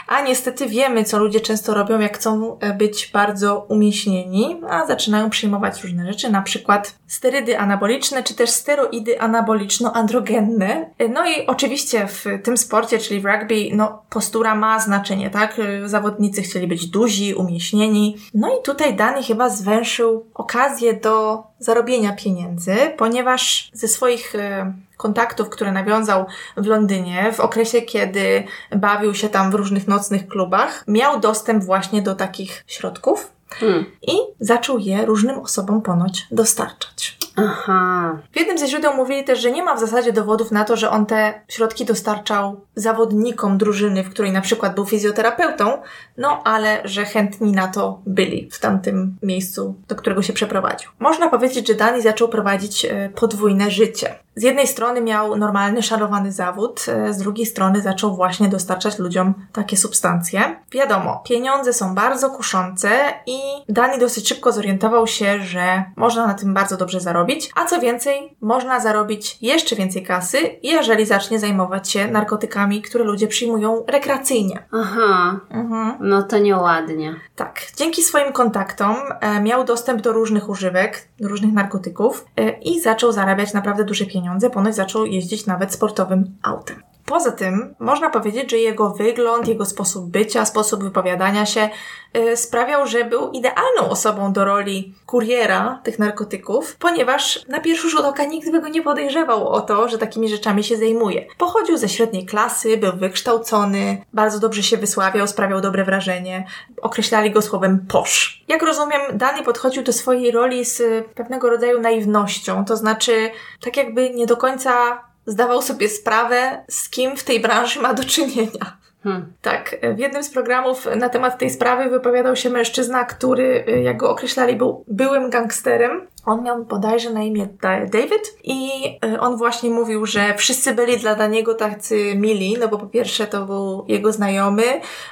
A 0.06 0.22
niestety 0.22 0.66
wiemy, 0.66 1.04
co 1.04 1.18
ludzie 1.18 1.40
często 1.40 1.74
robią, 1.74 2.00
jak 2.00 2.18
chcą 2.18 2.58
e, 2.58 2.74
być 2.74 3.10
bardzo 3.12 3.66
umieśnieni, 3.68 4.60
a 4.68 4.86
zaczynają 4.86 5.30
przyjmować 5.30 5.82
różne 5.82 6.06
rzeczy, 6.12 6.30
na 6.30 6.42
przykład 6.42 6.94
sterydy 7.06 7.58
anaboliczne, 7.58 8.22
czy 8.22 8.34
też 8.34 8.50
steroidy 8.50 9.20
anaboliczno-androgenne. 9.20 10.86
E, 10.98 11.08
no 11.08 11.28
i 11.30 11.46
oczywiście 11.46 12.06
w 12.06 12.24
tym 12.42 12.56
sporcie, 12.56 12.98
czyli 12.98 13.20
w 13.20 13.24
rugby, 13.24 13.68
no 13.72 14.02
postura 14.10 14.54
ma 14.54 14.80
znaczenie, 14.80 15.30
tak? 15.30 15.58
E, 15.58 15.88
zawodnicy 15.88 16.42
chcieli 16.42 16.66
być 16.66 16.86
duzi, 16.86 17.34
umieśnieni. 17.34 18.16
No 18.34 18.48
i 18.48 18.62
tutaj 18.62 18.94
Dani 18.94 19.24
chyba 19.24 19.48
zwęszył 19.48 20.26
okazję 20.34 20.94
do 20.94 21.42
zarobienia 21.58 21.89
pieniędzy, 22.12 22.74
ponieważ 22.96 23.70
ze 23.72 23.88
swoich 23.88 24.34
e, 24.34 24.72
kontaktów, 24.96 25.48
które 25.48 25.72
nawiązał 25.72 26.26
w 26.56 26.66
Londynie 26.66 27.32
w 27.32 27.40
okresie, 27.40 27.82
kiedy 27.82 28.44
bawił 28.76 29.14
się 29.14 29.28
tam 29.28 29.50
w 29.50 29.54
różnych 29.54 29.88
nocnych 29.88 30.28
klubach, 30.28 30.84
miał 30.88 31.20
dostęp 31.20 31.64
właśnie 31.64 32.02
do 32.02 32.14
takich 32.14 32.64
środków 32.66 33.39
hmm. 33.54 33.84
i 34.02 34.12
zaczął 34.40 34.78
je 34.78 35.06
różnym 35.06 35.38
osobom 35.38 35.82
ponoć 35.82 36.26
dostarczać. 36.30 37.20
Aha. 37.36 38.18
W 38.32 38.36
jednym 38.36 38.58
ze 38.58 38.66
źródeł 38.66 38.94
mówili 38.94 39.24
też, 39.24 39.40
że 39.40 39.50
nie 39.50 39.62
ma 39.62 39.74
w 39.76 39.80
zasadzie 39.80 40.12
dowodów 40.12 40.50
na 40.50 40.64
to, 40.64 40.76
że 40.76 40.90
on 40.90 41.06
te 41.06 41.42
środki 41.48 41.84
dostarczał 41.84 42.60
zawodnikom 42.74 43.58
drużyny, 43.58 44.04
w 44.04 44.10
której 44.10 44.32
na 44.32 44.40
przykład 44.40 44.74
był 44.74 44.86
fizjoterapeutą, 44.86 45.82
no 46.16 46.42
ale 46.44 46.80
że 46.84 47.04
chętni 47.04 47.52
na 47.52 47.68
to 47.68 48.00
byli 48.06 48.48
w 48.50 48.58
tamtym 48.58 49.16
miejscu, 49.22 49.74
do 49.88 49.94
którego 49.94 50.22
się 50.22 50.32
przeprowadził. 50.32 50.90
Można 50.98 51.28
powiedzieć, 51.28 51.68
że 51.68 51.74
Dani 51.74 52.02
zaczął 52.02 52.28
prowadzić 52.28 52.84
e, 52.84 53.10
podwójne 53.14 53.70
życie. 53.70 54.14
Z 54.34 54.42
jednej 54.42 54.66
strony 54.66 55.00
miał 55.00 55.36
normalny, 55.36 55.82
szarowany 55.82 56.32
zawód, 56.32 56.86
e, 56.88 57.12
z 57.14 57.18
drugiej 57.18 57.46
strony 57.46 57.80
zaczął 57.80 58.16
właśnie 58.16 58.48
dostarczać 58.48 58.98
ludziom 58.98 59.34
takie 59.52 59.76
substancje. 59.76 60.56
Wiadomo, 60.70 61.22
pieniądze 61.24 61.72
są 61.72 61.94
bardzo 61.94 62.30
kuszące 62.30 62.90
i 63.26 63.39
Dani 63.68 63.98
dosyć 63.98 64.28
szybko 64.28 64.52
zorientował 64.52 65.06
się, 65.06 65.40
że 65.40 65.84
można 65.96 66.26
na 66.26 66.34
tym 66.34 66.54
bardzo 66.54 66.76
dobrze 66.76 67.00
zarobić, 67.00 67.50
a 67.54 67.64
co 67.64 67.80
więcej, 67.80 68.36
można 68.40 68.80
zarobić 68.80 69.38
jeszcze 69.42 69.76
więcej 69.76 70.02
kasy, 70.02 70.38
jeżeli 70.62 71.06
zacznie 71.06 71.38
zajmować 71.38 71.90
się 71.90 72.10
narkotykami, 72.10 72.82
które 72.82 73.04
ludzie 73.04 73.26
przyjmują 73.26 73.84
rekreacyjnie. 73.88 74.66
Aha, 74.72 75.40
mhm. 75.50 75.96
no 76.00 76.22
to 76.22 76.38
nieładnie. 76.38 77.14
Tak, 77.36 77.60
dzięki 77.76 78.02
swoim 78.02 78.32
kontaktom 78.32 78.96
e, 79.20 79.40
miał 79.40 79.64
dostęp 79.64 80.00
do 80.00 80.12
różnych 80.12 80.48
używek, 80.48 81.08
do 81.20 81.28
różnych 81.28 81.52
narkotyków 81.52 82.26
e, 82.36 82.50
i 82.50 82.80
zaczął 82.80 83.12
zarabiać 83.12 83.52
naprawdę 83.52 83.84
duże 83.84 84.06
pieniądze 84.06 84.20
pieniądze, 84.30 84.50
ponoć 84.50 84.74
zaczął 84.74 85.06
jeździć 85.06 85.46
nawet 85.46 85.72
sportowym 85.72 86.38
autem. 86.42 86.82
Poza 87.10 87.32
tym 87.32 87.74
można 87.78 88.10
powiedzieć, 88.10 88.50
że 88.50 88.58
jego 88.58 88.90
wygląd, 88.90 89.48
jego 89.48 89.64
sposób 89.64 90.10
bycia, 90.10 90.44
sposób 90.44 90.84
wypowiadania 90.84 91.46
się 91.46 91.68
yy, 92.14 92.36
sprawiał, 92.36 92.86
że 92.86 93.04
był 93.04 93.30
idealną 93.30 93.88
osobą 93.90 94.32
do 94.32 94.44
roli 94.44 94.94
kuriera 95.06 95.80
tych 95.84 95.98
narkotyków, 95.98 96.76
ponieważ 96.76 97.48
na 97.48 97.60
pierwszy 97.60 97.90
rzut 97.90 98.00
oka 98.00 98.24
nikt 98.24 98.50
by 98.50 98.60
go 98.60 98.68
nie 98.68 98.82
podejrzewał 98.82 99.48
o 99.48 99.60
to, 99.60 99.88
że 99.88 99.98
takimi 99.98 100.28
rzeczami 100.28 100.64
się 100.64 100.76
zajmuje. 100.76 101.26
Pochodził 101.38 101.76
ze 101.76 101.88
średniej 101.88 102.26
klasy, 102.26 102.76
był 102.76 102.92
wykształcony, 102.92 104.04
bardzo 104.12 104.38
dobrze 104.38 104.62
się 104.62 104.76
wysławiał, 104.76 105.26
sprawiał 105.26 105.60
dobre 105.60 105.84
wrażenie. 105.84 106.46
Określali 106.82 107.30
go 107.30 107.42
słowem 107.42 107.86
posz. 107.88 108.44
Jak 108.48 108.62
rozumiem, 108.62 109.00
Dany 109.12 109.42
podchodził 109.42 109.82
do 109.82 109.92
swojej 109.92 110.30
roli 110.30 110.64
z 110.64 111.06
pewnego 111.14 111.50
rodzaju 111.50 111.80
naiwnością, 111.80 112.64
to 112.64 112.76
znaczy 112.76 113.30
tak 113.60 113.76
jakby 113.76 114.10
nie 114.10 114.26
do 114.26 114.36
końca 114.36 115.00
zdawał 115.26 115.62
sobie 115.62 115.88
sprawę, 115.88 116.64
z 116.68 116.90
kim 116.90 117.16
w 117.16 117.24
tej 117.24 117.40
branży 117.40 117.80
ma 117.80 117.94
do 117.94 118.04
czynienia. 118.04 118.78
Hmm. 119.02 119.32
Tak, 119.42 119.76
w 119.94 119.98
jednym 119.98 120.24
z 120.24 120.30
programów 120.30 120.88
na 120.96 121.08
temat 121.08 121.38
tej 121.38 121.50
sprawy 121.50 121.90
wypowiadał 121.90 122.36
się 122.36 122.50
mężczyzna, 122.50 123.04
który, 123.04 123.64
jak 123.82 123.96
go 123.96 124.10
określali, 124.10 124.56
był 124.56 124.84
byłym 124.88 125.30
gangsterem. 125.30 126.06
On 126.26 126.42
miał 126.42 126.64
bodajże 126.64 127.10
na 127.10 127.22
imię 127.22 127.48
David 127.92 128.36
i 128.44 128.70
e, 129.04 129.20
on 129.20 129.36
właśnie 129.36 129.70
mówił, 129.70 130.06
że 130.06 130.34
wszyscy 130.34 130.74
byli 130.74 130.96
dla 130.96 131.14
Daniego 131.14 131.54
tacy 131.54 132.14
mili, 132.16 132.56
no 132.60 132.68
bo 132.68 132.78
po 132.78 132.86
pierwsze 132.86 133.26
to 133.26 133.46
był 133.46 133.84
jego 133.88 134.12
znajomy, 134.12 134.62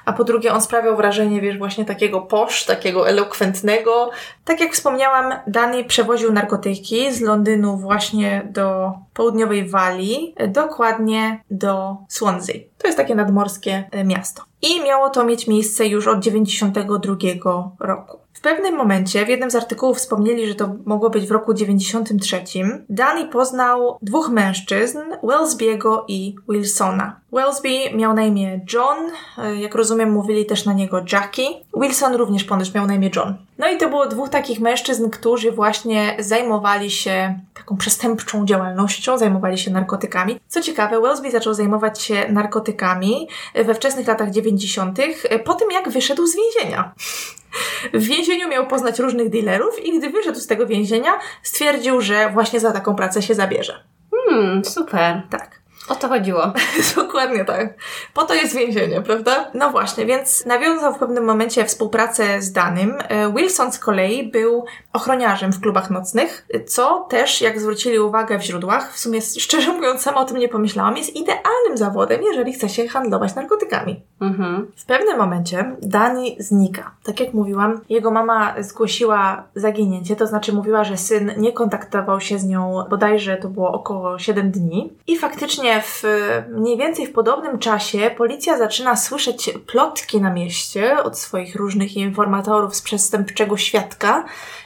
a 0.05 0.13
po 0.13 0.25
drugie 0.25 0.53
on 0.53 0.61
sprawiał 0.61 0.97
wrażenie, 0.97 1.41
wiesz, 1.41 1.59
właśnie 1.59 1.85
takiego 1.85 2.21
posz, 2.21 2.65
takiego 2.65 3.09
elokwentnego. 3.09 4.11
Tak 4.45 4.61
jak 4.61 4.73
wspomniałam, 4.73 5.35
Dani 5.47 5.85
przewoził 5.85 6.33
narkotyki 6.33 7.13
z 7.13 7.21
Londynu 7.21 7.77
właśnie 7.77 8.49
do 8.51 8.93
południowej 9.15 9.69
Walii, 9.69 10.35
dokładnie 10.49 11.45
do 11.51 11.97
Swansea. 12.09 12.59
To 12.79 12.87
jest 12.87 12.99
takie 12.99 13.15
nadmorskie 13.15 13.89
e, 13.91 14.05
miasto. 14.05 14.43
I 14.63 14.83
miało 14.83 15.11
to 15.11 15.25
mieć 15.25 15.47
miejsce 15.47 15.87
już 15.87 16.07
od 16.07 16.21
92 16.21 17.17
roku. 17.81 18.18
W 18.33 18.41
pewnym 18.41 18.77
momencie, 18.77 19.27
w 19.27 19.29
jednym 19.29 19.51
z 19.51 19.55
artykułów 19.55 19.97
wspomnieli, 19.97 20.49
że 20.49 20.55
to 20.55 20.75
mogło 20.85 21.11
być 21.11 21.27
w 21.27 21.31
roku 21.31 21.55
93, 21.55 22.45
Danny 22.89 23.29
poznał 23.29 23.99
dwóch 24.03 24.29
mężczyzn, 24.29 24.99
Wellsbiego 25.23 26.05
i 26.09 26.35
Wilsona. 26.49 27.21
Wellesby 27.33 27.91
miał 27.95 28.15
na 28.15 28.23
imię 28.23 28.61
John, 28.73 28.99
e, 29.39 29.57
jak 29.57 29.75
rozumiem 29.75 30.11
mówili 30.11 30.47
też 30.47 30.65
na 30.65 30.73
niego 30.73 31.05
Jackie. 31.13 31.47
Wilson 31.77 32.15
również 32.15 32.45
ponoć 32.45 32.75
miał 32.75 32.87
na 32.87 32.95
imię 32.95 33.11
John. 33.17 33.37
No 33.59 33.69
i 33.69 33.77
to 33.77 33.89
było 33.89 34.07
dwóch 34.07 34.29
takich 34.29 34.61
mężczyzn, 34.61 35.11
którzy 35.11 35.53
właśnie 35.53 36.17
zajmowali 36.19 36.91
się 36.91 37.39
taką 37.55 37.77
przestępczą 37.77 38.47
działalnością, 38.47 39.19
zajmowali 39.19 39.59
się 39.59 39.71
narkotykami. 39.71 40.41
Co 40.49 40.61
ciekawe, 40.61 41.01
Wellesby 41.01 41.31
zaczął 41.31 41.55
zajmować 41.55 42.03
się 42.03 42.33
narkotykami 42.33 43.29
we 43.55 43.75
wczesnych 43.75 44.07
latach 44.07 44.31
90., 44.31 44.99
po 45.45 45.55
tym 45.55 45.71
jak 45.71 45.89
wyszedł 45.89 46.27
z 46.27 46.37
więzienia. 46.37 46.93
W 47.95 48.03
więzieniu 48.03 48.49
miał 48.49 48.67
poznać 48.67 48.99
różnych 48.99 49.31
dealerów 49.31 49.85
i 49.85 49.99
gdy 49.99 50.11
wyszedł 50.11 50.41
z 50.41 50.47
tego 50.47 50.67
więzienia, 50.67 51.11
stwierdził, 51.43 52.01
że 52.01 52.31
właśnie 52.31 52.61
za 52.61 52.73
taką 52.73 52.95
pracę 52.95 53.23
się 53.23 53.35
zabierze. 53.35 53.85
Hmm, 54.11 54.65
super. 54.65 55.23
Tak. 55.31 55.68
O 55.89 55.95
to 55.95 56.09
chodziło. 56.09 56.53
Dokładnie 56.97 57.45
tak. 57.45 57.75
Po 58.15 58.25
to 58.25 58.35
jest 58.35 58.57
więzienie, 58.57 59.01
prawda? 59.01 59.51
No 59.55 59.71
właśnie, 59.71 60.07
więc 60.07 60.47
nawiązał 60.47 60.95
w 60.95 60.99
pewnym 60.99 61.25
momencie 61.25 61.65
współpracę 61.65 62.43
z 62.43 62.53
Danym. 62.53 62.99
E, 63.09 63.33
Wilson 63.33 63.73
z 63.73 63.79
kolei 63.79 64.31
był 64.31 64.65
ochroniarzem 64.93 65.53
w 65.53 65.61
klubach 65.61 65.91
nocnych, 65.91 66.47
co 66.67 67.07
też, 67.11 67.41
jak 67.41 67.61
zwrócili 67.61 67.99
uwagę 67.99 68.39
w 68.39 68.43
źródłach, 68.43 68.95
w 68.95 68.99
sumie 68.99 69.21
szczerze 69.23 69.73
mówiąc, 69.73 70.03
sama 70.03 70.21
o 70.21 70.25
tym 70.25 70.39
nie 70.39 70.49
pomyślałam, 70.49 70.97
jest 70.97 71.17
idealnym 71.17 71.77
zawodem, 71.77 72.23
jeżeli 72.23 72.53
chce 72.53 72.69
się 72.69 72.89
handlować 72.89 73.35
narkotykami. 73.35 74.03
Mhm. 74.21 74.71
W 74.77 74.85
pewnym 74.85 75.19
momencie 75.19 75.77
Dani 75.83 76.37
znika. 76.39 76.91
Tak 77.05 77.21
jak 77.21 77.35
mówiłam, 77.35 77.81
jego 77.89 78.11
mama 78.11 78.55
zgłosiła 78.59 79.45
zaginięcie, 79.55 80.17
to 80.17 80.27
znaczy 80.27 80.53
mówiła, 80.53 80.85
że 80.85 80.97
syn 80.97 81.33
nie 81.37 81.53
kontaktował 81.53 82.21
się 82.21 82.39
z 82.39 82.45
nią 82.45 82.85
bodajże 82.91 83.37
to 83.37 83.49
było 83.49 83.73
około 83.73 84.19
7 84.19 84.51
dni. 84.51 84.93
I 85.07 85.19
faktycznie 85.19 85.78
w 85.81 86.03
mniej 86.49 86.77
więcej 86.77 87.07
w 87.07 87.13
podobnym 87.13 87.59
czasie 87.59 88.11
policja 88.17 88.59
zaczyna 88.59 88.97
słyszeć 88.97 89.51
plotki 89.67 90.21
na 90.21 90.33
mieście 90.33 91.03
od 91.03 91.19
swoich 91.19 91.57
różnych 91.57 91.97
informatorów 91.97 92.77
z 92.77 92.83
przestępczego 92.83 93.57
świadka, 93.57 94.25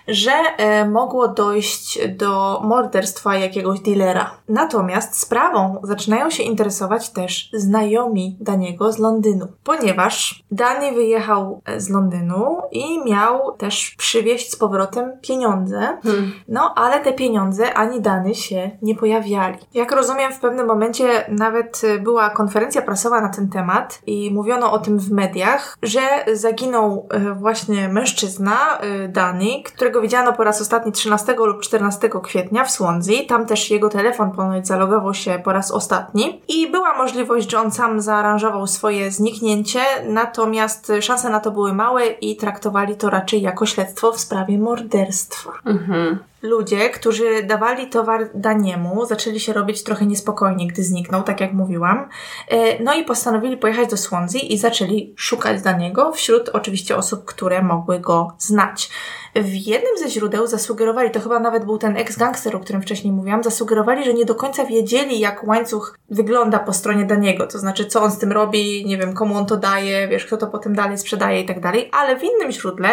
że 0.08 0.32
e, 0.32 0.88
mogło 0.88 1.28
dojść 1.28 2.08
do 2.08 2.60
morderstwa 2.64 3.36
jakiegoś 3.36 3.80
dealera. 3.80 4.30
Natomiast 4.48 5.20
sprawą 5.20 5.80
zaczynają 5.82 6.30
się 6.30 6.42
interesować 6.42 7.10
też 7.10 7.50
znajomi 7.52 8.36
Daniego 8.40 8.92
z 8.92 8.98
Londynu, 8.98 9.46
ponieważ 9.64 10.44
Dani 10.50 10.92
wyjechał 10.92 11.60
e, 11.64 11.80
z 11.80 11.90
Londynu 11.90 12.56
i 12.72 13.04
miał 13.04 13.52
też 13.52 13.94
przywieźć 13.98 14.52
z 14.52 14.56
powrotem 14.56 15.12
pieniądze, 15.22 15.98
Hmm. 16.02 16.32
no 16.48 16.74
ale 16.76 17.00
te 17.00 17.12
pieniądze 17.12 17.74
ani 17.74 18.00
Dany 18.00 18.34
się 18.34 18.70
nie 18.82 18.94
pojawiali. 18.94 19.58
Jak 19.74 19.92
rozumiem, 19.92 20.32
w 20.32 20.40
pewnym 20.40 20.66
momencie 20.66 21.01
nawet 21.28 21.80
e, 21.84 21.98
była 21.98 22.30
konferencja 22.30 22.82
prasowa 22.82 23.20
na 23.20 23.28
ten 23.28 23.48
temat 23.48 24.02
i 24.06 24.30
mówiono 24.34 24.72
o 24.72 24.78
tym 24.78 24.98
w 24.98 25.10
mediach, 25.10 25.76
że 25.82 26.00
zaginął 26.32 27.08
e, 27.10 27.34
właśnie 27.34 27.88
mężczyzna 27.88 28.78
e, 28.78 29.08
Dany, 29.08 29.62
którego 29.64 30.00
widziano 30.00 30.32
po 30.32 30.44
raz 30.44 30.60
ostatni 30.60 30.92
13 30.92 31.34
lub 31.38 31.60
14 31.60 32.10
kwietnia 32.22 32.64
w 32.64 32.70
Swansea. 32.70 33.26
Tam 33.28 33.46
też 33.46 33.70
jego 33.70 33.88
telefon 33.88 34.30
ponoć 34.30 34.66
zalogował 34.66 35.14
się 35.14 35.40
po 35.44 35.52
raz 35.52 35.70
ostatni 35.70 36.42
i 36.48 36.70
była 36.70 36.96
możliwość, 36.96 37.50
że 37.50 37.60
on 37.60 37.70
sam 37.70 38.00
zaaranżował 38.00 38.66
swoje 38.66 39.10
zniknięcie, 39.10 39.80
natomiast 40.08 40.92
szanse 41.00 41.30
na 41.30 41.40
to 41.40 41.50
były 41.50 41.72
małe 41.72 42.06
i 42.06 42.36
traktowali 42.36 42.96
to 42.96 43.10
raczej 43.10 43.42
jako 43.42 43.66
śledztwo 43.66 44.12
w 44.12 44.20
sprawie 44.20 44.58
morderstwa. 44.58 45.52
Mhm. 45.66 46.31
Ludzie, 46.42 46.90
którzy 46.90 47.42
dawali 47.42 47.88
towar 47.88 48.30
Daniemu, 48.34 49.06
zaczęli 49.06 49.40
się 49.40 49.52
robić 49.52 49.82
trochę 49.82 50.06
niespokojni, 50.06 50.66
gdy 50.66 50.84
zniknął, 50.84 51.22
tak 51.22 51.40
jak 51.40 51.52
mówiłam. 51.52 52.08
E, 52.48 52.82
No 52.82 52.94
i 52.94 53.04
postanowili 53.04 53.56
pojechać 53.56 53.90
do 53.90 53.96
Swansea 53.96 54.40
i 54.40 54.58
zaczęli 54.58 55.14
szukać 55.16 55.62
Daniego 55.62 56.12
wśród 56.12 56.48
oczywiście 56.48 56.96
osób, 56.96 57.24
które 57.24 57.62
mogły 57.62 58.00
go 58.00 58.32
znać. 58.38 58.90
W 59.34 59.54
jednym 59.54 59.98
ze 59.98 60.10
źródeł 60.10 60.46
zasugerowali, 60.46 61.10
to 61.10 61.20
chyba 61.20 61.40
nawet 61.40 61.64
był 61.64 61.78
ten 61.78 61.96
ex-gangster, 61.96 62.56
o 62.56 62.60
którym 62.60 62.82
wcześniej 62.82 63.12
mówiłam, 63.12 63.42
zasugerowali, 63.42 64.04
że 64.04 64.14
nie 64.14 64.24
do 64.24 64.34
końca 64.34 64.64
wiedzieli, 64.64 65.20
jak 65.20 65.46
łańcuch 65.46 65.98
wygląda 66.10 66.58
po 66.58 66.72
stronie 66.72 67.04
Daniego, 67.04 67.46
to 67.46 67.58
znaczy 67.58 67.86
co 67.86 68.02
on 68.02 68.10
z 68.10 68.18
tym 68.18 68.32
robi, 68.32 68.86
nie 68.86 68.98
wiem, 68.98 69.14
komu 69.14 69.36
on 69.36 69.46
to 69.46 69.56
daje, 69.56 70.08
wiesz, 70.08 70.26
kto 70.26 70.36
to 70.36 70.46
potem 70.46 70.74
dalej 70.74 70.98
sprzedaje 70.98 71.40
i 71.40 71.46
tak 71.46 71.60
dalej, 71.60 71.88
ale 71.92 72.18
w 72.18 72.24
innym 72.24 72.52
źródle 72.52 72.88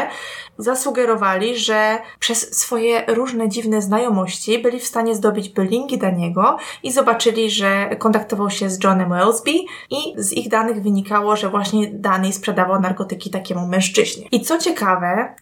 zasugerowali, 0.58 1.58
że 1.58 1.98
przez 2.20 2.58
swoje 2.58 3.04
różne 3.08 3.50
dziwne 3.50 3.82
znajomości 3.82 4.60
byli 4.60 4.80
w 4.80 4.88
stanie 4.88 5.16
zdobyć 5.16 5.50
bylingi 5.50 5.98
Daniego 5.98 6.58
i 6.84 6.92
zobaczyli, 6.92 7.52
że 7.52 7.96
kontaktował 8.00 8.50
się 8.50 8.70
z 8.70 8.84
Johnem 8.84 9.10
Wellesby 9.10 9.52
i 9.90 10.14
z 10.18 10.34
ich 10.34 10.50
danych 10.50 10.82
wynikało, 10.82 11.36
że 11.36 11.50
właśnie 11.50 11.88
Dany 11.94 12.34
sprzedawał 12.34 12.82
narkotyki 12.82 13.30
takiemu 13.30 13.68
mężczyźnie. 13.68 14.28
I 14.32 14.42
co 14.42 14.58
ciekawe, 14.58 15.36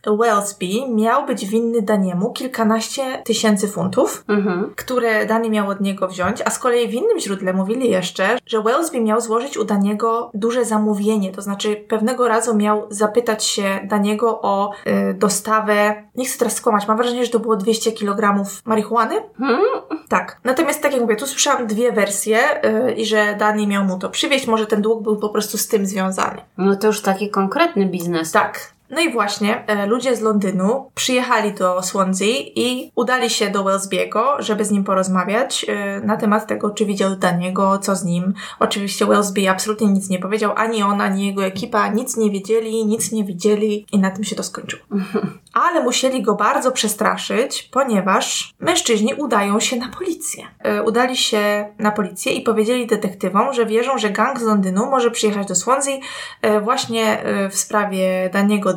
Miał 0.89 1.25
być 1.25 1.45
winny 1.45 1.81
Daniemu 1.81 2.31
kilkanaście 2.33 3.21
tysięcy 3.25 3.67
funtów, 3.67 4.23
Mhm. 4.27 4.73
które 4.75 5.25
Dani 5.25 5.49
miał 5.49 5.69
od 5.69 5.81
niego 5.81 6.07
wziąć, 6.07 6.41
a 6.45 6.49
z 6.49 6.59
kolei 6.59 6.87
w 6.87 6.93
innym 6.93 7.19
źródle 7.19 7.53
mówili 7.53 7.89
jeszcze, 7.89 8.37
że 8.45 8.61
Wellesby 8.61 9.01
miał 9.01 9.21
złożyć 9.21 9.57
u 9.57 9.63
Daniego 9.63 10.31
duże 10.33 10.65
zamówienie, 10.65 11.31
to 11.31 11.41
znaczy 11.41 11.75
pewnego 11.75 12.27
razu 12.27 12.55
miał 12.55 12.87
zapytać 12.89 13.43
się 13.43 13.79
Daniego 13.83 14.41
o 14.41 14.71
y, 14.87 15.13
dostawę, 15.13 16.03
nie 16.15 16.25
chcę 16.25 16.39
teraz 16.39 16.55
skłamać, 16.55 16.87
mam 16.87 16.97
wrażenie, 16.97 17.25
że 17.25 17.31
to 17.31 17.39
było 17.39 17.55
200 17.55 17.91
kg 17.91 18.43
marihuany. 18.65 19.15
Hmm? 19.37 19.61
Tak. 20.09 20.39
Natomiast 20.43 20.81
tak 20.81 20.91
jak 20.91 21.01
mówię, 21.01 21.15
tu 21.15 21.27
słyszałam 21.27 21.67
dwie 21.67 21.91
wersje 21.91 22.65
y, 22.65 22.91
i 22.91 23.05
że 23.05 23.35
Dani 23.39 23.67
miał 23.67 23.83
mu 23.83 23.99
to 23.99 24.09
przywieźć, 24.09 24.47
może 24.47 24.65
ten 24.65 24.81
dług 24.81 25.03
był 25.03 25.17
po 25.17 25.29
prostu 25.29 25.57
z 25.57 25.67
tym 25.67 25.85
związany. 25.85 26.41
No 26.57 26.75
to 26.75 26.87
już 26.87 27.01
taki 27.01 27.29
konkretny 27.29 27.85
biznes. 27.85 28.31
Tak. 28.31 28.76
No 28.89 29.01
i 29.01 29.11
właśnie 29.11 29.67
e, 29.67 29.85
ludzie 29.85 30.15
z 30.15 30.21
Londynu 30.21 30.91
przyjechali 30.95 31.53
do 31.53 31.83
Swansea 31.83 32.43
i 32.55 32.91
udali 32.95 33.29
się 33.29 33.49
do 33.49 33.63
Wellesbiego, 33.63 34.35
żeby 34.39 34.65
z 34.65 34.71
nim 34.71 34.83
porozmawiać 34.83 35.65
e, 35.69 36.01
na 36.01 36.17
temat 36.17 36.47
tego, 36.47 36.69
czy 36.69 36.85
widział 36.85 37.15
Daniego, 37.15 37.79
co 37.79 37.95
z 37.95 38.03
nim. 38.03 38.33
Oczywiście 38.59 39.05
Wellesby 39.05 39.49
absolutnie 39.49 39.87
nic 39.87 40.09
nie 40.09 40.19
powiedział, 40.19 40.51
ani 40.55 40.83
on, 40.83 41.01
ani 41.01 41.27
jego 41.27 41.45
ekipa 41.45 41.87
nic 41.87 42.17
nie 42.17 42.31
wiedzieli, 42.31 42.85
nic 42.85 43.11
nie 43.11 43.23
widzieli 43.23 43.85
i 43.91 43.99
na 43.99 44.11
tym 44.11 44.23
się 44.23 44.35
to 44.35 44.43
skończyło. 44.43 44.83
Ale 45.53 45.83
musieli 45.83 46.21
go 46.21 46.35
bardzo 46.35 46.71
przestraszyć, 46.71 47.69
ponieważ 47.71 48.53
mężczyźni 48.59 49.13
udają 49.13 49.59
się 49.59 49.75
na 49.75 49.89
policję. 49.89 50.43
E, 50.59 50.83
Udali 50.83 51.17
się 51.17 51.73
na 51.79 51.91
policję 51.91 52.31
i 52.31 52.41
powiedzieli 52.41 52.87
detektywom, 52.87 53.53
że 53.53 53.65
wierzą, 53.65 53.97
że 53.97 54.09
gang 54.09 54.39
z 54.39 54.43
Londynu 54.43 54.85
może 54.85 55.11
przyjechać 55.11 55.47
do 55.47 55.55
Swansea 55.55 55.97
e, 56.41 56.61
właśnie 56.61 57.23
e, 57.23 57.49
w 57.49 57.55
sprawie 57.55 58.29
Daniego 58.33 58.73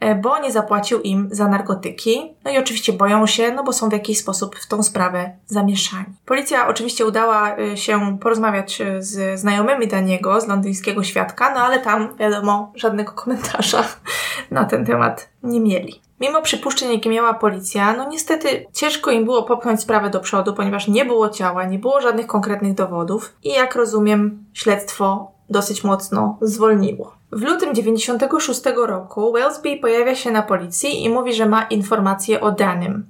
E, 0.00 0.14
bo 0.14 0.38
nie 0.38 0.52
zapłacił 0.52 1.00
im 1.00 1.28
za 1.30 1.48
narkotyki. 1.48 2.34
No 2.44 2.50
i 2.50 2.58
oczywiście 2.58 2.92
boją 2.92 3.26
się, 3.26 3.52
no 3.52 3.64
bo 3.64 3.72
są 3.72 3.88
w 3.88 3.92
jakiś 3.92 4.18
sposób 4.18 4.56
w 4.56 4.68
tą 4.68 4.82
sprawę 4.82 5.30
zamieszani. 5.46 6.04
Policja 6.26 6.68
oczywiście 6.68 7.06
udała 7.06 7.56
e, 7.56 7.76
się 7.76 8.18
porozmawiać 8.18 8.80
e, 8.80 9.02
z 9.02 9.40
znajomymi 9.40 9.88
Daniego, 9.88 10.40
z 10.40 10.48
londyńskiego 10.48 11.02
świadka, 11.02 11.54
no 11.54 11.60
ale 11.60 11.78
tam, 11.78 12.16
wiadomo, 12.16 12.72
żadnego 12.74 13.12
komentarza 13.12 13.84
na 14.50 14.64
ten 14.64 14.86
temat 14.86 15.28
nie 15.42 15.60
mieli. 15.60 16.00
Mimo 16.20 16.42
przypuszczeń, 16.42 16.92
jakie 16.92 17.10
miała 17.10 17.34
policja, 17.34 17.96
no 17.96 18.08
niestety 18.08 18.66
ciężko 18.72 19.10
im 19.10 19.24
było 19.24 19.42
popchnąć 19.42 19.80
sprawę 19.80 20.10
do 20.10 20.20
przodu, 20.20 20.54
ponieważ 20.54 20.88
nie 20.88 21.04
było 21.04 21.28
ciała, 21.28 21.64
nie 21.64 21.78
było 21.78 22.00
żadnych 22.00 22.26
konkretnych 22.26 22.74
dowodów 22.74 23.34
i 23.44 23.48
jak 23.48 23.74
rozumiem, 23.74 24.44
śledztwo 24.52 25.32
dosyć 25.50 25.84
mocno 25.84 26.38
zwolniło. 26.40 27.17
W 27.32 27.42
lutym 27.42 27.74
96 27.74 28.62
roku 28.76 29.32
Wellesby 29.32 29.76
pojawia 29.76 30.14
się 30.14 30.30
na 30.30 30.42
policji 30.42 31.04
i 31.04 31.08
mówi, 31.08 31.34
że 31.34 31.46
ma 31.46 31.62
informacje 31.62 32.40
o 32.40 32.52
Danym. 32.52 33.06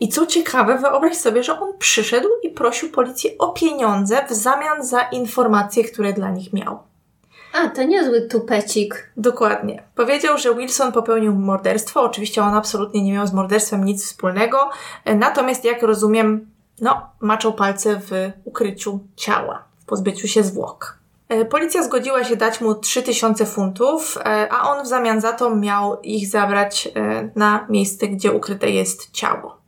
I 0.00 0.08
co 0.08 0.26
ciekawe, 0.26 0.78
wyobraź 0.78 1.16
sobie, 1.16 1.42
że 1.42 1.60
on 1.60 1.78
przyszedł 1.78 2.28
i 2.42 2.50
prosił 2.50 2.90
policję 2.90 3.30
o 3.38 3.48
pieniądze 3.48 4.24
w 4.28 4.32
zamian 4.32 4.84
za 4.84 5.00
informacje, 5.00 5.84
które 5.84 6.12
dla 6.12 6.30
nich 6.30 6.52
miał. 6.52 6.78
A, 7.52 7.68
to 7.68 7.82
niezły 7.82 8.22
tupecik. 8.22 9.10
Dokładnie. 9.16 9.82
Powiedział, 9.94 10.38
że 10.38 10.54
Wilson 10.54 10.92
popełnił 10.92 11.34
morderstwo. 11.34 12.02
Oczywiście 12.02 12.42
on 12.42 12.54
absolutnie 12.54 13.02
nie 13.02 13.12
miał 13.12 13.26
z 13.26 13.32
morderstwem 13.32 13.84
nic 13.84 14.04
wspólnego. 14.04 14.70
Natomiast, 15.04 15.64
jak 15.64 15.82
rozumiem, 15.82 16.50
no, 16.80 17.10
maczał 17.20 17.52
palce 17.52 18.00
w 18.00 18.10
ukryciu 18.44 19.00
ciała, 19.16 19.64
w 19.78 19.84
pozbyciu 19.84 20.28
się 20.28 20.42
zwłok. 20.42 20.97
E, 21.28 21.44
Policja 21.44 21.82
zgodziła 21.82 22.24
się 22.24 22.36
dać 22.36 22.60
mu 22.60 22.74
3000 22.74 23.46
funtów, 23.46 24.18
e, 24.18 24.48
a 24.52 24.70
on 24.70 24.84
w 24.84 24.86
zamian 24.86 25.20
za 25.20 25.32
to 25.32 25.56
miał 25.56 26.00
ich 26.00 26.28
zabrać 26.28 26.88
e, 26.96 27.30
na 27.36 27.66
miejsce, 27.68 28.08
gdzie 28.08 28.32
ukryte 28.32 28.70
jest 28.70 29.10
ciało. 29.10 29.58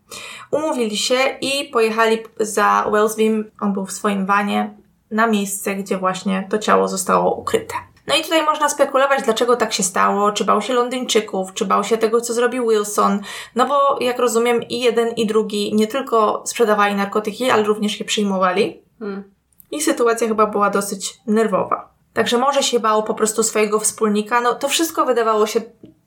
Umówili 0.51 0.97
się 0.97 1.19
i 1.41 1.71
pojechali 1.73 2.19
za 2.41 2.87
Wellesbym, 2.93 3.51
on 3.61 3.73
był 3.73 3.87
w 3.87 3.93
swoim 3.93 4.27
wanie, 4.27 4.75
na 5.11 5.27
miejsce, 5.27 5.75
gdzie 5.75 5.99
właśnie 5.99 6.47
to 6.51 6.59
ciało 6.59 6.89
zostało 6.89 7.35
ukryte. 7.35 7.75
No 8.07 8.17
i 8.17 8.23
tutaj 8.23 8.45
można 8.45 8.69
spekulować, 8.69 9.23
dlaczego 9.23 9.57
tak 9.57 9.73
się 9.73 9.83
stało, 9.83 10.33
czy 10.33 10.45
bał 10.45 10.63
się 10.63 10.75
Londyńczyków, 10.75 11.55
czy 11.55 11.65
bał 11.65 11.85
się 11.85 11.99
tego, 11.99 12.21
co 12.21 12.35
zrobił 12.35 12.69
Wilson, 12.69 13.21
no 13.55 13.67
bo 13.67 13.99
jak 14.01 14.19
rozumiem 14.19 14.63
i 14.63 14.81
jeden 14.81 15.09
i 15.09 15.27
drugi 15.27 15.75
nie 15.75 15.87
tylko 15.87 16.43
sprzedawali 16.47 16.95
narkotyki, 16.95 17.51
ale 17.51 17.63
również 17.63 18.01
je 18.01 18.07
przyjmowali. 18.07 18.83
Hmm. 18.99 19.40
I 19.71 19.81
sytuacja 19.81 20.29
chyba 20.29 20.47
była 20.47 20.71
dosyć 20.71 21.21
nerwowa. 21.27 21.91
Także 22.13 22.39
może 22.39 22.63
się 22.63 22.81
bał 22.81 23.03
po 23.03 23.15
prostu 23.15 23.43
swojego 23.43 23.81
wspólnika. 23.81 24.41
No 24.41 24.55
to 24.55 24.69
wszystko 24.69 25.07
wydawało 25.07 25.47
się 25.47 25.61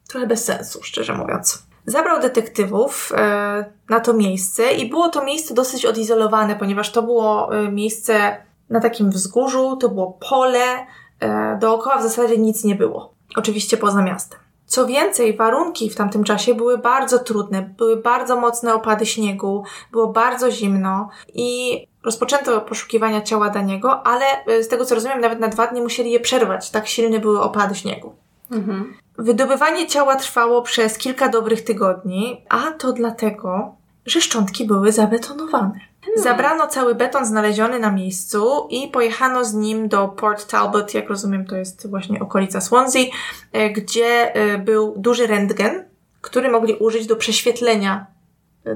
trochę 0.07 0.27
bez 0.27 0.45
sensu, 0.45 0.83
szczerze 0.83 1.13
mówiąc. 1.13 1.63
Zabrał 1.85 2.21
detektywów 2.21 3.11
e, 3.15 3.65
na 3.89 3.99
to 3.99 4.13
miejsce 4.13 4.71
i 4.71 4.89
było 4.89 5.09
to 5.09 5.23
miejsce 5.23 5.53
dosyć 5.53 5.85
odizolowane, 5.85 6.55
ponieważ 6.55 6.91
to 6.91 7.03
było 7.03 7.55
e, 7.55 7.71
miejsce 7.71 8.37
na 8.69 8.79
takim 8.79 9.09
wzgórzu, 9.09 9.77
to 9.77 9.89
było 9.89 10.17
pole, 10.29 10.85
e, 11.19 11.57
dookoła 11.61 11.97
w 11.97 12.03
zasadzie 12.03 12.37
nic 12.37 12.63
nie 12.63 12.75
było. 12.75 13.13
Oczywiście 13.35 13.77
poza 13.77 14.01
miastem. 14.01 14.39
Co 14.65 14.85
więcej, 14.85 15.37
warunki 15.37 15.89
w 15.89 15.95
tamtym 15.95 16.23
czasie 16.23 16.55
były 16.55 16.77
bardzo 16.77 17.19
trudne, 17.19 17.61
były 17.77 17.97
bardzo 17.97 18.35
mocne 18.35 18.73
opady 18.73 19.05
śniegu, 19.05 19.63
było 19.91 20.07
bardzo 20.07 20.51
zimno 20.51 21.09
i 21.33 21.77
rozpoczęto 22.03 22.61
poszukiwania 22.61 23.21
ciała 23.21 23.49
Daniego, 23.49 24.07
ale 24.07 24.25
e, 24.45 24.63
z 24.63 24.67
tego 24.67 24.85
co 24.85 24.95
rozumiem, 24.95 25.21
nawet 25.21 25.39
na 25.39 25.47
dwa 25.47 25.67
dni 25.67 25.81
musieli 25.81 26.11
je 26.11 26.19
przerwać, 26.19 26.69
tak 26.69 26.87
silne 26.87 27.19
były 27.19 27.41
opady 27.41 27.75
śniegu. 27.75 28.15
Mhm. 28.51 28.93
Wydobywanie 29.17 29.87
ciała 29.87 30.15
trwało 30.15 30.61
przez 30.61 30.97
kilka 30.97 31.29
dobrych 31.29 31.63
tygodni, 31.63 32.45
a 32.49 32.71
to 32.71 32.93
dlatego, 32.93 33.75
że 34.05 34.21
szczątki 34.21 34.67
były 34.67 34.91
zabetonowane. 34.91 35.79
Zabrano 36.15 36.67
cały 36.67 36.95
beton 36.95 37.25
znaleziony 37.25 37.79
na 37.79 37.91
miejscu 37.91 38.67
i 38.69 38.87
pojechano 38.87 39.45
z 39.45 39.53
nim 39.53 39.87
do 39.87 40.07
Port 40.07 40.47
Talbot, 40.47 40.93
jak 40.93 41.09
rozumiem, 41.09 41.45
to 41.45 41.55
jest 41.55 41.89
właśnie 41.89 42.19
okolica 42.19 42.61
Swansea, 42.61 43.05
e, 43.51 43.69
gdzie 43.69 44.35
e, 44.35 44.57
był 44.57 44.93
duży 44.97 45.27
rentgen, 45.27 45.83
który 46.21 46.49
mogli 46.49 46.73
użyć 46.73 47.07
do 47.07 47.15
prześwietlenia 47.15 48.05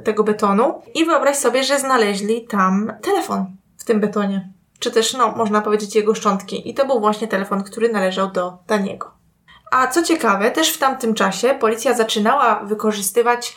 tego 0.03 0.23
betonu. 0.23 0.81
I 0.93 1.05
wyobraź 1.05 1.35
sobie, 1.35 1.63
że 1.63 1.79
znaleźli 1.79 2.47
tam 2.47 2.93
telefon 3.01 3.45
w 3.77 3.83
tym 3.83 3.99
betonie. 3.99 4.49
Czy 4.79 4.91
też, 4.91 5.13
no, 5.13 5.31
można 5.31 5.61
powiedzieć, 5.61 5.95
jego 5.95 6.15
szczątki. 6.15 6.69
I 6.69 6.73
to 6.73 6.85
był 6.85 6.99
właśnie 6.99 7.27
telefon, 7.27 7.63
który 7.63 7.89
należał 7.89 8.31
do 8.31 8.57
Daniego. 8.67 9.11
A 9.71 9.87
co 9.87 10.03
ciekawe, 10.03 10.51
też 10.51 10.73
w 10.73 10.77
tamtym 10.77 11.13
czasie 11.13 11.55
policja 11.59 11.93
zaczynała 11.93 12.59
wykorzystywać 12.63 13.55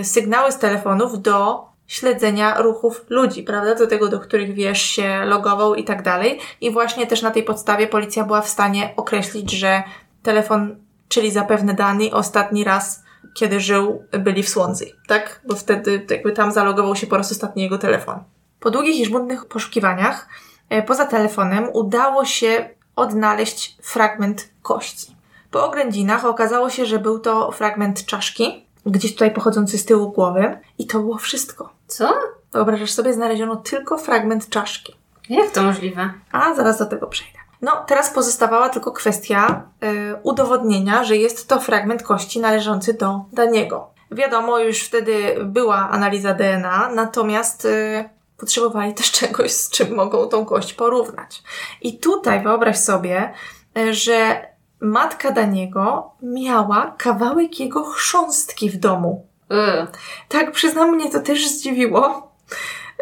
y, 0.00 0.04
sygnały 0.04 0.52
z 0.52 0.58
telefonów 0.58 1.22
do 1.22 1.64
śledzenia 1.86 2.62
ruchów 2.62 3.04
ludzi, 3.08 3.42
prawda? 3.42 3.74
Do 3.74 3.86
tego, 3.86 4.08
do 4.08 4.20
których 4.20 4.54
wiesz 4.54 4.82
się 4.82 5.24
logował 5.24 5.74
i 5.74 5.84
tak 5.84 6.02
dalej. 6.02 6.40
I 6.60 6.70
właśnie 6.70 7.06
też 7.06 7.22
na 7.22 7.30
tej 7.30 7.42
podstawie 7.42 7.86
policja 7.86 8.24
była 8.24 8.40
w 8.40 8.48
stanie 8.48 8.94
określić, 8.96 9.50
że 9.50 9.82
telefon, 10.22 10.76
czyli 11.08 11.30
zapewne 11.30 11.74
dany, 11.74 12.10
ostatni 12.12 12.64
raz, 12.64 13.05
kiedy 13.36 13.60
żył, 13.60 14.04
byli 14.12 14.42
w 14.42 14.48
Swansea, 14.48 14.88
tak? 15.06 15.40
Bo 15.48 15.56
wtedy 15.56 16.06
jakby 16.10 16.32
tam 16.32 16.52
zalogował 16.52 16.96
się 16.96 17.06
po 17.06 17.16
raz 17.16 17.32
ostatni 17.32 17.62
jego 17.62 17.78
telefon. 17.78 18.18
Po 18.60 18.70
długich 18.70 19.00
i 19.00 19.06
żmudnych 19.06 19.44
poszukiwaniach, 19.44 20.28
e, 20.68 20.82
poza 20.82 21.06
telefonem, 21.06 21.68
udało 21.72 22.24
się 22.24 22.68
odnaleźć 22.96 23.76
fragment 23.82 24.50
kości. 24.62 25.16
Po 25.50 25.64
oględzinach 25.66 26.24
okazało 26.24 26.70
się, 26.70 26.86
że 26.86 26.98
był 26.98 27.18
to 27.18 27.52
fragment 27.52 28.06
czaszki, 28.06 28.66
gdzieś 28.86 29.12
tutaj 29.12 29.30
pochodzący 29.30 29.78
z 29.78 29.84
tyłu 29.84 30.12
głowy 30.12 30.58
i 30.78 30.86
to 30.86 30.98
było 30.98 31.18
wszystko. 31.18 31.72
Co? 31.86 32.14
Wyobrażasz 32.52 32.90
sobie, 32.90 33.12
znaleziono 33.12 33.56
tylko 33.56 33.98
fragment 33.98 34.48
czaszki. 34.48 34.94
Jak 35.28 35.50
to 35.50 35.62
możliwe? 35.62 36.10
A 36.32 36.54
zaraz 36.54 36.78
do 36.78 36.86
tego 36.86 37.06
przejdę. 37.06 37.38
No, 37.62 37.84
teraz 37.86 38.10
pozostawała 38.10 38.68
tylko 38.68 38.92
kwestia 38.92 39.62
y, 39.84 40.16
udowodnienia, 40.22 41.04
że 41.04 41.16
jest 41.16 41.48
to 41.48 41.60
fragment 41.60 42.02
kości 42.02 42.40
należący 42.40 42.94
do 42.94 43.24
Daniego. 43.32 43.90
Wiadomo, 44.10 44.58
już 44.58 44.82
wtedy 44.82 45.36
była 45.44 45.76
analiza 45.90 46.34
DNA, 46.34 46.90
natomiast 46.94 47.64
y, 47.64 48.08
potrzebowali 48.36 48.94
też 48.94 49.12
czegoś, 49.20 49.52
z 49.52 49.70
czym 49.70 49.94
mogą 49.94 50.26
tą 50.26 50.44
kość 50.44 50.72
porównać. 50.72 51.42
I 51.82 51.98
tutaj 51.98 52.42
wyobraź 52.42 52.78
sobie, 52.78 53.32
y, 53.78 53.94
że 53.94 54.46
matka 54.80 55.30
Daniego 55.30 56.10
miała 56.22 56.94
kawałek 56.98 57.60
jego 57.60 57.84
chrząstki 57.84 58.70
w 58.70 58.76
domu. 58.76 59.26
Yy. 59.50 59.86
Tak, 60.28 60.52
przyznam, 60.52 60.94
mnie 60.94 61.10
to 61.10 61.20
też 61.20 61.48
zdziwiło. 61.48 62.32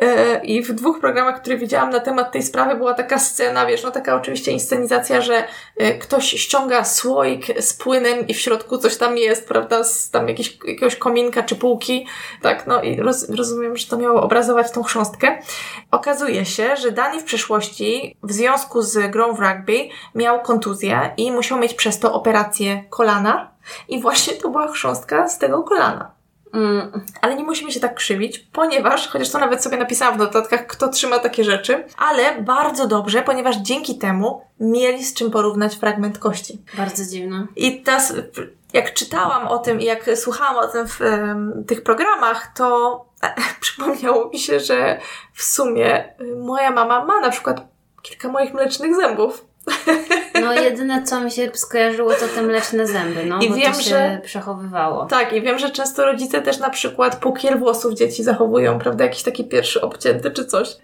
E, 0.00 0.44
I 0.44 0.62
w 0.62 0.72
dwóch 0.72 1.00
programach, 1.00 1.40
które 1.40 1.56
widziałam 1.56 1.90
na 1.90 2.00
temat 2.00 2.32
tej 2.32 2.42
sprawy, 2.42 2.76
była 2.76 2.94
taka 2.94 3.18
scena, 3.18 3.66
wiesz, 3.66 3.82
no 3.82 3.90
taka 3.90 4.14
oczywiście 4.14 4.52
inscenizacja, 4.52 5.20
że 5.20 5.44
e, 5.76 5.98
ktoś 5.98 6.30
ściąga 6.30 6.84
słoik 6.84 7.46
z 7.60 7.74
płynem 7.74 8.26
i 8.26 8.34
w 8.34 8.40
środku 8.40 8.78
coś 8.78 8.96
tam 8.96 9.18
jest, 9.18 9.48
prawda, 9.48 9.84
z 9.84 10.10
tam 10.10 10.28
jakieś, 10.28 10.58
jakiegoś 10.64 10.96
kominka 10.96 11.42
czy 11.42 11.56
półki, 11.56 12.06
tak, 12.42 12.66
no 12.66 12.82
i 12.82 12.96
roz, 12.96 13.30
rozumiem, 13.30 13.76
że 13.76 13.86
to 13.86 13.96
miało 13.96 14.22
obrazować 14.22 14.72
tą 14.72 14.82
chrząstkę. 14.82 15.38
Okazuje 15.90 16.44
się, 16.44 16.76
że 16.76 16.92
Dani 16.92 17.20
w 17.20 17.24
przeszłości 17.24 18.16
w 18.22 18.32
związku 18.32 18.82
z 18.82 19.10
grą 19.10 19.34
w 19.34 19.40
rugby 19.40 19.88
miał 20.14 20.42
kontuzję 20.42 21.10
i 21.16 21.32
musiał 21.32 21.58
mieć 21.58 21.74
przez 21.74 21.98
to 21.98 22.12
operację 22.12 22.84
kolana 22.90 23.50
i 23.88 24.00
właśnie 24.00 24.32
to 24.34 24.48
była 24.48 24.68
chrząstka 24.72 25.28
z 25.28 25.38
tego 25.38 25.62
kolana. 25.62 26.13
Mm. 26.54 27.04
Ale 27.20 27.34
nie 27.34 27.44
musimy 27.44 27.72
się 27.72 27.80
tak 27.80 27.94
krzywić, 27.94 28.38
ponieważ, 28.38 29.08
chociaż 29.08 29.30
to 29.30 29.38
nawet 29.38 29.62
sobie 29.62 29.76
napisałam 29.76 30.14
w 30.14 30.18
notatkach, 30.18 30.66
kto 30.66 30.88
trzyma 30.88 31.18
takie 31.18 31.44
rzeczy, 31.44 31.84
ale 31.96 32.42
bardzo 32.42 32.86
dobrze, 32.86 33.22
ponieważ 33.22 33.56
dzięki 33.56 33.98
temu 33.98 34.42
mieli 34.60 35.04
z 35.04 35.14
czym 35.14 35.30
porównać 35.30 35.76
fragment 35.76 36.18
kości. 36.18 36.62
Bardzo 36.76 37.04
dziwne. 37.04 37.46
I 37.56 37.82
teraz, 37.82 38.12
jak 38.72 38.94
czytałam 38.94 39.48
o 39.48 39.58
tym 39.58 39.80
i 39.80 39.84
jak 39.84 40.10
słuchałam 40.16 40.56
o 40.56 40.68
tym 40.68 40.86
w 40.88 41.00
tych 41.66 41.82
programach, 41.82 42.52
to 42.56 43.04
e, 43.22 43.34
przypomniało 43.60 44.28
mi 44.28 44.38
się, 44.38 44.60
że 44.60 45.00
w 45.32 45.42
sumie 45.42 46.14
moja 46.36 46.70
mama 46.70 47.04
ma 47.04 47.20
na 47.20 47.30
przykład 47.30 47.60
kilka 48.02 48.28
moich 48.28 48.54
mlecznych 48.54 48.96
zębów. 48.96 49.44
No 50.42 50.52
jedyne 50.52 51.02
co 51.02 51.20
mi 51.20 51.30
się 51.30 51.50
skojarzyło 51.54 52.12
to 52.14 52.28
te 52.34 52.42
mleczne 52.42 52.86
zęby, 52.86 53.24
no 53.26 53.40
I 53.40 53.48
bo 53.48 53.54
wiem, 53.54 53.72
to 53.72 53.80
się 53.80 53.90
że- 53.90 54.20
przechowywało. 54.24 55.06
Tak, 55.06 55.32
i 55.32 55.42
wiem, 55.42 55.58
że 55.58 55.70
często 55.70 56.04
rodzice 56.04 56.42
też 56.42 56.58
na 56.58 56.70
przykład 56.70 57.16
pukiel 57.16 57.58
włosów 57.58 57.94
dzieci 57.94 58.22
zachowują, 58.24 58.78
prawda? 58.78 59.04
Jakiś 59.04 59.22
taki 59.22 59.44
pierwszy 59.44 59.80
obcięty 59.80 60.30
czy 60.30 60.44
coś. 60.44 60.68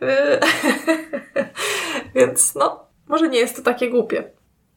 Więc 2.14 2.54
no, 2.54 2.80
może 3.08 3.28
nie 3.28 3.38
jest 3.38 3.56
to 3.56 3.62
takie 3.62 3.90
głupie. 3.90 4.24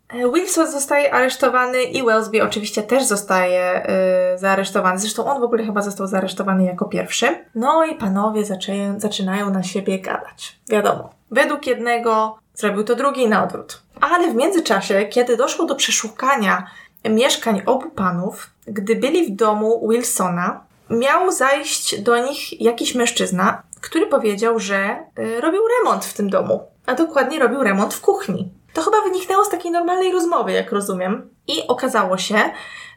E, 0.09 0.31
Wilson 0.31 0.71
zostaje 0.71 1.13
aresztowany 1.13 1.83
i 1.83 2.03
Wellesby 2.03 2.43
oczywiście 2.43 2.83
też 2.83 3.03
zostaje 3.03 3.87
yy, 4.31 4.37
zaaresztowany. 4.37 4.99
Zresztą 4.99 5.25
on 5.25 5.41
w 5.41 5.43
ogóle 5.43 5.63
chyba 5.63 5.81
został 5.81 6.07
zaaresztowany 6.07 6.63
jako 6.63 6.85
pierwszy. 6.85 7.45
No 7.55 7.85
i 7.85 7.95
panowie 7.95 8.41
zaczynają 8.97 9.49
na 9.49 9.63
siebie 9.63 9.99
gadać. 9.99 10.59
Wiadomo, 10.69 11.09
według 11.31 11.67
jednego 11.67 12.37
zrobił 12.53 12.83
to 12.83 12.95
drugi 12.95 13.27
na 13.27 13.43
odwrót. 13.43 13.81
Ale 14.01 14.31
w 14.31 14.35
międzyczasie, 14.35 15.05
kiedy 15.05 15.37
doszło 15.37 15.65
do 15.65 15.75
przeszukania 15.75 16.67
mieszkań 17.09 17.61
obu 17.65 17.89
panów, 17.89 18.49
gdy 18.67 18.95
byli 18.95 19.25
w 19.25 19.35
domu 19.35 19.87
Wilsona, 19.89 20.63
miał 20.89 21.31
zajść 21.31 22.01
do 22.01 22.17
nich 22.17 22.61
jakiś 22.61 22.95
mężczyzna, 22.95 23.63
który 23.81 24.07
powiedział, 24.07 24.59
że 24.59 25.05
y, 25.19 25.41
robił 25.41 25.61
remont 25.77 26.05
w 26.05 26.13
tym 26.13 26.29
domu. 26.29 26.63
A 26.85 26.95
dokładnie 26.95 27.39
robił 27.39 27.63
remont 27.63 27.93
w 27.93 28.01
kuchni. 28.01 28.51
To 28.73 28.81
chyba 28.81 29.01
wyniknęło 29.01 29.45
z 29.45 29.49
takiej 29.49 29.71
normalnej 29.71 30.11
rozmowy, 30.11 30.51
jak 30.51 30.71
rozumiem. 30.71 31.29
I 31.47 31.67
okazało 31.67 32.17
się, 32.17 32.35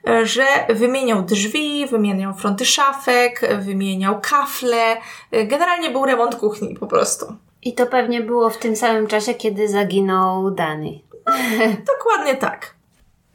y, 0.09 0.27
że 0.27 0.45
wymieniał 0.69 1.23
drzwi, 1.23 1.87
wymieniał 1.87 2.35
fronty 2.35 2.65
szafek, 2.65 3.41
wymieniał 3.61 4.21
kafle. 4.21 4.97
Y, 5.35 5.45
Generalnie 5.45 5.91
był 5.91 6.05
remont 6.05 6.37
kuchni 6.37 6.77
po 6.81 6.87
prostu. 6.87 7.37
I 7.67 7.73
to 7.73 7.87
pewnie 7.87 8.21
było 8.21 8.51
w 8.51 8.59
tym 8.59 8.77
samym 8.77 9.07
czasie, 9.07 9.35
kiedy 9.35 9.69
zaginął 9.69 10.51
Danny. 10.51 11.01
Dokładnie 11.97 12.37
tak. 12.37 12.75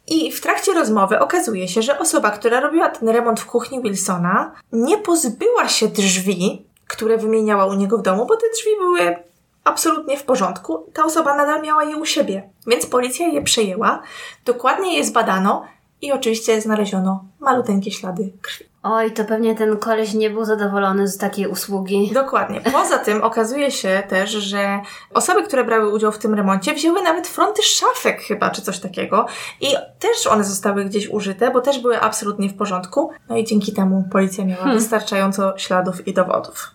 I 0.08 0.32
w 0.32 0.42
trakcie 0.42 0.74
rozmowy 0.74 1.20
okazuje 1.20 1.68
się, 1.68 1.82
że 1.82 2.00
osoba, 2.00 2.32
która 2.32 2.60
robiła 2.60 2.90
ten 2.90 3.10
remont 3.10 3.40
w 3.40 3.46
kuchni 3.46 3.82
Wilsona, 3.82 4.52
nie 4.72 4.98
pozbyła 4.98 5.68
się 5.68 5.88
drzwi, 5.88 6.66
które 6.88 7.18
wymieniała 7.18 7.66
u 7.66 7.74
niego 7.74 7.98
w 7.98 8.02
domu, 8.02 8.26
bo 8.26 8.38
te 8.38 8.48
drzwi 8.54 8.72
były 8.80 9.16
absolutnie 9.64 10.18
w 10.18 10.24
porządku. 10.24 10.86
Ta 10.94 11.06
osoba 11.06 11.38
nadal 11.38 11.62
miała 11.62 11.84
je 11.84 11.98
u 11.98 12.06
siebie, 12.06 12.50
więc 12.68 12.86
policja 12.86 13.28
je 13.28 13.42
przejęła, 13.42 14.02
dokładnie 14.46 14.98
je 14.98 15.04
zbadano 15.04 15.66
i 16.02 16.12
oczywiście 16.12 16.62
znaleziono 16.62 17.24
maluteńkie 17.40 17.92
ślady 17.92 18.32
krwi. 18.42 18.71
Oj, 18.84 19.12
to 19.12 19.26
pewnie 19.26 19.56
ten 19.56 19.78
koleś 19.78 20.14
nie 20.14 20.30
był 20.30 20.46
zadowolony 20.46 21.08
z 21.08 21.18
takiej 21.18 21.48
usługi. 21.48 22.12
Dokładnie. 22.14 22.62
Poza 22.72 22.98
tym 22.98 23.24
okazuje 23.24 23.72
się 23.72 24.04
też, 24.10 24.30
że 24.30 24.80
osoby, 25.14 25.44
które 25.44 25.64
brały 25.64 25.90
udział 25.94 26.12
w 26.12 26.18
tym 26.18 26.34
remoncie, 26.34 26.74
wzięły 26.74 27.02
nawet 27.02 27.28
fronty 27.28 27.62
szafek 27.64 28.22
chyba, 28.22 28.50
czy 28.50 28.62
coś 28.62 28.80
takiego. 28.80 29.26
I 29.62 29.68
też 30.00 30.28
one 30.28 30.44
zostały 30.44 30.86
gdzieś 30.86 31.08
użyte, 31.08 31.52
bo 31.52 31.62
też 31.62 31.80
były 31.80 32.00
absolutnie 32.00 32.50
w 32.50 32.58
porządku. 32.58 33.12
No 33.30 33.38
i 33.38 33.46
dzięki 33.46 33.74
temu 33.74 34.04
policja 34.12 34.46
miała 34.46 34.62
Hmm. 34.62 34.80
wystarczająco 34.80 35.58
śladów 35.58 36.08
i 36.08 36.14
dowodów. 36.14 36.72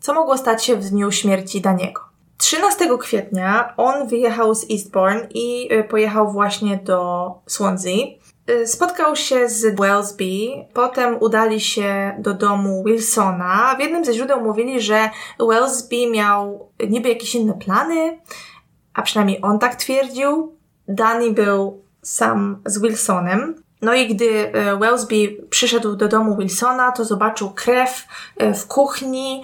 Co 0.00 0.14
mogło 0.14 0.38
stać 0.38 0.64
się 0.64 0.76
w 0.76 0.84
dniu 0.84 1.12
śmierci 1.12 1.60
Daniego? 1.60 2.00
13 2.38 2.98
kwietnia 2.98 3.74
on 3.76 4.08
wyjechał 4.08 4.54
z 4.54 4.70
Eastbourne 4.70 5.26
i 5.30 5.72
y, 5.72 5.84
pojechał 5.84 6.32
właśnie 6.32 6.76
do 6.76 7.30
Swansea. 7.46 8.06
Y, 8.50 8.66
spotkał 8.66 9.16
się 9.16 9.48
z 9.48 9.76
Wellsby, 9.80 10.48
potem 10.72 11.16
udali 11.20 11.60
się 11.60 12.16
do 12.18 12.34
domu 12.34 12.84
Wilsona. 12.84 13.74
W 13.76 13.80
jednym 13.80 14.04
ze 14.04 14.12
źródeł 14.12 14.40
mówili, 14.40 14.80
że 14.80 15.10
Wellsby 15.48 16.10
miał 16.10 16.68
niby 16.88 17.08
jakieś 17.08 17.34
inne 17.34 17.54
plany, 17.54 18.18
a 18.94 19.02
przynajmniej 19.02 19.38
on 19.42 19.58
tak 19.58 19.74
twierdził. 19.74 20.56
Danny 20.88 21.30
był 21.30 21.84
sam 22.02 22.62
z 22.66 22.78
Wilsonem. 22.78 23.64
No 23.82 23.94
i 23.94 24.14
gdy 24.14 24.52
Wellsby 24.80 25.46
przyszedł 25.50 25.96
do 25.96 26.08
domu 26.08 26.36
Wilsona, 26.36 26.92
to 26.92 27.04
zobaczył 27.04 27.50
krew 27.50 28.06
e, 28.36 28.54
w 28.54 28.66
kuchni, 28.66 29.42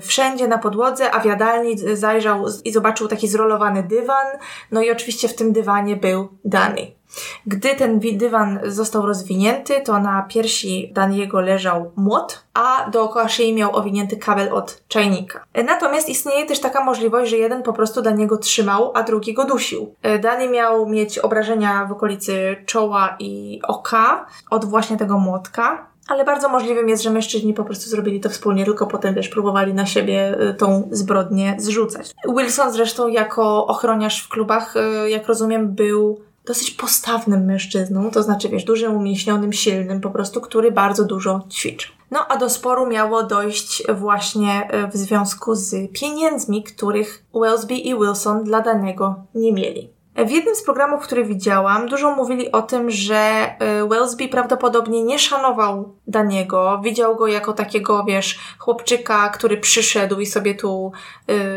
wszędzie 0.00 0.48
na 0.48 0.58
podłodze, 0.58 1.10
a 1.10 1.20
w 1.20 1.24
jadalni 1.24 1.78
zajrzał 1.78 2.44
i 2.64 2.72
zobaczył 2.72 3.08
taki 3.08 3.28
zrolowany 3.28 3.82
dywan. 3.82 4.26
No 4.70 4.82
i 4.82 4.90
oczywiście 4.90 5.28
w 5.28 5.34
tym 5.34 5.52
dywanie 5.52 5.96
był 5.96 6.28
Danny. 6.44 6.99
Gdy 7.46 7.74
ten 7.74 8.00
dywan 8.00 8.60
został 8.66 9.06
rozwinięty, 9.06 9.80
to 9.84 9.98
na 9.98 10.22
piersi 10.22 10.90
Daniego 10.92 11.40
leżał 11.40 11.92
młot, 11.96 12.44
a 12.54 12.90
dookoła 12.90 13.28
szyi 13.28 13.54
miał 13.54 13.76
owinięty 13.76 14.16
kabel 14.16 14.52
od 14.52 14.82
czajnika. 14.88 15.44
Natomiast 15.64 16.08
istnieje 16.08 16.46
też 16.46 16.60
taka 16.60 16.84
możliwość, 16.84 17.30
że 17.30 17.36
jeden 17.36 17.62
po 17.62 17.72
prostu 17.72 18.02
Daniego 18.02 18.36
trzymał, 18.38 18.92
a 18.94 19.02
drugi 19.02 19.34
go 19.34 19.44
dusił. 19.44 19.94
Dani 20.20 20.48
miał 20.48 20.88
mieć 20.88 21.18
obrażenia 21.18 21.84
w 21.84 21.92
okolicy 21.92 22.56
czoła 22.66 23.16
i 23.18 23.60
oka 23.62 24.26
od 24.50 24.64
właśnie 24.64 24.96
tego 24.96 25.18
młotka, 25.18 25.90
ale 26.08 26.24
bardzo 26.24 26.48
możliwym 26.48 26.88
jest, 26.88 27.02
że 27.02 27.10
mężczyźni 27.10 27.54
po 27.54 27.64
prostu 27.64 27.90
zrobili 27.90 28.20
to 28.20 28.28
wspólnie, 28.28 28.64
tylko 28.64 28.86
potem 28.86 29.14
wiesz, 29.14 29.28
próbowali 29.28 29.74
na 29.74 29.86
siebie 29.86 30.40
y, 30.50 30.54
tą 30.54 30.88
zbrodnię 30.90 31.56
zrzucać. 31.58 32.12
Wilson 32.36 32.72
zresztą 32.72 33.08
jako 33.08 33.66
ochroniarz 33.66 34.22
w 34.22 34.28
klubach, 34.28 34.74
jak 35.06 35.26
rozumiem, 35.26 35.74
był 35.74 36.20
dosyć 36.46 36.70
postawnym 36.70 37.44
mężczyzną, 37.44 38.10
to 38.10 38.22
znaczy, 38.22 38.48
wiesz, 38.48 38.64
dużym, 38.64 38.96
umieśnionym, 38.96 39.52
silnym, 39.52 40.00
po 40.00 40.10
prostu, 40.10 40.40
który 40.40 40.72
bardzo 40.72 41.04
dużo 41.04 41.40
ćwiczył. 41.50 41.92
No 42.10 42.26
a 42.28 42.36
do 42.36 42.50
sporu 42.50 42.86
miało 42.86 43.22
dojść 43.22 43.82
właśnie 43.94 44.68
e, 44.70 44.88
w 44.88 44.96
związku 44.96 45.54
z 45.54 45.92
pieniędzmi, 45.92 46.62
których 46.62 47.24
Wellsby 47.34 47.74
i 47.74 47.94
Wilson 47.94 48.44
dla 48.44 48.60
danego 48.60 49.14
nie 49.34 49.52
mieli. 49.52 49.90
W 50.16 50.30
jednym 50.30 50.54
z 50.54 50.62
programów, 50.62 51.02
który 51.02 51.24
widziałam, 51.24 51.88
dużo 51.88 52.14
mówili 52.14 52.52
o 52.52 52.62
tym, 52.62 52.90
że 52.90 53.16
e, 53.16 53.88
Wellsby 53.88 54.28
prawdopodobnie 54.28 55.04
nie 55.04 55.18
szanował 55.18 55.94
Daniego, 56.06 56.80
widział 56.84 57.16
go 57.16 57.26
jako 57.26 57.52
takiego, 57.52 58.04
wiesz, 58.04 58.38
chłopczyka, 58.58 59.28
który 59.28 59.56
przyszedł 59.56 60.20
i 60.20 60.26
sobie 60.26 60.54
tu 60.54 60.92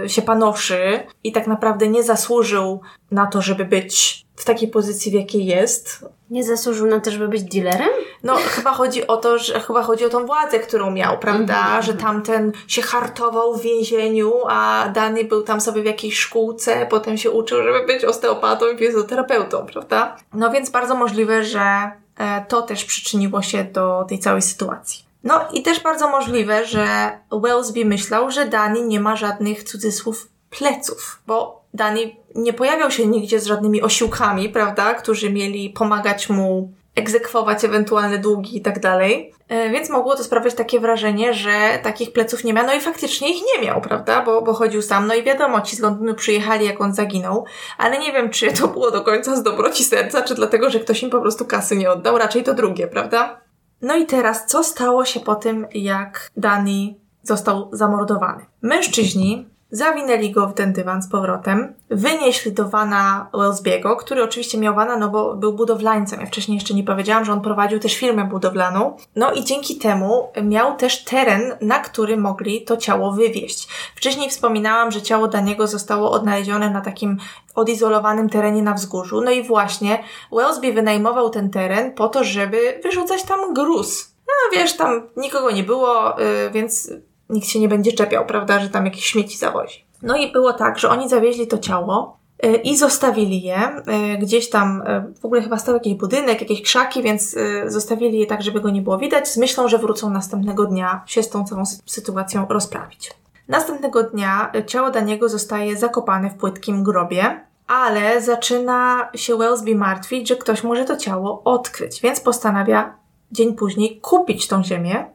y, 0.05 0.09
się 0.09 0.21
panoszy 0.21 1.07
i 1.23 1.31
tak 1.31 1.47
naprawdę 1.47 1.87
nie 1.87 2.03
zasłużył 2.03 2.81
na 3.11 3.27
to, 3.27 3.41
żeby 3.41 3.65
być 3.65 4.22
w 4.35 4.45
takiej 4.45 4.67
pozycji, 4.67 5.11
w 5.11 5.15
jakiej 5.15 5.45
jest. 5.45 6.05
Nie 6.29 6.43
zasłużył 6.43 6.87
na 6.87 6.99
to, 6.99 7.11
żeby 7.11 7.27
być 7.27 7.43
dealerem? 7.43 7.89
No, 8.23 8.35
chyba 8.35 8.73
chodzi 8.73 9.07
o 9.07 9.17
to, 9.17 9.37
że 9.37 9.59
chyba 9.59 9.83
chodzi 9.83 10.05
o 10.05 10.09
tą 10.09 10.25
władzę, 10.25 10.59
którą 10.59 10.91
miał, 10.91 11.19
prawda? 11.19 11.65
Mm 11.65 11.81
-hmm. 11.81 11.85
Że 11.85 11.93
tamten 11.93 12.51
się 12.67 12.81
hartował 12.81 13.55
w 13.55 13.61
więzieniu, 13.61 14.33
a 14.49 14.89
Dany 14.93 15.23
był 15.23 15.43
tam 15.43 15.61
sobie 15.61 15.81
w 15.81 15.85
jakiejś 15.85 16.19
szkółce, 16.19 16.87
potem 16.89 17.17
się 17.17 17.31
uczył, 17.31 17.63
żeby 17.63 17.85
być 17.85 18.05
osteopatą 18.05 18.65
i 18.71 18.77
fizjoterapeutą, 18.77 19.65
prawda? 19.65 20.17
No 20.33 20.51
więc 20.51 20.69
bardzo 20.69 20.95
możliwe, 20.95 21.43
że 21.43 21.91
e, 22.17 22.45
to 22.47 22.61
też 22.61 22.85
przyczyniło 22.85 23.41
się 23.41 23.63
do 23.63 24.05
tej 24.09 24.19
całej 24.19 24.41
sytuacji. 24.41 25.05
No 25.23 25.41
i 25.53 25.63
też 25.63 25.79
bardzo 25.79 26.09
możliwe, 26.09 26.65
że 26.65 27.11
Wellsby 27.31 27.85
myślał, 27.85 28.31
że 28.31 28.45
Dany 28.45 28.81
nie 28.81 28.99
ma 28.99 29.15
żadnych 29.15 29.63
cudzysłów 29.63 30.27
pleców, 30.49 31.21
bo 31.27 31.62
Dani 31.73 32.19
nie 32.35 32.53
pojawiał 32.53 32.91
się 32.91 33.05
nigdzie 33.05 33.39
z 33.39 33.45
żadnymi 33.45 33.81
osiłkami, 33.81 34.49
prawda, 34.49 34.93
którzy 34.93 35.29
mieli 35.29 35.69
pomagać 35.69 36.29
mu 36.29 36.73
egzekwować 36.95 37.65
ewentualne 37.65 38.17
długi 38.17 38.57
i 38.57 38.61
tak 38.61 38.79
dalej. 38.79 39.33
E, 39.47 39.69
więc 39.69 39.89
mogło 39.89 40.15
to 40.15 40.23
sprawiać 40.23 40.53
takie 40.53 40.79
wrażenie, 40.79 41.33
że 41.33 41.79
takich 41.83 42.13
pleców 42.13 42.43
nie 42.43 42.53
miał. 42.53 42.65
No 42.65 42.73
i 42.73 42.81
faktycznie 42.81 43.29
ich 43.31 43.41
nie 43.55 43.65
miał, 43.65 43.81
prawda? 43.81 44.21
Bo, 44.21 44.41
bo 44.41 44.53
chodził 44.53 44.81
sam. 44.81 45.07
No 45.07 45.15
i 45.15 45.23
wiadomo, 45.23 45.61
ci 45.61 45.75
z 45.75 45.79
Londynu 45.79 46.13
przyjechali, 46.13 46.65
jak 46.65 46.81
on 46.81 46.93
zaginął. 46.93 47.45
Ale 47.77 47.99
nie 47.99 48.13
wiem, 48.13 48.29
czy 48.29 48.53
to 48.53 48.67
było 48.67 48.91
do 48.91 49.01
końca 49.01 49.35
z 49.35 49.43
dobroci 49.43 49.83
serca, 49.83 50.21
czy 50.21 50.35
dlatego, 50.35 50.69
że 50.69 50.79
ktoś 50.79 51.03
im 51.03 51.09
po 51.09 51.21
prostu 51.21 51.45
kasy 51.45 51.75
nie 51.75 51.91
oddał. 51.91 52.17
Raczej 52.17 52.43
to 52.43 52.53
drugie, 52.53 52.87
prawda? 52.87 53.41
No 53.81 53.95
i 53.95 54.05
teraz, 54.05 54.45
co 54.45 54.63
stało 54.63 55.05
się 55.05 55.19
po 55.19 55.35
tym, 55.35 55.67
jak 55.73 56.29
Dani 56.37 56.99
został 57.23 57.69
zamordowany? 57.71 58.45
Mężczyźni 58.61 59.52
Zawinęli 59.73 60.31
go 60.31 60.47
w 60.47 60.53
ten 60.53 60.73
dywan 60.73 61.01
z 61.01 61.09
powrotem, 61.09 61.73
wynieśli 61.89 62.51
do 62.51 62.69
wana 62.69 63.29
Wellsbiego, 63.33 63.95
który 63.95 64.23
oczywiście 64.23 64.57
miał 64.57 64.75
wana, 64.75 64.97
no 64.97 65.09
bo 65.09 65.35
był 65.35 65.53
budowlańcem. 65.53 66.19
Ja 66.19 66.25
wcześniej 66.25 66.55
jeszcze 66.55 66.73
nie 66.73 66.83
powiedziałam, 66.83 67.25
że 67.25 67.33
on 67.33 67.41
prowadził 67.41 67.79
też 67.79 67.95
firmę 67.95 68.25
budowlaną. 68.25 68.97
No 69.15 69.31
i 69.31 69.43
dzięki 69.43 69.77
temu 69.77 70.31
miał 70.43 70.75
też 70.77 71.03
teren, 71.03 71.57
na 71.61 71.79
który 71.79 72.17
mogli 72.17 72.65
to 72.65 72.77
ciało 72.77 73.11
wywieźć. 73.11 73.67
Wcześniej 73.95 74.29
wspominałam, 74.29 74.91
że 74.91 75.01
ciało 75.01 75.27
Daniego 75.27 75.67
zostało 75.67 76.11
odnalezione 76.11 76.69
na 76.69 76.81
takim 76.81 77.17
odizolowanym 77.55 78.29
terenie 78.29 78.61
na 78.61 78.73
wzgórzu. 78.73 79.21
No 79.21 79.31
i 79.31 79.43
właśnie 79.43 80.03
Wellsby 80.31 80.73
wynajmował 80.73 81.29
ten 81.29 81.49
teren 81.49 81.91
po 81.91 82.09
to, 82.09 82.23
żeby 82.23 82.79
wyrzucać 82.83 83.23
tam 83.23 83.53
gruz. 83.53 84.15
No 84.27 84.59
wiesz, 84.59 84.77
tam 84.77 85.09
nikogo 85.17 85.51
nie 85.51 85.63
było, 85.63 86.15
yy, 86.19 86.51
więc 86.51 86.91
nikt 87.33 87.47
się 87.47 87.59
nie 87.59 87.67
będzie 87.67 87.91
czepiał, 87.91 88.25
prawda, 88.25 88.59
że 88.59 88.69
tam 88.69 88.85
jakieś 88.85 89.05
śmieci 89.05 89.37
zawozi. 89.37 89.85
No 90.01 90.17
i 90.17 90.31
było 90.31 90.53
tak, 90.53 90.79
że 90.79 90.89
oni 90.89 91.09
zawieźli 91.09 91.47
to 91.47 91.57
ciało 91.57 92.17
y, 92.45 92.55
i 92.55 92.77
zostawili 92.77 93.41
je 93.41 93.57
y, 93.57 94.17
gdzieś 94.17 94.49
tam, 94.49 94.81
y, 94.81 95.13
w 95.21 95.25
ogóle 95.25 95.41
chyba 95.41 95.57
stał 95.57 95.73
jakiś 95.73 95.93
budynek, 95.93 96.41
jakieś 96.41 96.61
krzaki, 96.61 97.03
więc 97.03 97.35
zostawili 97.67 98.19
je 98.19 98.25
tak, 98.25 98.41
żeby 98.41 98.61
go 98.61 98.69
nie 98.69 98.81
było 98.81 98.97
widać, 98.97 99.27
z 99.27 99.37
myślą, 99.37 99.67
że 99.67 99.77
wrócą 99.77 100.09
następnego 100.09 100.65
dnia 100.65 101.03
się 101.05 101.23
z 101.23 101.29
tą 101.29 101.45
całą 101.45 101.63
sytuacją 101.85 102.45
rozprawić. 102.49 103.13
Następnego 103.47 104.03
dnia 104.03 104.51
ciało 104.67 104.91
Daniego 104.91 105.29
zostaje 105.29 105.77
zakopane 105.77 106.29
w 106.29 106.35
płytkim 106.35 106.83
grobie, 106.83 107.39
ale 107.67 108.21
zaczyna 108.21 109.09
się 109.15 109.37
Wellsby 109.37 109.75
martwić, 109.75 110.27
że 110.27 110.35
ktoś 110.35 110.63
może 110.63 110.85
to 110.85 110.97
ciało 110.97 111.41
odkryć, 111.43 112.01
więc 112.01 112.19
postanawia 112.19 112.95
dzień 113.31 113.53
później 113.53 113.99
kupić 113.99 114.47
tą 114.47 114.63
ziemię 114.63 115.05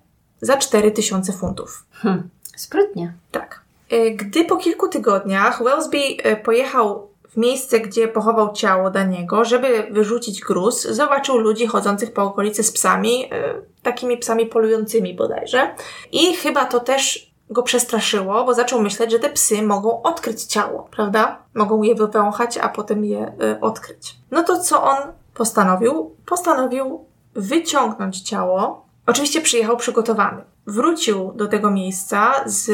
za 0.40 0.56
4000 0.56 1.32
funtów. 1.32 1.84
Hmm, 1.92 2.28
sprytnie. 2.56 3.12
Tak. 3.30 3.60
E, 3.90 4.10
gdy 4.10 4.44
po 4.44 4.56
kilku 4.56 4.88
tygodniach 4.88 5.64
Wellsby 5.64 5.98
e, 5.98 6.36
pojechał 6.36 7.08
w 7.28 7.36
miejsce, 7.36 7.80
gdzie 7.80 8.08
pochował 8.08 8.52
ciało 8.52 8.90
Daniego, 8.90 9.44
żeby 9.44 9.86
wyrzucić 9.90 10.40
gruz, 10.40 10.82
zobaczył 10.82 11.38
ludzi 11.38 11.66
chodzących 11.66 12.12
po 12.12 12.22
okolicy 12.22 12.62
z 12.62 12.72
psami, 12.72 13.24
e, 13.24 13.54
takimi 13.82 14.18
psami 14.18 14.46
polującymi 14.46 15.14
bodajże. 15.14 15.74
I 16.12 16.34
chyba 16.34 16.64
to 16.64 16.80
też 16.80 17.32
go 17.50 17.62
przestraszyło, 17.62 18.44
bo 18.44 18.54
zaczął 18.54 18.82
myśleć, 18.82 19.10
że 19.10 19.18
te 19.18 19.30
psy 19.30 19.62
mogą 19.62 20.02
odkryć 20.02 20.42
ciało, 20.42 20.88
prawda? 20.90 21.38
Mogą 21.54 21.82
je 21.82 21.94
wypęchać, 21.94 22.58
a 22.58 22.68
potem 22.68 23.04
je 23.04 23.32
odkryć. 23.60 24.16
No 24.30 24.42
to 24.42 24.60
co 24.60 24.82
on 24.82 24.98
postanowił? 25.34 26.16
Postanowił 26.26 27.04
wyciągnąć 27.34 28.20
ciało 28.20 28.87
Oczywiście 29.08 29.40
przyjechał 29.40 29.76
przygotowany. 29.76 30.42
Wrócił 30.66 31.32
do 31.32 31.46
tego 31.46 31.70
miejsca 31.70 32.34
z 32.46 32.70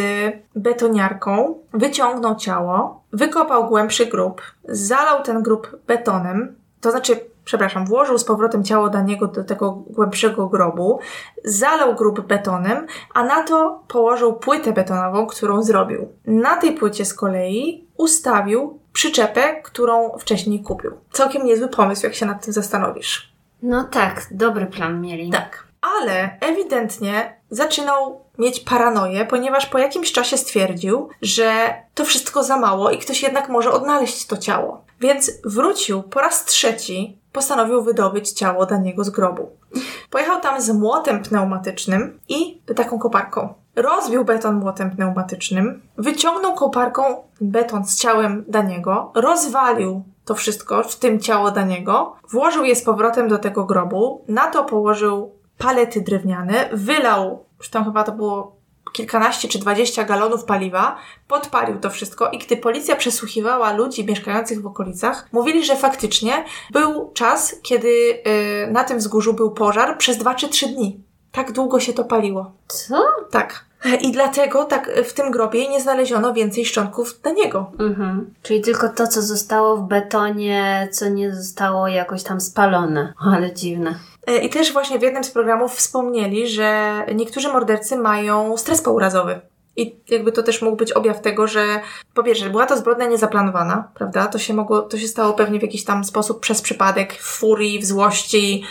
betoniarką, 0.56 1.58
wyciągnął 1.72 2.36
ciało, 2.36 3.04
wykopał 3.12 3.68
głębszy 3.68 4.06
grób, 4.06 4.42
zalał 4.68 5.22
ten 5.22 5.42
grób 5.42 5.76
betonem, 5.86 6.56
to 6.80 6.90
znaczy, 6.90 7.20
przepraszam, 7.44 7.86
włożył 7.86 8.18
z 8.18 8.24
powrotem 8.24 8.64
ciało 8.64 8.90
Daniego 8.90 9.26
do 9.26 9.44
tego 9.44 9.72
głębszego 9.72 10.46
grobu, 10.46 10.98
zalał 11.44 11.94
grób 11.94 12.20
betonem, 12.20 12.86
a 13.14 13.24
na 13.24 13.42
to 13.42 13.82
położył 13.88 14.32
płytę 14.32 14.72
betonową, 14.72 15.26
którą 15.26 15.62
zrobił. 15.62 16.08
Na 16.26 16.56
tej 16.56 16.72
płycie 16.72 17.04
z 17.04 17.14
kolei 17.14 17.86
ustawił 17.96 18.78
przyczepę, 18.92 19.62
którą 19.62 20.18
wcześniej 20.18 20.62
kupił. 20.62 20.90
Całkiem 21.12 21.44
niezły 21.44 21.68
pomysł, 21.68 22.06
jak 22.06 22.14
się 22.14 22.26
nad 22.26 22.44
tym 22.44 22.52
zastanowisz. 22.52 23.34
No 23.62 23.84
tak, 23.84 24.26
dobry 24.30 24.66
plan 24.66 25.00
mieli. 25.00 25.30
Tak 25.30 25.73
ale 25.98 26.38
ewidentnie 26.40 27.40
zaczynał 27.50 28.20
mieć 28.38 28.60
paranoję, 28.60 29.24
ponieważ 29.24 29.66
po 29.66 29.78
jakimś 29.78 30.12
czasie 30.12 30.36
stwierdził, 30.36 31.08
że 31.22 31.74
to 31.94 32.04
wszystko 32.04 32.42
za 32.42 32.56
mało 32.56 32.90
i 32.90 32.98
ktoś 32.98 33.22
jednak 33.22 33.48
może 33.48 33.72
odnaleźć 33.72 34.26
to 34.26 34.36
ciało. 34.36 34.84
Więc 35.00 35.30
wrócił 35.44 36.02
po 36.02 36.20
raz 36.20 36.44
trzeci, 36.44 37.18
postanowił 37.32 37.82
wydobyć 37.82 38.32
ciało 38.32 38.66
Daniego 38.66 39.04
z 39.04 39.10
grobu. 39.10 39.50
Pojechał 40.10 40.40
tam 40.40 40.60
z 40.60 40.70
młotem 40.70 41.22
pneumatycznym 41.22 42.20
i 42.28 42.60
taką 42.76 42.98
koparką. 42.98 43.54
Rozbił 43.76 44.24
beton 44.24 44.54
młotem 44.54 44.90
pneumatycznym, 44.90 45.82
wyciągnął 45.96 46.54
koparką 46.54 47.02
beton 47.40 47.84
z 47.84 47.98
ciałem 47.98 48.44
Daniego, 48.48 49.12
rozwalił 49.14 50.02
to 50.24 50.34
wszystko, 50.34 50.82
w 50.82 50.96
tym 50.96 51.20
ciało 51.20 51.50
Daniego, 51.50 52.16
włożył 52.30 52.64
je 52.64 52.76
z 52.76 52.84
powrotem 52.84 53.28
do 53.28 53.38
tego 53.38 53.64
grobu, 53.64 54.24
na 54.28 54.50
to 54.50 54.64
położył 54.64 55.32
palety 55.58 56.00
drewniane, 56.00 56.68
wylał, 56.72 57.44
już 57.58 57.70
tam 57.70 57.84
chyba 57.84 58.04
to 58.04 58.12
było 58.12 58.56
kilkanaście 58.92 59.48
czy 59.48 59.58
dwadzieścia 59.58 60.04
galonów 60.04 60.44
paliwa, 60.44 60.96
podpalił 61.28 61.80
to 61.80 61.90
wszystko 61.90 62.30
i 62.30 62.38
gdy 62.38 62.56
policja 62.56 62.96
przesłuchiwała 62.96 63.72
ludzi 63.72 64.06
mieszkających 64.06 64.62
w 64.62 64.66
okolicach, 64.66 65.28
mówili, 65.32 65.64
że 65.64 65.76
faktycznie 65.76 66.44
był 66.70 67.10
czas, 67.14 67.56
kiedy 67.62 67.88
yy, 67.88 68.72
na 68.72 68.84
tym 68.84 68.98
wzgórzu 68.98 69.34
był 69.34 69.50
pożar 69.50 69.98
przez 69.98 70.18
dwa 70.18 70.34
czy 70.34 70.48
trzy 70.48 70.66
dni. 70.66 71.00
Tak 71.32 71.52
długo 71.52 71.80
się 71.80 71.92
to 71.92 72.04
paliło. 72.04 72.52
Co? 72.68 73.04
Tak. 73.30 73.64
I 74.00 74.12
dlatego 74.12 74.64
tak 74.64 74.90
w 75.04 75.12
tym 75.12 75.30
grobie 75.30 75.68
nie 75.68 75.80
znaleziono 75.80 76.32
więcej 76.32 76.64
szczątków 76.64 77.24
na 77.24 77.30
niego. 77.30 77.72
Mhm. 77.78 78.34
Czyli 78.42 78.60
tylko 78.60 78.88
to, 78.88 79.06
co 79.06 79.22
zostało 79.22 79.76
w 79.76 79.88
betonie, 79.88 80.88
co 80.92 81.08
nie 81.08 81.34
zostało 81.34 81.88
jakoś 81.88 82.22
tam 82.22 82.40
spalone. 82.40 83.12
Ale 83.32 83.54
dziwne. 83.54 83.94
E, 84.26 84.38
I 84.38 84.48
też 84.48 84.72
właśnie 84.72 84.98
w 84.98 85.02
jednym 85.02 85.24
z 85.24 85.30
programów 85.30 85.74
wspomnieli, 85.74 86.48
że 86.48 87.02
niektórzy 87.14 87.48
mordercy 87.48 87.96
mają 87.96 88.56
stres 88.56 88.82
pourazowy. 88.82 89.40
I 89.76 89.96
jakby 90.08 90.32
to 90.32 90.42
też 90.42 90.62
mógł 90.62 90.76
być 90.76 90.92
objaw 90.92 91.20
tego, 91.20 91.46
że 91.46 91.80
po 92.14 92.22
pierwsze, 92.22 92.50
była 92.50 92.66
to 92.66 92.76
zbrodnia 92.76 93.06
niezaplanowana, 93.06 93.88
prawda? 93.94 94.26
To 94.26 94.38
się 94.38 94.54
mogło, 94.54 94.82
to 94.82 94.98
się 94.98 95.08
stało 95.08 95.32
pewnie 95.32 95.58
w 95.58 95.62
jakiś 95.62 95.84
tam 95.84 96.04
sposób 96.04 96.40
przez 96.40 96.62
przypadek, 96.62 97.12
w 97.12 97.38
furii, 97.38 97.78
w 97.78 97.84
złości, 97.84 98.64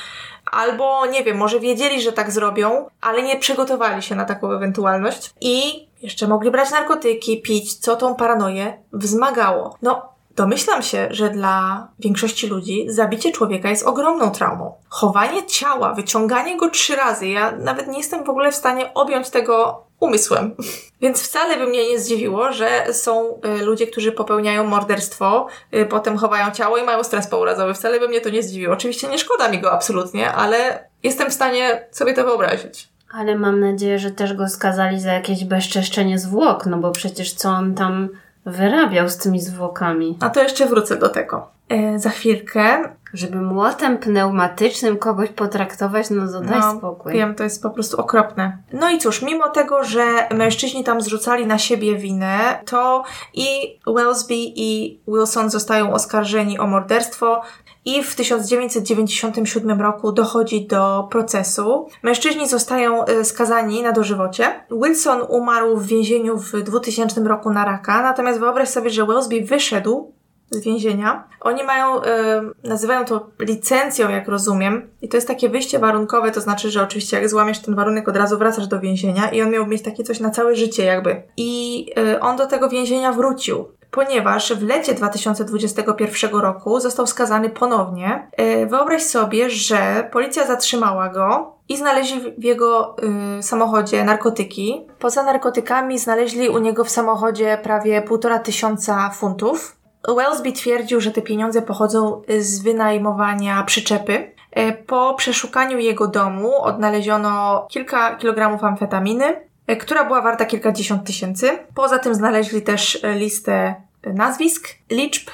albo 0.51 1.05
nie 1.05 1.23
wiem, 1.23 1.37
może 1.37 1.59
wiedzieli, 1.59 2.01
że 2.01 2.11
tak 2.11 2.31
zrobią, 2.31 2.85
ale 3.01 3.23
nie 3.23 3.39
przygotowali 3.39 4.01
się 4.01 4.15
na 4.15 4.25
taką 4.25 4.51
ewentualność 4.51 5.33
i 5.41 5.87
jeszcze 6.01 6.27
mogli 6.27 6.51
brać 6.51 6.71
narkotyki, 6.71 7.41
pić, 7.41 7.73
co 7.73 7.95
tą 7.95 8.15
paranoję 8.15 8.77
wzmagało. 8.93 9.77
No, 9.81 10.12
Domyślam 10.35 10.81
się, 10.81 11.07
że 11.11 11.29
dla 11.29 11.87
większości 11.99 12.47
ludzi 12.47 12.85
zabicie 12.89 13.31
człowieka 13.31 13.69
jest 13.69 13.85
ogromną 13.85 14.31
traumą. 14.31 14.73
Chowanie 14.89 15.45
ciała, 15.45 15.93
wyciąganie 15.93 16.57
go 16.57 16.69
trzy 16.69 16.95
razy, 16.95 17.27
ja 17.27 17.51
nawet 17.51 17.87
nie 17.87 17.97
jestem 17.97 18.23
w 18.23 18.29
ogóle 18.29 18.51
w 18.51 18.55
stanie 18.55 18.93
objąć 18.93 19.29
tego 19.29 19.83
umysłem. 19.99 20.55
Więc 21.01 21.23
wcale 21.23 21.57
by 21.57 21.67
mnie 21.67 21.89
nie 21.89 21.99
zdziwiło, 21.99 22.51
że 22.51 22.93
są 22.93 23.39
y, 23.59 23.65
ludzie, 23.65 23.87
którzy 23.87 24.11
popełniają 24.11 24.63
morderstwo, 24.63 25.47
y, 25.73 25.85
potem 25.85 26.17
chowają 26.17 26.51
ciało 26.51 26.77
i 26.77 26.83
mają 26.83 27.03
stres 27.03 27.27
pourazowy. 27.27 27.73
Wcale 27.73 27.99
by 27.99 28.07
mnie 28.07 28.21
to 28.21 28.29
nie 28.29 28.43
zdziwiło. 28.43 28.73
Oczywiście 28.73 29.07
nie 29.07 29.17
szkoda 29.17 29.49
mi 29.49 29.59
go 29.59 29.71
absolutnie, 29.71 30.31
ale 30.31 30.87
jestem 31.03 31.29
w 31.29 31.33
stanie 31.33 31.87
sobie 31.91 32.13
to 32.13 32.23
wyobrazić. 32.23 32.89
Ale 33.11 33.35
mam 33.35 33.59
nadzieję, 33.59 33.99
że 33.99 34.11
też 34.11 34.33
go 34.33 34.49
skazali 34.49 34.99
za 34.99 35.13
jakieś 35.13 35.43
bezczeszczenie 35.43 36.19
zwłok, 36.19 36.65
no 36.65 36.77
bo 36.77 36.91
przecież 36.91 37.33
co 37.33 37.49
on 37.49 37.75
tam 37.75 38.09
wyrabiał 38.45 39.09
z 39.09 39.17
tymi 39.17 39.41
zwłokami. 39.41 40.17
A 40.19 40.29
to 40.29 40.43
jeszcze 40.43 40.65
wrócę 40.65 40.97
do 40.97 41.09
tego. 41.09 41.47
E, 41.69 41.99
za 41.99 42.09
chwilkę. 42.09 42.89
Żeby 43.13 43.41
młotem 43.41 43.97
pneumatycznym 43.97 44.97
kogoś 44.97 45.29
potraktować, 45.29 46.09
no 46.09 46.31
to 46.31 46.41
daj 46.41 46.59
No, 46.59 46.77
spokój. 46.77 47.13
Wiem, 47.13 47.35
to 47.35 47.43
jest 47.43 47.63
po 47.63 47.69
prostu 47.69 47.97
okropne. 48.01 48.57
No 48.73 48.89
i 48.89 48.97
cóż, 48.97 49.21
mimo 49.21 49.49
tego, 49.49 49.83
że 49.83 50.27
mężczyźni 50.31 50.83
tam 50.83 51.01
zrzucali 51.01 51.47
na 51.47 51.57
siebie 51.57 51.95
winę, 51.95 52.59
to 52.65 53.03
i 53.33 53.45
Wellesby 53.87 54.35
i 54.37 54.99
Wilson 55.07 55.49
zostają 55.49 55.93
oskarżeni 55.93 56.59
o 56.59 56.67
morderstwo. 56.67 57.41
I 57.85 58.03
w 58.03 58.15
1997 58.15 59.81
roku 59.81 60.11
dochodzi 60.11 60.67
do 60.67 61.07
procesu. 61.11 61.87
Mężczyźni 62.03 62.47
zostają 62.47 63.05
e, 63.05 63.25
skazani 63.25 63.81
na 63.81 63.91
dożywocie. 63.91 64.65
Wilson 64.71 65.21
umarł 65.29 65.77
w 65.77 65.87
więzieniu 65.87 66.37
w 66.37 66.51
2000 66.51 67.21
roku 67.21 67.49
na 67.49 67.65
raka, 67.65 68.01
natomiast 68.01 68.39
wyobraź 68.39 68.69
sobie, 68.69 68.89
że 68.89 69.05
Wellesby 69.05 69.41
wyszedł 69.41 70.13
z 70.53 70.63
więzienia. 70.63 71.27
Oni 71.41 71.63
mają, 71.63 72.03
e, 72.03 72.41
nazywają 72.63 73.05
to 73.05 73.29
licencją, 73.39 74.09
jak 74.09 74.27
rozumiem, 74.27 74.89
i 75.01 75.09
to 75.09 75.17
jest 75.17 75.27
takie 75.27 75.49
wyjście 75.49 75.79
warunkowe, 75.79 76.31
to 76.31 76.41
znaczy, 76.41 76.71
że 76.71 76.83
oczywiście 76.83 77.17
jak 77.17 77.29
złamiesz 77.29 77.59
ten 77.59 77.75
warunek, 77.75 78.09
od 78.09 78.17
razu 78.17 78.37
wracasz 78.37 78.67
do 78.67 78.79
więzienia 78.79 79.29
i 79.29 79.41
on 79.41 79.49
miał 79.51 79.67
mieć 79.67 79.81
takie 79.81 80.03
coś 80.03 80.19
na 80.19 80.29
całe 80.29 80.55
życie 80.55 80.85
jakby. 80.85 81.23
I 81.37 81.85
e, 81.97 82.19
on 82.19 82.37
do 82.37 82.47
tego 82.47 82.69
więzienia 82.69 83.11
wrócił. 83.11 83.65
Ponieważ 83.91 84.53
w 84.53 84.63
lecie 84.63 84.93
2021 84.93 86.31
roku 86.31 86.79
został 86.79 87.07
skazany 87.07 87.49
ponownie. 87.49 88.27
E, 88.31 88.65
Wyobraź 88.65 89.03
sobie, 89.03 89.49
że 89.49 90.09
policja 90.11 90.47
zatrzymała 90.47 91.09
go 91.09 91.53
i 91.69 91.77
znaleźli 91.77 92.33
w 92.37 92.43
jego 92.43 92.95
y, 93.39 93.43
samochodzie 93.43 94.03
narkotyki. 94.03 94.87
Poza 94.99 95.23
narkotykami 95.23 95.99
znaleźli 95.99 96.49
u 96.49 96.57
niego 96.57 96.83
w 96.83 96.89
samochodzie 96.89 97.57
prawie 97.63 98.01
półtora 98.01 98.39
tysiąca 98.39 99.09
funtów. 99.09 99.75
Wellesby 100.07 100.51
twierdził, 100.51 101.01
że 101.01 101.11
te 101.11 101.21
pieniądze 101.21 101.61
pochodzą 101.61 102.21
z 102.39 102.59
wynajmowania 102.59 103.63
przyczepy. 103.63 104.31
E, 104.51 104.73
Po 104.73 105.13
przeszukaniu 105.13 105.79
jego 105.79 106.07
domu 106.07 106.61
odnaleziono 106.61 107.65
kilka 107.69 108.15
kilogramów 108.15 108.63
amfetaminy, 108.63 109.41
e, 109.67 109.75
która 109.75 110.05
była 110.05 110.21
warta 110.21 110.45
kilkadziesiąt 110.45 111.03
tysięcy. 111.03 111.49
Poza 111.75 111.99
tym 111.99 112.15
znaleźli 112.15 112.61
też 112.61 113.01
listę 113.15 113.75
nazwisk, 114.13 114.67
liczb 114.91 115.29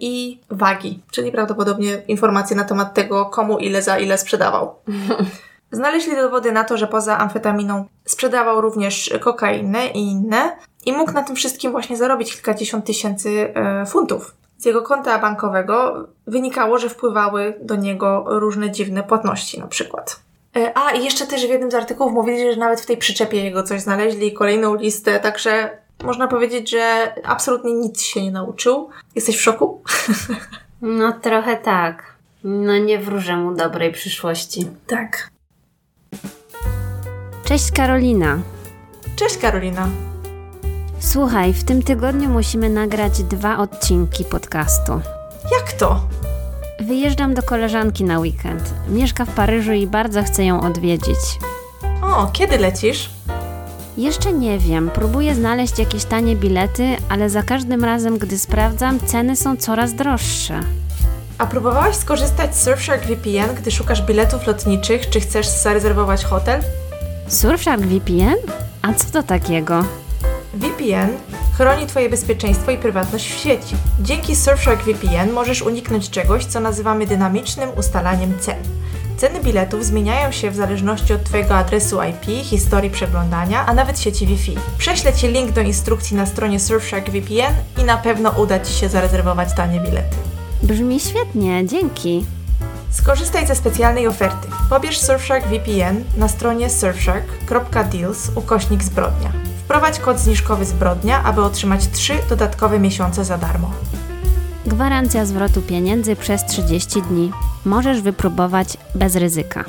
i 0.00 0.40
wagi, 0.50 1.02
czyli 1.10 1.32
prawdopodobnie 1.32 2.02
informacje 2.08 2.56
na 2.56 2.64
temat 2.64 2.94
tego, 2.94 3.26
komu 3.26 3.58
ile 3.58 3.82
za 3.82 3.98
ile 3.98 4.18
sprzedawał. 4.18 4.74
Znaleźli 5.72 6.16
dowody 6.16 6.52
na 6.52 6.64
to, 6.64 6.76
że 6.76 6.86
poza 6.86 7.18
amfetaminą 7.18 7.84
sprzedawał 8.04 8.60
również 8.60 9.14
kokainę 9.20 9.86
i 9.86 9.98
inne 9.98 10.56
i 10.86 10.92
mógł 10.92 11.12
na 11.12 11.22
tym 11.22 11.36
wszystkim 11.36 11.72
właśnie 11.72 11.96
zarobić 11.96 12.32
kilkadziesiąt 12.32 12.84
tysięcy 12.84 13.54
e, 13.54 13.86
funtów. 13.86 14.34
Z 14.58 14.64
jego 14.64 14.82
konta 14.82 15.18
bankowego 15.18 16.08
wynikało, 16.26 16.78
że 16.78 16.88
wpływały 16.88 17.54
do 17.60 17.76
niego 17.76 18.24
różne 18.26 18.70
dziwne 18.70 19.02
płatności 19.02 19.60
na 19.60 19.66
przykład. 19.66 20.20
E, 20.56 20.72
A, 20.78 20.90
i 20.90 21.04
jeszcze 21.04 21.26
też 21.26 21.46
w 21.46 21.48
jednym 21.48 21.70
z 21.70 21.74
artykułów 21.74 22.12
mówili, 22.12 22.52
że 22.52 22.60
nawet 22.60 22.80
w 22.80 22.86
tej 22.86 22.96
przyczepie 22.96 23.44
jego 23.44 23.62
coś 23.62 23.80
znaleźli, 23.80 24.32
kolejną 24.32 24.74
listę, 24.74 25.20
także 25.20 25.78
można 26.04 26.28
powiedzieć, 26.28 26.70
że 26.70 27.14
absolutnie 27.24 27.74
nic 27.74 28.02
się 28.02 28.22
nie 28.22 28.32
nauczył. 28.32 28.88
Jesteś 29.14 29.36
w 29.36 29.42
szoku? 29.42 29.82
No 30.84 31.12
trochę 31.12 31.56
tak. 31.56 32.14
No 32.44 32.78
nie 32.78 32.98
wróżę 32.98 33.36
mu 33.36 33.54
dobrej 33.54 33.92
przyszłości. 33.92 34.66
Tak. 34.86 35.30
Cześć 37.44 37.72
Karolina. 37.72 38.38
Cześć 39.16 39.38
Karolina. 39.38 39.88
Słuchaj, 41.02 41.52
w 41.52 41.64
tym 41.64 41.82
tygodniu 41.82 42.28
musimy 42.28 42.68
nagrać 42.70 43.22
dwa 43.22 43.58
odcinki 43.58 44.24
podcastu. 44.24 44.92
Jak 45.52 45.72
to? 45.72 46.00
Wyjeżdżam 46.80 47.34
do 47.34 47.42
koleżanki 47.42 48.04
na 48.04 48.18
weekend. 48.18 48.74
Mieszka 48.88 49.24
w 49.24 49.34
Paryżu 49.34 49.72
i 49.72 49.86
bardzo 49.86 50.22
chcę 50.22 50.44
ją 50.44 50.60
odwiedzić. 50.60 51.18
O, 52.02 52.30
kiedy 52.32 52.58
lecisz? 52.58 53.10
Jeszcze 53.96 54.32
nie 54.32 54.58
wiem, 54.58 54.90
próbuję 54.94 55.34
znaleźć 55.34 55.78
jakieś 55.78 56.04
tanie 56.04 56.36
bilety, 56.36 56.96
ale 57.08 57.30
za 57.30 57.42
każdym 57.42 57.84
razem, 57.84 58.18
gdy 58.18 58.38
sprawdzam, 58.38 58.98
ceny 59.06 59.36
są 59.36 59.56
coraz 59.56 59.94
droższe. 59.94 60.60
A 61.38 61.46
próbowałaś 61.46 61.96
skorzystać 61.96 62.56
z 62.56 62.62
Surfshark 62.62 63.02
VPN, 63.06 63.54
gdy 63.56 63.70
szukasz 63.70 64.02
biletów 64.02 64.46
lotniczych, 64.46 65.10
czy 65.10 65.20
chcesz 65.20 65.48
zarezerwować 65.48 66.24
hotel? 66.24 66.60
Surfshark 67.28 67.82
VPN? 67.82 68.36
A 68.82 68.94
co 68.94 69.10
to 69.12 69.22
takiego? 69.22 69.84
VPN 70.54 71.10
chroni 71.56 71.86
Twoje 71.86 72.08
bezpieczeństwo 72.08 72.70
i 72.70 72.78
prywatność 72.78 73.32
w 73.34 73.38
sieci. 73.38 73.76
Dzięki 74.00 74.36
Surfshark 74.36 74.82
VPN 74.84 75.32
możesz 75.32 75.62
uniknąć 75.62 76.10
czegoś, 76.10 76.44
co 76.44 76.60
nazywamy 76.60 77.06
dynamicznym 77.06 77.70
ustalaniem 77.76 78.38
cen. 78.40 78.56
Ceny 79.16 79.40
biletów 79.40 79.84
zmieniają 79.84 80.32
się 80.32 80.50
w 80.50 80.56
zależności 80.56 81.12
od 81.12 81.24
Twojego 81.24 81.56
adresu 81.56 81.98
IP, 82.02 82.44
historii 82.44 82.90
przeglądania, 82.90 83.66
a 83.66 83.74
nawet 83.74 84.00
sieci 84.00 84.26
Wi-Fi. 84.26 84.56
Prześlę 84.78 85.12
Ci 85.12 85.28
link 85.28 85.50
do 85.50 85.60
instrukcji 85.60 86.16
na 86.16 86.26
stronie 86.26 86.60
Surfshark 86.60 87.10
VPN 87.10 87.54
i 87.78 87.84
na 87.84 87.96
pewno 87.96 88.30
uda 88.30 88.60
Ci 88.60 88.72
się 88.72 88.88
zarezerwować 88.88 89.48
tanie 89.56 89.80
bilety. 89.80 90.16
Brzmi 90.62 91.00
świetnie, 91.00 91.66
dzięki. 91.66 92.26
Skorzystaj 92.90 93.46
ze 93.46 93.54
specjalnej 93.54 94.06
oferty. 94.06 94.48
Pobierz 94.70 95.00
Surfshark 95.00 95.46
VPN 95.46 96.04
na 96.16 96.28
stronie 96.28 96.70
surfshark.deals 96.70 98.30
ukośnik 98.34 98.82
zbrodnia. 98.82 99.51
Wprowadź 99.64 99.98
kod 99.98 100.18
zniżkowy 100.18 100.64
zbrodnia, 100.64 101.22
aby 101.24 101.42
otrzymać 101.44 101.88
3 101.88 102.14
dodatkowe 102.28 102.78
miesiące 102.78 103.24
za 103.24 103.38
darmo. 103.38 103.70
Gwarancja 104.66 105.24
zwrotu 105.24 105.62
pieniędzy 105.62 106.16
przez 106.16 106.44
30 106.46 107.02
dni. 107.02 107.32
Możesz 107.64 108.00
wypróbować 108.02 108.76
bez 108.94 109.16
ryzyka. 109.16 109.64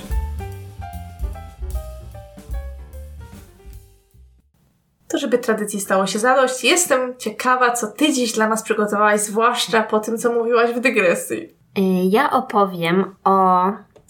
To, 5.08 5.18
żeby 5.18 5.38
tradycji 5.38 5.80
stało 5.80 6.08
się 6.08 6.20
zadość, 6.20 6.64
jestem 6.64 7.18
ciekawa, 7.18 7.72
co 7.72 7.88
Ty 7.88 8.14
dziś 8.14 8.34
dla 8.34 8.48
nas 8.48 8.64
przygotowałaś, 8.64 9.22
zwłaszcza 9.22 9.84
po 9.84 10.00
tym, 10.00 10.18
co 10.18 10.34
mówiłaś 10.34 10.72
w 10.76 10.80
dygresji. 10.80 11.38
Y, 11.78 11.82
Ja 12.10 12.32
opowiem 12.32 13.16
o 13.24 13.64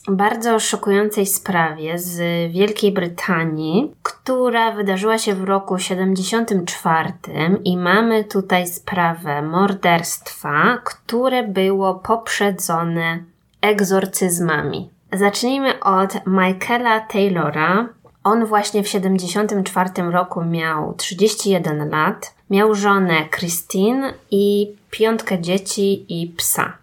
bardzo 0.08 0.60
szokującej 0.60 1.26
sprawie 1.26 2.00
z 2.00 2.18
Wielkiej 2.52 2.92
Brytanii, 2.92 3.92
która 4.04 4.72
wydarzyła 4.72 5.18
się 5.18 5.36
w 5.36 5.44
roku 5.44 5.80
74 5.80 7.14
i 7.64 7.78
mamy 7.78 8.24
tutaj 8.24 8.68
sprawę 8.68 9.42
morderstwa, 9.42 10.78
które 10.84 11.44
było 11.48 11.96
poprzedzone 11.96 13.20
egzorcyzmami. 13.62 14.90
Zacznijmy 15.14 15.80
od 15.80 16.14
Michaela 16.28 17.00
Taylora. 17.00 17.90
On 18.24 18.46
właśnie 18.46 18.84
w 18.84 18.88
74 18.88 19.90
roku 20.12 20.46
miał 20.46 20.94
31 20.94 21.90
lat, 21.90 22.36
miał 22.50 22.76
żonę 22.76 23.30
Christine 23.30 24.14
i 24.32 24.76
piątkę 24.92 25.40
dzieci 25.40 26.06
i 26.22 26.28
psa. 26.28 26.83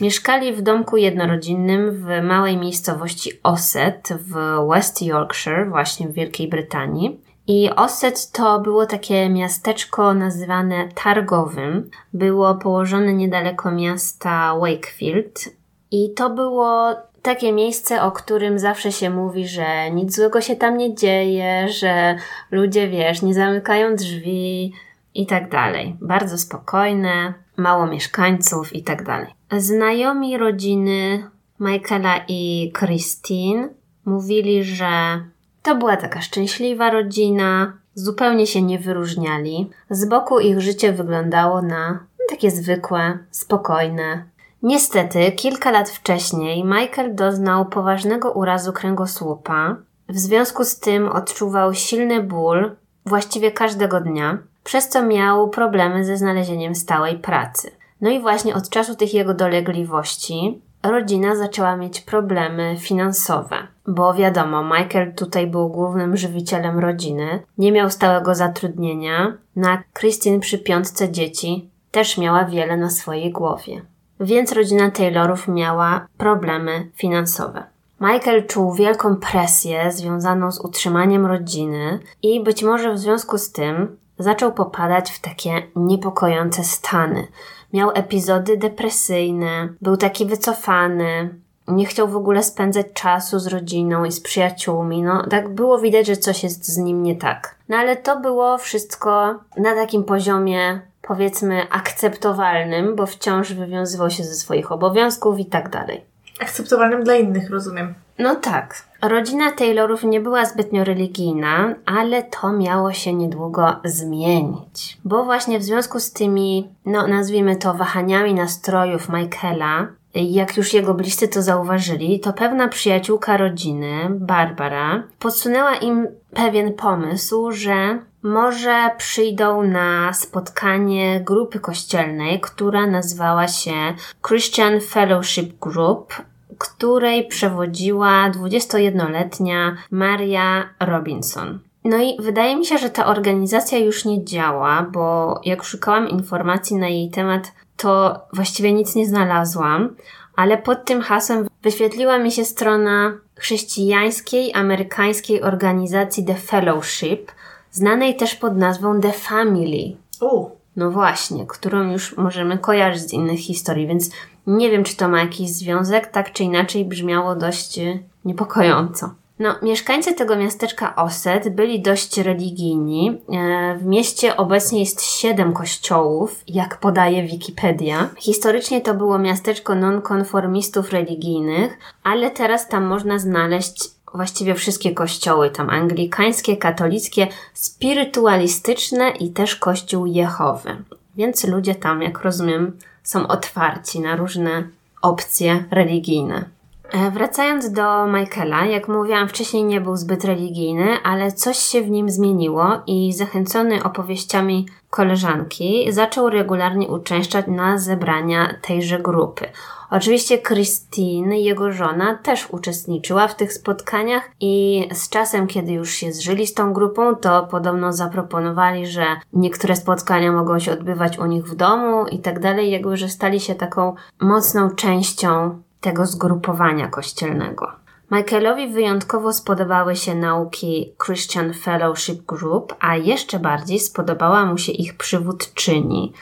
Mieszkali 0.00 0.52
w 0.52 0.62
domku 0.62 0.96
jednorodzinnym 0.96 1.90
w 1.90 2.22
małej 2.22 2.56
miejscowości 2.56 3.32
Osset 3.42 4.08
w 4.20 4.58
West 4.70 5.02
Yorkshire, 5.02 5.68
właśnie 5.68 6.08
w 6.08 6.12
Wielkiej 6.12 6.48
Brytanii. 6.48 7.20
I 7.46 7.70
Osset 7.76 8.30
to 8.30 8.60
było 8.60 8.86
takie 8.86 9.28
miasteczko 9.28 10.14
nazywane 10.14 10.88
targowym. 11.04 11.90
Było 12.12 12.54
położone 12.54 13.12
niedaleko 13.12 13.70
miasta 13.70 14.54
Wakefield. 14.58 15.44
I 15.90 16.14
to 16.14 16.30
było 16.30 16.94
takie 17.22 17.52
miejsce, 17.52 18.02
o 18.02 18.12
którym 18.12 18.58
zawsze 18.58 18.92
się 18.92 19.10
mówi, 19.10 19.48
że 19.48 19.90
nic 19.90 20.16
złego 20.16 20.40
się 20.40 20.56
tam 20.56 20.76
nie 20.76 20.94
dzieje, 20.94 21.68
że 21.68 22.16
ludzie, 22.50 22.88
wiesz, 22.88 23.22
nie 23.22 23.34
zamykają 23.34 23.96
drzwi 23.96 24.72
i 25.14 25.26
tak 25.26 25.50
dalej. 25.50 25.96
Bardzo 26.00 26.38
spokojne, 26.38 27.34
mało 27.56 27.86
mieszkańców 27.86 28.76
i 28.76 28.82
tak 28.82 29.04
dalej. 29.04 29.34
Znajomi 29.56 30.38
rodziny 30.38 31.30
Michaela 31.60 32.14
i 32.28 32.72
Christine 32.78 33.68
mówili, 34.04 34.64
że 34.64 35.20
to 35.62 35.74
była 35.74 35.96
taka 35.96 36.20
szczęśliwa 36.20 36.90
rodzina, 36.90 37.72
zupełnie 37.94 38.46
się 38.46 38.62
nie 38.62 38.78
wyróżniali. 38.78 39.70
Z 39.90 40.04
boku 40.04 40.40
ich 40.40 40.60
życie 40.60 40.92
wyglądało 40.92 41.62
na 41.62 41.98
takie 42.30 42.50
zwykłe, 42.50 43.18
spokojne. 43.30 44.24
Niestety, 44.62 45.32
kilka 45.32 45.70
lat 45.70 45.90
wcześniej 45.90 46.64
Michael 46.64 47.14
doznał 47.14 47.66
poważnego 47.66 48.32
urazu 48.32 48.72
kręgosłupa. 48.72 49.76
W 50.08 50.18
związku 50.18 50.64
z 50.64 50.78
tym 50.78 51.08
odczuwał 51.08 51.74
silny 51.74 52.22
ból 52.22 52.76
właściwie 53.06 53.50
każdego 53.50 54.00
dnia, 54.00 54.38
przez 54.64 54.88
co 54.88 55.02
miał 55.02 55.48
problemy 55.48 56.04
ze 56.04 56.16
znalezieniem 56.16 56.74
stałej 56.74 57.18
pracy. 57.18 57.70
No 58.00 58.10
i 58.10 58.20
właśnie 58.20 58.54
od 58.54 58.68
czasu 58.68 58.94
tych 58.94 59.14
jego 59.14 59.34
dolegliwości 59.34 60.60
rodzina 60.82 61.36
zaczęła 61.36 61.76
mieć 61.76 62.00
problemy 62.00 62.76
finansowe, 62.78 63.56
bo 63.86 64.14
wiadomo, 64.14 64.64
Michael 64.64 65.14
tutaj 65.14 65.46
był 65.46 65.68
głównym 65.68 66.16
żywicielem 66.16 66.78
rodziny, 66.78 67.42
nie 67.58 67.72
miał 67.72 67.90
stałego 67.90 68.34
zatrudnienia, 68.34 69.36
na 69.56 69.82
Christine 69.98 70.40
przy 70.40 70.58
piątce 70.58 71.12
dzieci 71.12 71.70
też 71.90 72.18
miała 72.18 72.44
wiele 72.44 72.76
na 72.76 72.90
swojej 72.90 73.32
głowie. 73.32 73.82
Więc 74.20 74.52
rodzina 74.52 74.90
Taylorów 74.90 75.48
miała 75.48 76.06
problemy 76.18 76.90
finansowe. 76.94 77.64
Michael 78.00 78.46
czuł 78.46 78.74
wielką 78.74 79.16
presję 79.16 79.92
związaną 79.92 80.52
z 80.52 80.60
utrzymaniem 80.60 81.26
rodziny 81.26 82.00
i 82.22 82.42
być 82.42 82.62
może 82.62 82.92
w 82.92 82.98
związku 82.98 83.38
z 83.38 83.52
tym 83.52 83.96
zaczął 84.18 84.52
popadać 84.52 85.10
w 85.10 85.20
takie 85.20 85.62
niepokojące 85.76 86.64
stany. 86.64 87.26
Miał 87.74 87.90
epizody 87.94 88.56
depresyjne, 88.56 89.68
był 89.82 89.96
taki 89.96 90.26
wycofany, 90.26 91.34
nie 91.68 91.86
chciał 91.86 92.08
w 92.08 92.16
ogóle 92.16 92.42
spędzać 92.42 92.86
czasu 92.94 93.38
z 93.38 93.46
rodziną 93.46 94.04
i 94.04 94.12
z 94.12 94.20
przyjaciółmi. 94.20 95.02
No, 95.02 95.26
tak 95.26 95.48
było 95.48 95.78
widać, 95.78 96.06
że 96.06 96.16
coś 96.16 96.42
jest 96.42 96.68
z 96.68 96.76
nim 96.76 97.02
nie 97.02 97.16
tak. 97.16 97.54
No 97.68 97.76
ale 97.76 97.96
to 97.96 98.20
było 98.20 98.58
wszystko 98.58 99.34
na 99.56 99.74
takim 99.74 100.04
poziomie, 100.04 100.80
powiedzmy, 101.02 101.70
akceptowalnym, 101.70 102.96
bo 102.96 103.06
wciąż 103.06 103.52
wywiązywał 103.52 104.10
się 104.10 104.24
ze 104.24 104.34
swoich 104.34 104.72
obowiązków 104.72 105.38
i 105.38 105.46
tak 105.46 105.70
dalej. 105.70 106.13
Akceptowalnym 106.40 107.04
dla 107.04 107.14
innych, 107.14 107.50
rozumiem. 107.50 107.94
No 108.18 108.36
tak. 108.36 108.82
Rodzina 109.02 109.52
Taylorów 109.52 110.04
nie 110.04 110.20
była 110.20 110.44
zbytnio 110.44 110.84
religijna, 110.84 111.74
ale 111.86 112.22
to 112.22 112.52
miało 112.52 112.92
się 112.92 113.12
niedługo 113.12 113.76
zmienić. 113.84 114.98
Bo 115.04 115.24
właśnie 115.24 115.58
w 115.58 115.62
związku 115.62 116.00
z 116.00 116.12
tymi, 116.12 116.68
no 116.86 117.06
nazwijmy 117.06 117.56
to, 117.56 117.74
wahaniami 117.74 118.34
nastrojów 118.34 119.08
Michaela, 119.08 119.88
jak 120.14 120.56
już 120.56 120.74
jego 120.74 120.94
bliscy 120.94 121.28
to 121.28 121.42
zauważyli, 121.42 122.20
to 122.20 122.32
pewna 122.32 122.68
przyjaciółka 122.68 123.36
rodziny, 123.36 123.92
Barbara, 124.10 125.02
podsunęła 125.18 125.74
im 125.74 126.06
pewien 126.34 126.72
pomysł, 126.72 127.52
że 127.52 127.98
może 128.24 128.90
przyjdą 128.98 129.62
na 129.62 130.12
spotkanie 130.12 131.20
grupy 131.20 131.60
kościelnej, 131.60 132.40
która 132.40 132.86
nazywała 132.86 133.48
się 133.48 133.74
Christian 134.22 134.80
Fellowship 134.80 135.58
Group 135.60 136.14
której 136.58 137.28
przewodziła 137.28 138.30
21-letnia 138.30 139.76
Maria 139.90 140.68
Robinson. 140.80 141.58
No 141.84 141.96
i 141.96 142.16
wydaje 142.22 142.56
mi 142.56 142.66
się, 142.66 142.78
że 142.78 142.90
ta 142.90 143.06
organizacja 143.06 143.78
już 143.78 144.04
nie 144.04 144.24
działa, 144.24 144.82
bo 144.92 145.40
jak 145.44 145.64
szukałam 145.64 146.08
informacji 146.08 146.76
na 146.76 146.88
jej 146.88 147.10
temat, 147.10 147.52
to 147.76 148.20
właściwie 148.32 148.72
nic 148.72 148.94
nie 148.94 149.06
znalazłam, 149.06 149.96
ale 150.36 150.58
pod 150.58 150.84
tym 150.84 151.00
hasłem 151.00 151.48
wyświetliła 151.62 152.18
mi 152.18 152.32
się 152.32 152.44
strona 152.44 153.12
chrześcijańskiej 153.36 154.54
amerykańskiej 154.54 155.42
organizacji 155.42 156.24
The 156.24 156.34
Fellowship, 156.34 157.32
znanej 157.74 158.16
też 158.16 158.34
pod 158.34 158.56
nazwą 158.56 159.00
The 159.00 159.12
Family. 159.12 159.96
U. 160.20 160.46
No 160.76 160.90
właśnie, 160.90 161.46
którą 161.46 161.90
już 161.92 162.16
możemy 162.16 162.58
kojarzyć 162.58 163.02
z 163.02 163.12
innych 163.12 163.40
historii, 163.40 163.86
więc 163.86 164.10
nie 164.46 164.70
wiem, 164.70 164.84
czy 164.84 164.96
to 164.96 165.08
ma 165.08 165.20
jakiś 165.20 165.50
związek, 165.50 166.06
tak 166.06 166.32
czy 166.32 166.44
inaczej 166.44 166.84
brzmiało 166.84 167.34
dość 167.34 167.78
e, 167.78 167.98
niepokojąco. 168.24 169.10
No, 169.38 169.54
mieszkańcy 169.62 170.12
tego 170.12 170.36
miasteczka 170.36 170.96
Oset 170.96 171.48
byli 171.48 171.82
dość 171.82 172.18
religijni. 172.18 173.20
E, 173.32 173.78
w 173.78 173.86
mieście 173.86 174.36
obecnie 174.36 174.80
jest 174.80 175.02
siedem 175.02 175.52
kościołów, 175.52 176.44
jak 176.48 176.80
podaje 176.80 177.22
Wikipedia. 177.22 178.08
Historycznie 178.18 178.80
to 178.80 178.94
było 178.94 179.18
miasteczko 179.18 179.74
nonkonformistów 179.74 180.92
religijnych, 180.92 181.78
ale 182.04 182.30
teraz 182.30 182.68
tam 182.68 182.84
można 182.84 183.18
znaleźć 183.18 183.90
właściwie 184.14 184.54
wszystkie 184.54 184.94
kościoły, 184.94 185.50
tam 185.50 185.70
anglikańskie, 185.70 186.56
katolickie, 186.56 187.28
spirytualistyczne 187.54 189.10
i 189.10 189.30
też 189.30 189.56
kościół 189.56 190.06
Jehowy. 190.06 190.76
Więc 191.16 191.44
ludzie 191.44 191.74
tam, 191.74 192.02
jak 192.02 192.22
rozumiem, 192.22 192.78
są 193.02 193.26
otwarci 193.26 194.00
na 194.00 194.16
różne 194.16 194.68
opcje 195.02 195.64
religijne. 195.70 196.44
E, 196.92 197.10
wracając 197.10 197.72
do 197.72 198.06
Michaela, 198.06 198.66
jak 198.66 198.88
mówiłam 198.88 199.28
wcześniej, 199.28 199.64
nie 199.64 199.80
był 199.80 199.96
zbyt 199.96 200.24
religijny, 200.24 200.98
ale 201.04 201.32
coś 201.32 201.58
się 201.58 201.82
w 201.82 201.90
nim 201.90 202.10
zmieniło 202.10 202.82
i 202.86 203.12
zachęcony 203.12 203.82
opowieściami 203.82 204.66
koleżanki 204.90 205.92
zaczął 205.92 206.30
regularnie 206.30 206.88
uczęszczać 206.88 207.46
na 207.48 207.78
zebrania 207.78 208.54
tejże 208.62 208.98
grupy. 208.98 209.46
Oczywiście 209.90 210.38
Christine, 210.38 211.40
jego 211.40 211.72
żona, 211.72 212.18
też 212.22 212.50
uczestniczyła 212.50 213.28
w 213.28 213.36
tych 213.36 213.52
spotkaniach 213.52 214.30
i 214.40 214.84
z 214.92 215.08
czasem, 215.08 215.46
kiedy 215.46 215.72
już 215.72 215.90
się 215.90 216.12
zżyli 216.12 216.46
z 216.46 216.54
tą 216.54 216.72
grupą, 216.72 217.14
to 217.16 217.48
podobno 217.50 217.92
zaproponowali, 217.92 218.86
że 218.86 219.06
niektóre 219.32 219.76
spotkania 219.76 220.32
mogą 220.32 220.58
się 220.58 220.72
odbywać 220.72 221.18
u 221.18 221.26
nich 221.26 221.44
w 221.44 221.54
domu 221.54 222.06
i 222.06 222.18
tak 222.18 222.40
dalej, 222.40 222.70
jakby, 222.70 222.96
że 222.96 223.08
stali 223.08 223.40
się 223.40 223.54
taką 223.54 223.94
mocną 224.20 224.70
częścią 224.70 225.62
tego 225.80 226.06
zgrupowania 226.06 226.88
kościelnego. 226.88 227.84
Michaelowi 228.10 228.68
wyjątkowo 228.68 229.32
spodobały 229.32 229.96
się 229.96 230.14
nauki 230.14 230.94
Christian 231.04 231.54
Fellowship 231.54 232.26
Group, 232.26 232.74
a 232.80 232.96
jeszcze 232.96 233.38
bardziej 233.38 233.80
spodobała 233.80 234.46
mu 234.46 234.58
się 234.58 234.72
ich 234.72 234.96
przywódczyni, 234.96 236.12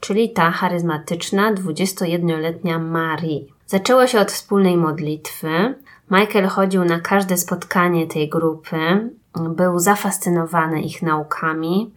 czyli 0.00 0.30
ta 0.30 0.50
charyzmatyczna 0.50 1.54
21-letnia 1.54 2.78
Marie. 2.78 3.40
Zaczęło 3.66 4.06
się 4.06 4.20
od 4.20 4.32
wspólnej 4.32 4.76
modlitwy. 4.76 5.74
Michael 6.10 6.46
chodził 6.46 6.84
na 6.84 7.00
każde 7.00 7.36
spotkanie 7.36 8.06
tej 8.06 8.28
grupy, 8.28 9.10
był 9.34 9.78
zafascynowany 9.78 10.82
ich 10.82 11.02
naukami, 11.02 11.90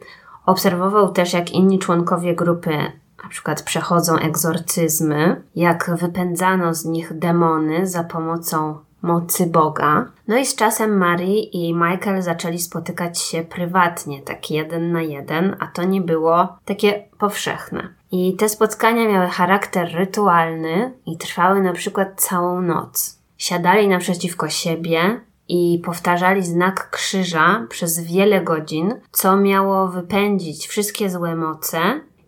obserwował 0.46 1.12
też, 1.12 1.34
jak 1.34 1.52
inni 1.52 1.80
członkowie 1.80 2.36
grupy 2.36 2.92
na 3.24 3.30
przykład 3.30 3.62
przechodzą 3.62 4.18
egzorcyzmy, 4.18 5.42
jak 5.56 5.92
wypędzano 6.00 6.74
z 6.74 6.86
nich 6.86 7.18
demony 7.18 7.88
za 7.88 8.04
pomocą 8.04 8.78
mocy 9.04 9.48
Boga. 9.48 10.06
No 10.28 10.38
i 10.38 10.46
z 10.46 10.56
czasem 10.56 10.98
Mary 10.98 11.34
i 11.34 11.74
Michael 11.74 12.22
zaczęli 12.22 12.60
spotykać 12.60 13.20
się 13.20 13.44
prywatnie, 13.44 14.22
tak 14.22 14.52
jeden 14.52 14.92
na 14.92 15.02
jeden, 15.02 15.56
a 15.60 15.68
to 15.68 15.84
nie 15.84 16.02
było 16.02 16.48
takie 16.66 17.04
powszechne. 17.20 17.94
I 18.12 18.36
te 18.36 18.50
spotkania 18.50 19.10
miały 19.10 19.28
charakter 19.28 19.92
rytualny 19.96 20.94
i 21.06 21.18
trwały 21.18 21.62
na 21.62 21.74
przykład 21.74 22.22
całą 22.22 22.62
noc. 22.62 23.20
Siadali 23.38 23.88
naprzeciwko 23.88 24.50
siebie 24.50 25.22
i 25.48 25.82
powtarzali 25.86 26.44
znak 26.44 26.90
krzyża 26.90 27.66
przez 27.70 28.00
wiele 28.00 28.42
godzin, 28.42 28.96
co 29.12 29.38
miało 29.38 29.88
wypędzić 29.88 30.68
wszystkie 30.68 31.10
złe 31.10 31.36
moce, 31.36 31.80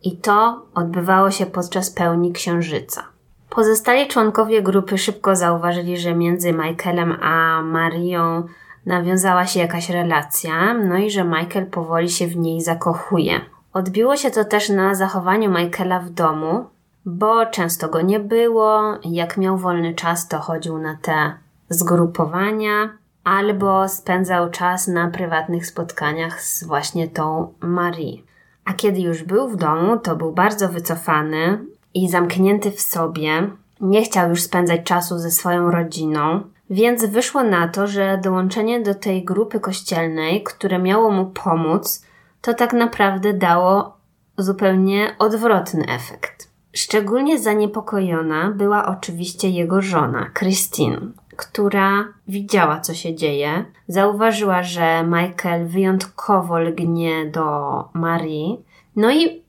i 0.05 0.17
to 0.17 0.65
odbywało 0.73 1.31
się 1.31 1.45
podczas 1.45 1.89
pełni 1.89 2.33
księżyca. 2.33 3.03
Pozostali 3.49 4.07
członkowie 4.07 4.61
grupy 4.61 4.97
szybko 4.97 5.35
zauważyli, 5.35 5.97
że 5.97 6.15
między 6.15 6.53
Michaelem 6.53 7.17
a 7.21 7.61
Marią 7.61 8.43
nawiązała 8.85 9.45
się 9.45 9.59
jakaś 9.59 9.89
relacja, 9.89 10.73
no 10.73 10.97
i 10.97 11.11
że 11.11 11.23
Michael 11.23 11.65
powoli 11.65 12.09
się 12.09 12.27
w 12.27 12.37
niej 12.37 12.61
zakochuje. 12.61 13.41
Odbiło 13.73 14.17
się 14.17 14.31
to 14.31 14.45
też 14.45 14.69
na 14.69 14.95
zachowaniu 14.95 15.51
Michaela 15.51 15.99
w 15.99 16.09
domu, 16.09 16.65
bo 17.05 17.45
często 17.45 17.89
go 17.89 18.01
nie 18.01 18.19
było, 18.19 18.97
jak 19.03 19.37
miał 19.37 19.57
wolny 19.57 19.93
czas, 19.93 20.27
to 20.27 20.39
chodził 20.39 20.77
na 20.77 20.97
te 21.01 21.33
zgrupowania, 21.69 22.89
albo 23.23 23.89
spędzał 23.89 24.49
czas 24.49 24.87
na 24.87 25.07
prywatnych 25.07 25.67
spotkaniach 25.67 26.41
z 26.41 26.63
właśnie 26.63 27.07
tą 27.07 27.53
Marie. 27.59 28.17
A 28.65 28.73
kiedy 28.73 28.99
już 28.99 29.23
był 29.23 29.49
w 29.49 29.55
domu, 29.55 29.99
to 29.99 30.15
był 30.15 30.31
bardzo 30.31 30.69
wycofany 30.69 31.65
i 31.95 32.09
zamknięty 32.09 32.71
w 32.71 32.81
sobie. 32.81 33.49
Nie 33.81 34.01
chciał 34.01 34.29
już 34.29 34.41
spędzać 34.41 34.83
czasu 34.83 35.19
ze 35.19 35.31
swoją 35.31 35.71
rodziną, 35.71 36.41
więc 36.69 37.05
wyszło 37.05 37.43
na 37.43 37.67
to, 37.67 37.87
że 37.87 38.19
dołączenie 38.23 38.81
do 38.81 38.95
tej 38.95 39.23
grupy 39.23 39.59
kościelnej, 39.59 40.43
które 40.43 40.79
miało 40.79 41.11
mu 41.11 41.25
pomóc, 41.25 42.05
to 42.41 42.53
tak 42.53 42.73
naprawdę 42.73 43.33
dało 43.33 43.97
zupełnie 44.37 45.15
odwrotny 45.19 45.85
efekt. 45.87 46.49
Szczególnie 46.73 47.39
zaniepokojona 47.39 48.51
była 48.51 48.85
oczywiście 48.85 49.49
jego 49.49 49.81
żona, 49.81 50.31
Christine, 50.39 50.99
która 51.35 52.07
widziała, 52.27 52.79
co 52.79 52.93
się 52.93 53.15
dzieje. 53.15 53.65
Zauważyła, 53.87 54.63
że 54.63 55.03
Michael 55.03 55.67
wyjątkowo 55.67 56.59
lgnie 56.59 57.25
do 57.25 57.83
Marii, 57.93 58.59
no 58.95 59.11
i 59.11 59.44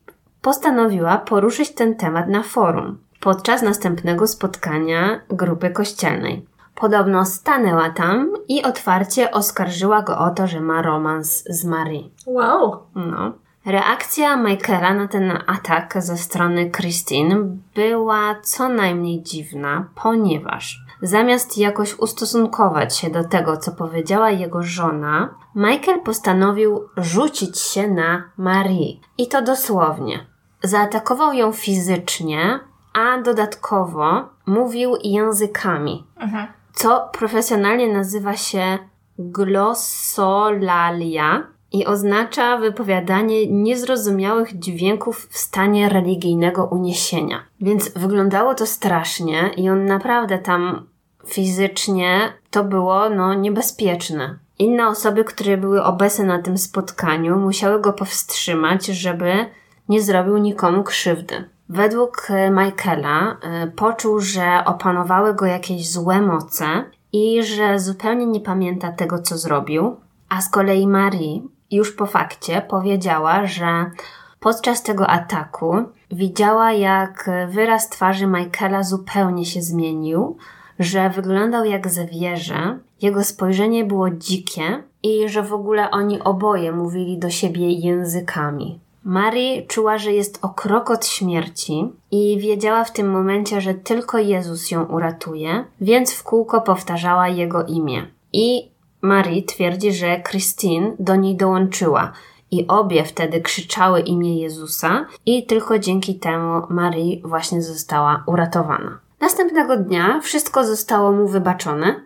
postanowiła 0.47 1.17
poruszyć 1.17 1.71
ten 1.71 1.95
temat 1.95 2.27
na 2.27 2.43
forum 2.43 2.97
podczas 3.19 3.61
następnego 3.61 4.27
spotkania 4.27 5.21
grupy 5.29 5.69
kościelnej. 5.69 6.45
Podobno 6.75 7.25
stanęła 7.25 7.89
tam 7.89 8.33
i 8.47 8.63
otwarcie 8.63 9.31
oskarżyła 9.31 10.01
go 10.01 10.17
o 10.17 10.29
to, 10.29 10.47
że 10.47 10.61
ma 10.61 10.81
romans 10.81 11.43
z 11.49 11.65
Marie. 11.65 12.03
Wow. 12.25 12.79
No. 12.95 13.33
Reakcja 13.65 14.37
Michaela 14.37 14.93
na 14.93 15.07
ten 15.07 15.31
atak 15.47 15.93
ze 15.97 16.17
strony 16.17 16.71
Christine 16.71 17.35
była 17.75 18.35
co 18.41 18.69
najmniej 18.69 19.23
dziwna, 19.23 19.85
ponieważ 20.03 20.85
zamiast 21.01 21.57
jakoś 21.57 21.99
ustosunkować 21.99 22.97
się 22.97 23.09
do 23.09 23.23
tego, 23.23 23.57
co 23.57 23.71
powiedziała 23.71 24.29
jego 24.31 24.63
żona, 24.63 25.29
Michael 25.55 25.99
postanowił 26.01 26.89
rzucić 26.97 27.59
się 27.59 27.87
na 27.87 28.23
Marie. 28.37 28.93
I 29.17 29.27
to 29.27 29.41
dosłownie. 29.41 30.36
Zaatakował 30.63 31.33
ją 31.33 31.51
fizycznie, 31.51 32.59
a 32.93 33.21
dodatkowo 33.21 34.29
mówił 34.45 34.95
językami, 35.03 36.03
Mhm. 36.19 36.47
co 36.73 37.09
profesjonalnie 37.13 37.93
nazywa 37.93 38.37
się 38.37 38.77
glossolalia 39.19 41.43
i 41.71 41.85
oznacza 41.85 42.57
wypowiadanie 42.57 43.47
niezrozumiałych 43.47 44.59
dźwięków 44.59 45.27
w 45.31 45.37
stanie 45.37 45.89
religijnego 45.89 46.65
uniesienia. 46.65 47.43
Więc 47.61 47.89
wyglądało 47.89 48.53
to 48.53 48.65
strasznie 48.65 49.49
i 49.57 49.69
on 49.69 49.85
naprawdę 49.85 50.37
tam 50.37 50.87
fizycznie 51.27 52.33
to 52.51 52.63
było 52.63 53.09
no 53.09 53.33
niebezpieczne. 53.33 54.37
Inne 54.59 54.87
osoby, 54.87 55.23
które 55.23 55.57
były 55.57 55.83
obecne 55.83 56.25
na 56.25 56.41
tym 56.41 56.57
spotkaniu, 56.57 57.39
musiały 57.39 57.81
go 57.81 57.93
powstrzymać, 57.93 58.85
żeby 58.85 59.45
nie 59.89 60.01
zrobił 60.01 60.37
nikomu 60.37 60.83
krzywdy. 60.83 61.49
Według 61.69 62.27
e, 62.29 62.51
Michaela 62.51 63.37
e, 63.41 63.67
poczuł, 63.67 64.19
że 64.19 64.63
opanowały 64.65 65.33
go 65.33 65.45
jakieś 65.45 65.91
złe 65.91 66.21
moce 66.21 66.65
i 67.13 67.43
że 67.43 67.79
zupełnie 67.79 68.25
nie 68.25 68.39
pamięta 68.39 68.91
tego, 68.91 69.19
co 69.19 69.37
zrobił. 69.37 69.95
A 70.29 70.41
z 70.41 70.49
kolei 70.49 70.87
Marie 70.87 71.41
już 71.71 71.91
po 71.91 72.05
fakcie 72.05 72.61
powiedziała, 72.61 73.45
że 73.45 73.91
podczas 74.39 74.83
tego 74.83 75.07
ataku 75.07 75.75
widziała, 76.11 76.71
jak 76.71 77.29
wyraz 77.49 77.89
twarzy 77.89 78.27
Michaela 78.27 78.83
zupełnie 78.83 79.45
się 79.45 79.61
zmienił, 79.61 80.37
że 80.79 81.09
wyglądał 81.09 81.65
jak 81.65 81.87
zwierzę, 81.87 82.79
jego 83.01 83.23
spojrzenie 83.23 83.85
było 83.85 84.09
dzikie 84.09 84.83
i 85.03 85.29
że 85.29 85.43
w 85.43 85.53
ogóle 85.53 85.91
oni 85.91 86.21
oboje 86.21 86.71
mówili 86.71 87.17
do 87.17 87.29
siebie 87.29 87.71
językami. 87.71 88.79
Marie 89.07 89.61
czuła, 89.67 89.97
że 89.97 90.13
jest 90.13 90.39
o 90.41 90.49
krok 90.49 90.89
od 90.91 91.05
śmierci 91.05 91.91
i 92.11 92.39
wiedziała 92.39 92.83
w 92.83 92.91
tym 92.91 93.09
momencie, 93.09 93.61
że 93.61 93.73
tylko 93.73 94.17
Jezus 94.17 94.71
ją 94.71 94.83
uratuje, 94.83 95.65
więc 95.81 96.13
w 96.13 96.23
kółko 96.23 96.61
powtarzała 96.61 97.27
jego 97.27 97.65
imię. 97.65 98.07
I 98.33 98.71
Marie 99.01 99.43
twierdzi, 99.43 99.93
że 99.93 100.23
Christine 100.29 100.91
do 100.99 101.15
niej 101.15 101.35
dołączyła 101.35 102.11
i 102.51 102.67
obie 102.67 103.03
wtedy 103.03 103.41
krzyczały 103.41 103.99
imię 103.99 104.41
Jezusa 104.41 105.05
i 105.25 105.45
tylko 105.45 105.79
dzięki 105.79 106.19
temu 106.19 106.61
Marie 106.69 107.21
właśnie 107.23 107.61
została 107.61 108.23
uratowana. 108.25 108.99
Następnego 109.19 109.77
dnia 109.77 110.19
wszystko 110.23 110.65
zostało 110.65 111.11
mu 111.11 111.27
wybaczone. 111.27 112.01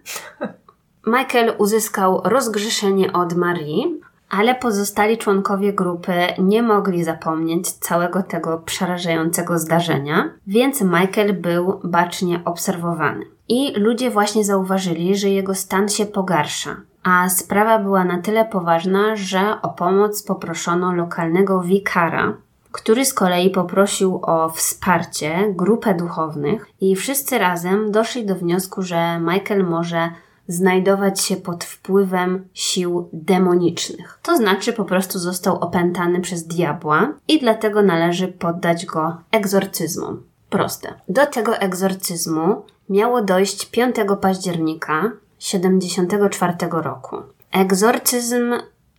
Michael 1.08 1.54
uzyskał 1.58 2.22
rozgrzeszenie 2.24 3.14
od 3.14 3.34
Marii, 3.34 4.02
ale 4.32 4.56
pozostali 4.56 5.18
członkowie 5.18 5.74
grupy 5.74 6.14
nie 6.40 6.64
mogli 6.64 7.04
zapomnieć 7.04 7.72
całego 7.72 8.24
tego 8.24 8.58
przerażającego 8.58 9.60
zdarzenia, 9.60 10.30
więc 10.48 10.82
Michael 10.82 11.34
był 11.34 11.80
bacznie 11.84 12.42
obserwowany. 12.46 13.26
I 13.50 13.74
ludzie 13.80 14.12
właśnie 14.12 14.44
zauważyli, 14.44 15.16
że 15.16 15.30
jego 15.30 15.56
stan 15.56 15.90
się 15.90 16.06
pogarsza. 16.06 16.76
A 17.04 17.30
sprawa 17.30 17.80
była 17.80 18.04
na 18.04 18.22
tyle 18.22 18.46
poważna, 18.46 19.16
że 19.16 19.62
o 19.62 19.70
pomoc 19.70 20.24
poproszono 20.24 20.94
lokalnego 20.94 21.62
wikara, 21.62 22.34
który 22.72 23.06
z 23.06 23.14
kolei 23.14 23.50
poprosił 23.50 24.20
o 24.24 24.50
wsparcie 24.50 25.54
grupę 25.56 25.94
duchownych 25.94 26.68
i 26.82 26.96
wszyscy 26.96 27.38
razem 27.38 27.92
doszli 27.92 28.26
do 28.26 28.36
wniosku, 28.36 28.82
że 28.82 29.20
Michael 29.20 29.64
może 29.64 30.10
znajdować 30.52 31.22
się 31.22 31.36
pod 31.36 31.64
wpływem 31.64 32.48
sił 32.54 33.10
demonicznych. 33.14 34.20
To 34.24 34.38
znaczy 34.38 34.74
po 34.74 34.86
prostu 34.86 35.20
został 35.20 35.60
opętany 35.60 36.22
przez 36.22 36.48
diabła 36.48 37.14
i 37.28 37.40
dlatego 37.40 37.82
należy 37.82 38.28
poddać 38.28 38.86
go 38.86 39.18
egzorcyzmom. 39.32 40.24
Proste. 40.50 40.94
Do 41.10 41.26
tego 41.26 41.58
egzorcyzmu 41.58 42.62
miało 42.90 43.22
dojść 43.22 43.66
5 43.66 43.96
października 44.22 45.12
74 45.40 46.54
roku. 46.72 47.18
Egzorcyzm 47.52 48.54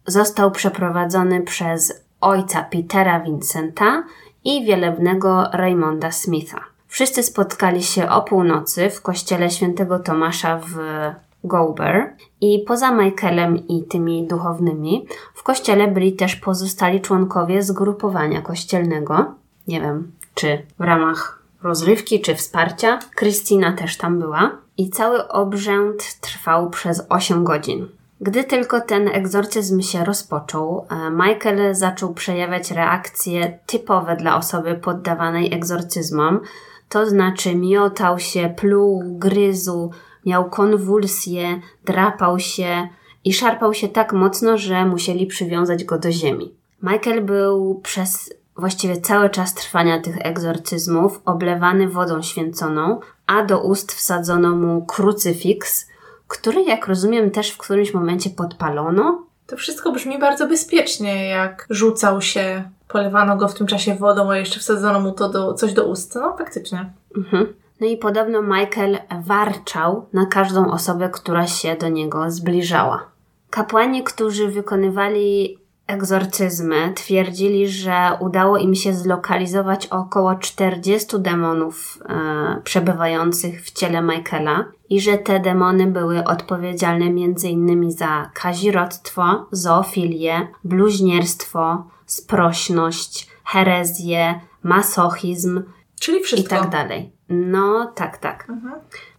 został 0.07 0.51
przeprowadzony 0.51 1.41
przez 1.41 2.03
ojca 2.21 2.63
Petera 2.63 3.21
Vincenta 3.21 4.05
i 4.45 4.65
wielebnego 4.65 5.49
Raymonda 5.53 6.11
Smitha. 6.11 6.61
Wszyscy 6.89 7.23
spotkali 7.23 7.83
się 7.83 8.09
o 8.11 8.23
północy 8.23 8.91
w 8.91 9.03
kościele 9.03 9.51
świętego 9.51 9.99
Tomasza 9.99 10.59
w 10.59 10.79
Gober 11.45 12.17
i 12.41 12.65
poza 12.67 12.91
Michaelem 12.95 13.69
i 13.69 13.83
tymi 13.83 14.27
duchownymi 14.27 15.07
w 15.35 15.43
kościele 15.43 15.89
byli 15.89 16.13
też 16.13 16.37
pozostali 16.37 17.01
członkowie 17.01 17.63
zgrupowania 17.63 18.43
kościelnego. 18.43 19.35
Nie 19.69 19.81
wiem, 19.81 20.13
czy 20.35 20.67
w 20.79 20.83
ramach 20.83 21.43
rozrywki, 21.63 22.21
czy 22.21 22.35
wsparcia. 22.35 22.99
Krystyna 23.15 23.73
też 23.73 23.97
tam 23.97 24.19
była. 24.19 24.51
I 24.77 24.91
cały 24.91 25.29
obrzęd 25.29 26.21
trwał 26.21 26.71
przez 26.71 27.07
8 27.09 27.45
godzin. 27.45 27.89
Gdy 28.21 28.45
tylko 28.45 28.81
ten 28.81 29.09
egzorcyzm 29.09 29.81
się 29.81 30.05
rozpoczął, 30.05 30.87
e, 30.91 31.11
Michael 31.11 31.75
zaczął 31.75 32.15
przejawiać 32.15 32.71
reakcje 32.71 33.59
typowe 33.67 34.17
dla 34.17 34.37
osoby 34.37 34.75
poddawanej 34.75 35.55
egzorcyzmom, 35.55 36.41
to 36.89 37.07
znaczy 37.07 37.55
miotał 37.55 38.19
się, 38.19 38.55
pluł, 38.57 39.03
gryzł, 39.05 39.91
miał 40.27 40.51
konwulsje, 40.51 41.61
drapał 41.85 42.39
się 42.39 42.89
i 43.25 43.33
szarpał 43.33 43.75
się 43.75 43.89
tak 43.89 44.13
mocno, 44.13 44.59
że 44.59 44.87
musieli 44.87 45.27
przywiązać 45.27 45.85
go 45.85 45.99
do 45.99 46.13
ziemi. 46.13 46.55
Michael 46.83 47.25
był 47.25 47.81
przez 47.83 48.35
właściwie 48.57 49.01
cały 49.01 49.31
czas 49.31 49.55
trwania 49.55 50.01
tych 50.01 50.27
egzorcyzmów 50.27 51.21
oblewany 51.25 51.89
wodą 51.89 52.23
święconą, 52.23 53.01
a 53.27 53.45
do 53.45 53.61
ust 53.61 53.93
wsadzono 53.93 54.51
mu 54.51 54.87
krucyfiks, 54.87 55.89
który, 56.29 56.63
jak 56.63 56.87
rozumiem, 56.87 57.31
też 57.31 57.51
w 57.51 57.59
którymś 57.59 57.95
momencie 57.95 58.31
podpalono. 58.31 59.23
To 59.47 59.57
wszystko 59.57 59.93
brzmi 59.93 60.19
bardzo 60.19 60.49
bezpiecznie, 60.49 61.27
jak 61.27 61.67
rzucał 61.71 62.23
się, 62.23 62.71
polewano 62.89 63.37
go 63.37 63.49
w 63.49 63.55
tym 63.55 63.67
czasie 63.67 63.95
wodą, 63.95 64.31
a 64.31 64.37
jeszcze 64.37 64.61
wsadzono 64.61 65.01
mu 65.01 65.13
to 65.13 65.29
do, 65.29 65.55
coś 65.55 65.73
do 65.73 65.85
ust. 65.85 66.15
No, 66.15 66.37
faktycznie. 66.37 66.93
Mhm. 67.17 67.55
No 67.83 67.89
i 67.89 67.97
podobno 67.97 68.43
Michael 68.43 68.99
warczał 69.21 70.07
na 70.13 70.27
każdą 70.27 70.71
osobę, 70.71 71.09
która 71.09 71.47
się 71.47 71.77
do 71.77 71.89
niego 71.89 72.31
zbliżała. 72.31 73.11
Kapłani, 73.51 74.05
którzy 74.05 74.49
wykonywali 74.49 75.59
egzorcyzmy 75.87 76.93
twierdzili, 76.95 77.69
że 77.69 78.11
udało 78.21 78.59
im 78.59 78.75
się 78.75 78.95
zlokalizować 78.95 79.87
około 79.87 80.35
40 80.35 81.19
demonów 81.19 81.99
e, 82.09 82.61
przebywających 82.65 83.63
w 83.63 83.71
ciele 83.71 84.03
Michaela 84.03 84.65
i 84.91 85.01
że 85.01 85.19
te 85.19 85.41
demony 85.41 85.87
były 85.87 86.25
odpowiedzialne 86.25 87.05
m.in. 87.05 87.93
za 87.93 88.31
kazirodztwo, 88.35 89.47
zoofilię, 89.53 90.49
bluźnierstwo, 90.65 91.85
sprośność, 92.07 93.29
herezję, 93.45 94.41
masochizm 94.63 95.63
Czyli 96.01 96.21
i 96.21 96.25
wszystko. 96.25 96.57
tak 96.57 96.71
dalej. 96.71 97.12
No, 97.29 97.93
tak, 97.95 98.19
tak. 98.19 98.47
Mhm. 98.49 98.75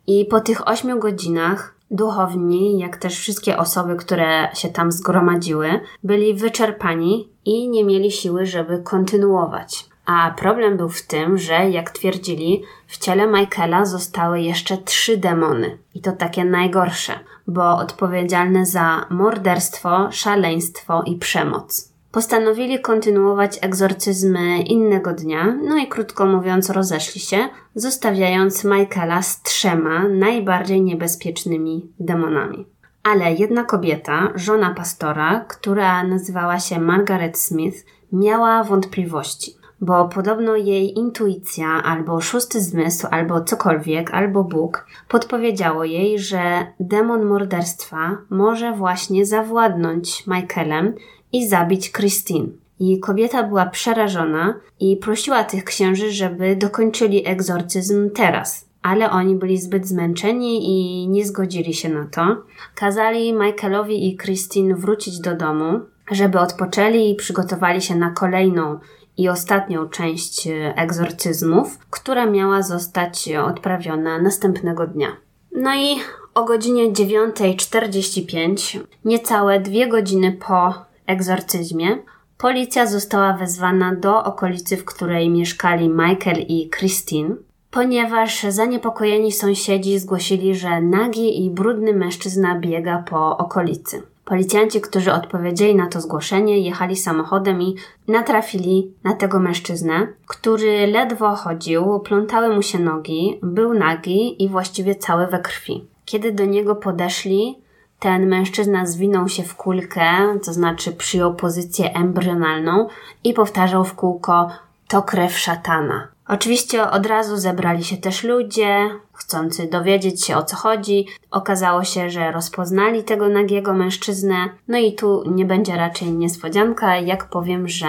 I 0.08 0.26
po 0.26 0.40
tych 0.40 0.68
ośmiu 0.68 1.00
godzinach 1.00 1.76
duchowni, 1.92 2.80
jak 2.80 2.98
też 2.98 3.20
wszystkie 3.20 3.58
osoby, 3.58 3.96
które 3.96 4.50
się 4.54 4.70
tam 4.70 4.92
zgromadziły, 4.92 5.80
byli 6.04 6.34
wyczerpani 6.34 7.30
i 7.46 7.70
nie 7.70 7.86
mieli 7.86 8.12
siły, 8.12 8.46
żeby 8.46 8.80
kontynuować. 8.84 9.86
A 10.06 10.32
problem 10.38 10.78
był 10.78 10.90
w 10.90 11.02
tym, 11.02 11.38
że 11.38 11.70
jak 11.70 11.92
twierdzili, 11.92 12.64
w 12.88 12.98
ciele 12.98 13.28
Michaela 13.28 13.86
zostały 13.86 14.42
jeszcze 14.42 14.78
trzy 14.78 15.18
demony. 15.18 15.78
I 15.96 16.02
to 16.02 16.12
takie 16.12 16.46
najgorsze, 16.46 17.14
bo 17.48 17.78
odpowiedzialne 17.78 18.66
za 18.66 19.06
morderstwo, 19.10 20.12
szaleństwo 20.12 21.04
i 21.06 21.16
przemoc. 21.16 21.93
Postanowili 22.14 22.80
kontynuować 22.80 23.60
egzorcyzmy 23.62 24.62
innego 24.62 25.14
dnia, 25.14 25.58
no 25.64 25.78
i 25.78 25.88
krótko 25.88 26.26
mówiąc 26.26 26.70
rozeszli 26.70 27.22
się, 27.22 27.38
zostawiając 27.76 28.64
Michaela 28.64 29.22
z 29.22 29.42
trzema 29.42 30.08
najbardziej 30.08 30.82
niebezpiecznymi 30.82 31.92
demonami. 32.00 32.66
Ale 33.04 33.34
jedna 33.34 33.64
kobieta, 33.64 34.32
żona 34.36 34.74
pastora, 34.74 35.46
która 35.48 36.04
nazywała 36.04 36.60
się 36.60 36.80
Margaret 36.80 37.40
Smith, 37.40 37.78
miała 38.12 38.64
wątpliwości, 38.64 39.56
bo 39.82 40.08
podobno 40.08 40.56
jej 40.56 40.98
intuicja, 40.98 41.68
albo 41.84 42.22
szósty 42.22 42.62
zmysł, 42.62 43.08
albo 43.12 43.42
cokolwiek, 43.42 44.14
albo 44.14 44.44
Bóg 44.44 44.88
podpowiedziało 45.08 45.84
jej, 45.84 46.20
że 46.20 46.68
demon 46.80 47.26
morderstwa 47.26 48.18
może 48.30 48.72
właśnie 48.74 49.26
zawładnąć 49.26 50.28
Michaelem 50.28 50.96
i 51.34 51.48
zabić 51.48 51.92
Christine. 51.92 52.48
I 52.80 53.00
kobieta 53.00 53.44
była 53.44 53.66
przerażona 53.66 54.60
i 54.80 54.98
prosiła 54.98 55.44
tych 55.44 55.64
księży, 55.64 56.12
żeby 56.12 56.56
dokończyli 56.56 57.28
egzorcyzm 57.28 58.10
teraz. 58.10 58.66
Ale 58.82 59.12
oni 59.12 59.36
byli 59.36 59.58
zbyt 59.58 59.88
zmęczeni 59.88 60.70
i 60.70 61.08
nie 61.08 61.26
zgodzili 61.26 61.74
się 61.74 61.90
na 61.90 62.06
to. 62.06 62.38
Kazali 62.76 63.34
Michaelowi 63.34 64.08
i 64.08 64.18
Christine 64.18 64.76
wrócić 64.76 65.20
do 65.20 65.36
domu, 65.36 65.80
żeby 66.12 66.40
odpoczęli 66.40 67.10
i 67.10 67.16
przygotowali 67.16 67.82
się 67.82 67.96
na 67.96 68.10
kolejną 68.12 68.80
i 69.18 69.30
ostatnią 69.30 69.90
część 69.90 70.48
e, 70.48 70.74
egzorcyzmów, 70.76 71.78
która 71.90 72.26
miała 72.26 72.62
zostać 72.62 73.30
odprawiona 73.30 74.22
następnego 74.22 74.88
dnia. 74.88 75.08
No 75.56 75.76
i 75.76 75.96
o 76.34 76.44
godzinie 76.44 76.92
9.45, 76.92 78.80
niecałe 79.06 79.60
dwie 79.60 79.88
godziny 79.88 80.38
po 80.48 80.74
egzorcyzmie, 81.08 81.98
policja 82.38 82.86
została 82.86 83.34
wezwana 83.34 83.96
do 83.96 84.24
okolicy, 84.24 84.78
w 84.78 84.86
której 84.86 85.30
mieszkali 85.30 85.90
Michael 85.90 86.40
i 86.48 86.70
Christine, 86.70 87.36
ponieważ 87.72 88.44
zaniepokojeni 88.44 89.32
sąsiedzi 89.32 90.00
zgłosili, 90.00 90.56
że 90.56 90.82
nagi 90.82 91.46
i 91.46 91.50
brudny 91.50 91.94
mężczyzna 91.94 92.60
biega 92.60 93.04
po 93.10 93.38
okolicy. 93.38 94.04
Policjanci, 94.26 94.82
którzy 94.82 95.14
odpowiedzieli 95.14 95.76
na 95.76 95.88
to 95.88 96.02
zgłoszenie, 96.02 96.60
jechali 96.60 96.96
samochodem 96.96 97.62
i 97.62 97.76
natrafili 98.08 98.94
na 99.04 99.14
tego 99.14 99.40
mężczyznę, 99.40 100.08
który 100.28 100.88
ledwo 100.88 101.36
chodził, 101.36 102.00
plątały 102.00 102.56
mu 102.56 102.62
się 102.62 102.80
nogi, 102.80 103.40
był 103.42 103.74
nagi 103.74 104.44
i 104.44 104.50
właściwie 104.50 104.96
cały 104.96 105.28
we 105.28 105.40
krwi. 105.40 105.88
Kiedy 106.06 106.32
do 106.32 106.46
niego 106.46 106.76
podeszli, 106.76 107.63
ten 108.04 108.28
mężczyzna 108.28 108.86
zwinął 108.86 109.30
się 109.30 109.44
w 109.44 109.56
kulkę, 109.56 110.06
to 110.46 110.54
znaczy 110.54 110.92
przyjął 110.92 111.36
pozycję 111.36 111.94
embrionalną 111.94 112.88
i 113.24 113.34
powtarzał 113.34 113.86
w 113.86 113.94
kółko 113.94 114.50
to 114.88 115.02
krew 115.02 115.38
szatana. 115.38 116.08
Oczywiście 116.28 116.90
od 116.90 117.06
razu 117.06 117.38
zebrali 117.38 117.84
się 117.84 117.98
też 117.98 118.24
ludzie, 118.24 118.90
chcący 119.14 119.68
dowiedzieć 119.68 120.26
się 120.26 120.38
o 120.38 120.44
co 120.44 120.56
chodzi. 120.56 121.08
Okazało 121.32 121.84
się, 121.84 122.10
że 122.10 122.32
rozpoznali 122.32 123.04
tego 123.04 123.30
nagiego 123.30 123.74
mężczyznę. 123.74 124.50
No 124.68 124.78
i 124.78 124.94
tu 124.94 125.24
nie 125.32 125.46
będzie 125.46 125.76
raczej 125.76 126.12
niespodzianka, 126.12 126.98
jak 126.98 127.30
powiem, 127.30 127.68
że 127.68 127.88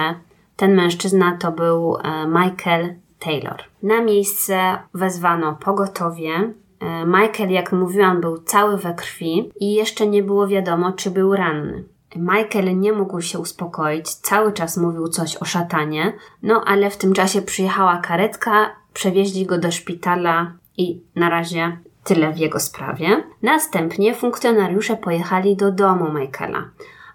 ten 0.55 0.75
mężczyzna 0.75 1.37
to 1.41 1.51
był 1.51 1.97
e, 1.97 2.27
Michael 2.27 2.95
Taylor. 3.19 3.63
Na 3.83 4.01
miejsce 4.01 4.77
wezwano 4.93 5.53
pogotowie. 5.53 6.53
E, 6.85 7.05
Michael, 7.05 7.49
jak 7.49 7.71
mówiłam, 7.71 8.21
był 8.21 8.37
cały 8.37 8.77
we 8.77 8.93
krwi 8.93 9.51
i 9.59 9.73
jeszcze 9.73 10.07
nie 10.07 10.23
było 10.23 10.47
wiadomo, 10.47 10.91
czy 10.91 11.11
był 11.11 11.35
ranny. 11.35 11.83
Michael 12.15 12.79
nie 12.79 12.93
mógł 12.93 13.21
się 13.21 13.39
uspokoić, 13.39 14.09
cały 14.09 14.53
czas 14.53 14.77
mówił 14.77 15.07
coś 15.07 15.37
o 15.37 15.45
szatanie, 15.45 16.13
no 16.43 16.63
ale 16.65 16.89
w 16.89 16.97
tym 16.97 17.13
czasie 17.13 17.41
przyjechała 17.41 17.97
karetka, 17.97 18.75
przewieźli 18.93 19.45
go 19.45 19.57
do 19.57 19.71
szpitala 19.71 20.51
i 20.77 21.01
na 21.15 21.29
razie 21.29 21.77
tyle 22.03 22.33
w 22.33 22.37
jego 22.37 22.59
sprawie. 22.59 23.23
Następnie 23.41 24.15
funkcjonariusze 24.15 24.97
pojechali 24.97 25.55
do 25.55 25.71
domu 25.71 26.05
Michaela, 26.19 26.69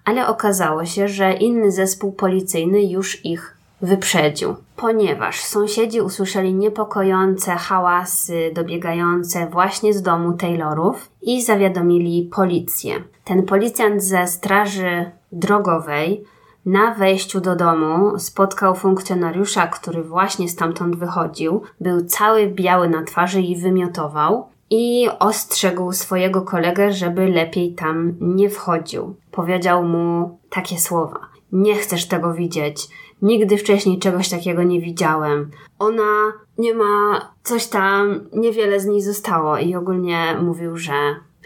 ale 0.04 0.26
okazało 0.26 0.84
się, 0.84 1.08
że 1.08 1.32
inny 1.32 1.72
zespół 1.72 2.12
policyjny 2.12 2.82
już 2.82 3.24
ich 3.24 3.56
wyprzedził, 3.83 4.55
ponieważ 4.76 5.41
sąsiedzi 5.41 6.01
usłyszeli 6.01 6.55
niepokojące 6.55 7.51
hałasy 7.51 8.51
dobiegające 8.55 9.47
właśnie 9.47 9.95
z 9.95 10.03
domu 10.03 10.33
Taylorów 10.33 11.11
i 11.22 11.43
zawiadomili 11.43 12.31
policję. 12.35 12.95
Ten 13.24 13.43
policjant 13.43 14.03
ze 14.03 14.26
straży 14.26 15.11
drogowej 15.33 16.24
na 16.66 16.95
wejściu 16.95 17.41
do 17.41 17.57
domu 17.57 18.18
spotkał 18.18 18.74
funkcjonariusza, 18.74 19.66
który 19.66 20.03
właśnie 20.03 20.49
stamtąd 20.49 20.97
wychodził. 20.97 21.62
Był 21.81 22.05
cały 22.05 22.47
biały 22.47 22.89
na 22.89 23.03
twarzy 23.03 23.41
i 23.41 23.57
wymiotował. 23.57 24.47
I 24.70 25.09
ostrzegł 25.18 25.93
swojego 25.93 26.43
kolegę, 26.43 26.93
żeby 26.93 27.28
lepiej 27.28 27.74
tam 27.74 28.14
nie 28.20 28.51
wchodził. 28.51 29.14
Powiedział 29.31 29.85
mu 29.85 30.39
takie 30.51 30.78
słowa: 30.78 31.20
Nie 31.53 31.74
chcesz 31.74 32.09
tego 32.09 32.35
widzieć. 32.35 32.89
Nigdy 33.22 33.56
wcześniej 33.56 33.98
czegoś 33.98 34.28
takiego 34.28 34.62
nie 34.62 34.80
widziałem. 34.80 35.50
Ona 35.78 36.32
nie 36.58 36.74
ma 36.74 37.20
coś 37.42 37.66
tam, 37.66 38.20
niewiele 38.32 38.80
z 38.80 38.86
niej 38.86 39.02
zostało 39.02 39.58
i 39.58 39.74
ogólnie 39.74 40.36
mówił, 40.42 40.76
że 40.76 40.92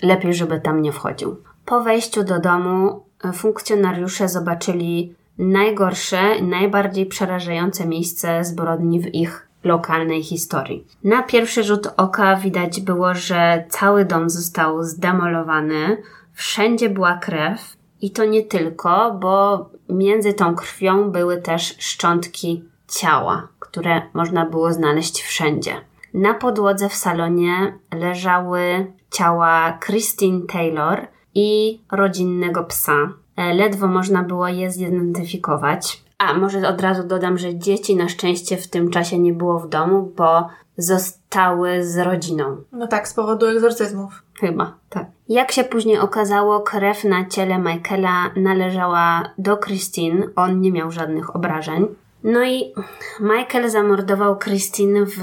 lepiej, 0.03 0.35
żeby 0.35 0.61
tam 0.61 0.83
nie 0.83 0.93
wchodził. 0.93 1.37
Po 1.65 1.81
wejściu 1.81 2.25
do 2.25 2.41
domu 2.41 3.05
funkcjonariusze 3.35 4.29
zobaczyli 4.29 5.15
najgorsze, 5.39 6.43
najbardziej 6.43 7.07
przerażające 7.07 7.87
miejsce 7.87 8.45
zbrodni 8.45 9.01
w 9.01 9.15
ich 9.15 9.49
lokalnej 9.65 10.23
historii. 10.23 10.87
Na 11.05 11.23
pierwszy 11.23 11.65
rzut 11.65 11.89
oka 11.97 12.37
widać 12.37 12.81
było, 12.81 13.15
że 13.15 13.65
cały 13.69 14.05
dom 14.05 14.31
został 14.31 14.83
zdemolowany, 14.83 16.03
wszędzie 16.33 16.91
była 16.91 17.17
krew 17.17 17.77
i 18.05 18.11
to 18.11 18.25
nie 18.25 18.43
tylko, 18.43 19.19
bo 19.21 19.67
między 19.89 20.33
tą 20.33 20.55
krwią 20.55 21.11
były 21.11 21.43
też 21.43 21.77
szczątki 21.79 22.65
ciała, 22.89 23.49
które 23.59 24.03
można 24.15 24.47
było 24.47 24.73
znaleźć 24.73 25.23
wszędzie. 25.23 25.73
Na 26.15 26.35
podłodze 26.35 26.89
w 26.89 26.95
salonie 26.95 27.79
leżały 27.95 28.93
ciała 29.11 29.79
Christine 29.87 30.47
Taylor 30.47 31.07
i 31.35 31.81
rodzinnego 31.93 32.65
psa. 32.65 33.13
E, 33.37 33.55
Ledwo 33.55 33.87
można 33.87 34.23
było 34.23 34.49
je 34.49 34.71
zidentyfikować. 34.71 36.03
A 36.19 36.35
może 36.35 36.69
od 36.69 36.81
razu 36.81 37.05
dodam, 37.05 37.39
że 37.39 37.59
dzieci 37.59 37.97
na 37.97 38.09
szczęście 38.09 38.57
w 38.57 38.69
tym 38.69 38.91
czasie 38.91 39.19
nie 39.19 39.33
było 39.33 39.61
w 39.61 39.69
domu, 39.69 40.13
bo 40.17 40.49
zostały 40.77 41.85
z 41.85 41.99
rodziną. 41.99 42.57
No 42.73 42.87
tak, 42.87 43.09
z 43.09 43.15
powodu 43.15 43.47
egzorcyzmów. 43.47 44.24
Chyba, 44.41 44.75
tak. 44.89 45.07
Jak 45.29 45.53
się 45.53 45.65
później 45.65 45.99
okazało, 45.99 46.61
krew 46.61 47.05
na 47.05 47.27
ciele 47.27 47.59
Michaela 47.59 48.31
należała 48.37 49.23
do 49.39 49.57
Christine. 49.57 50.27
On 50.37 50.61
nie 50.61 50.73
miał 50.73 50.91
żadnych 50.91 51.37
obrażeń. 51.37 51.87
No 52.25 52.45
i 52.45 52.73
Michael 53.21 53.71
zamordował 53.71 54.39
Christine 54.39 55.07
w 55.07 55.23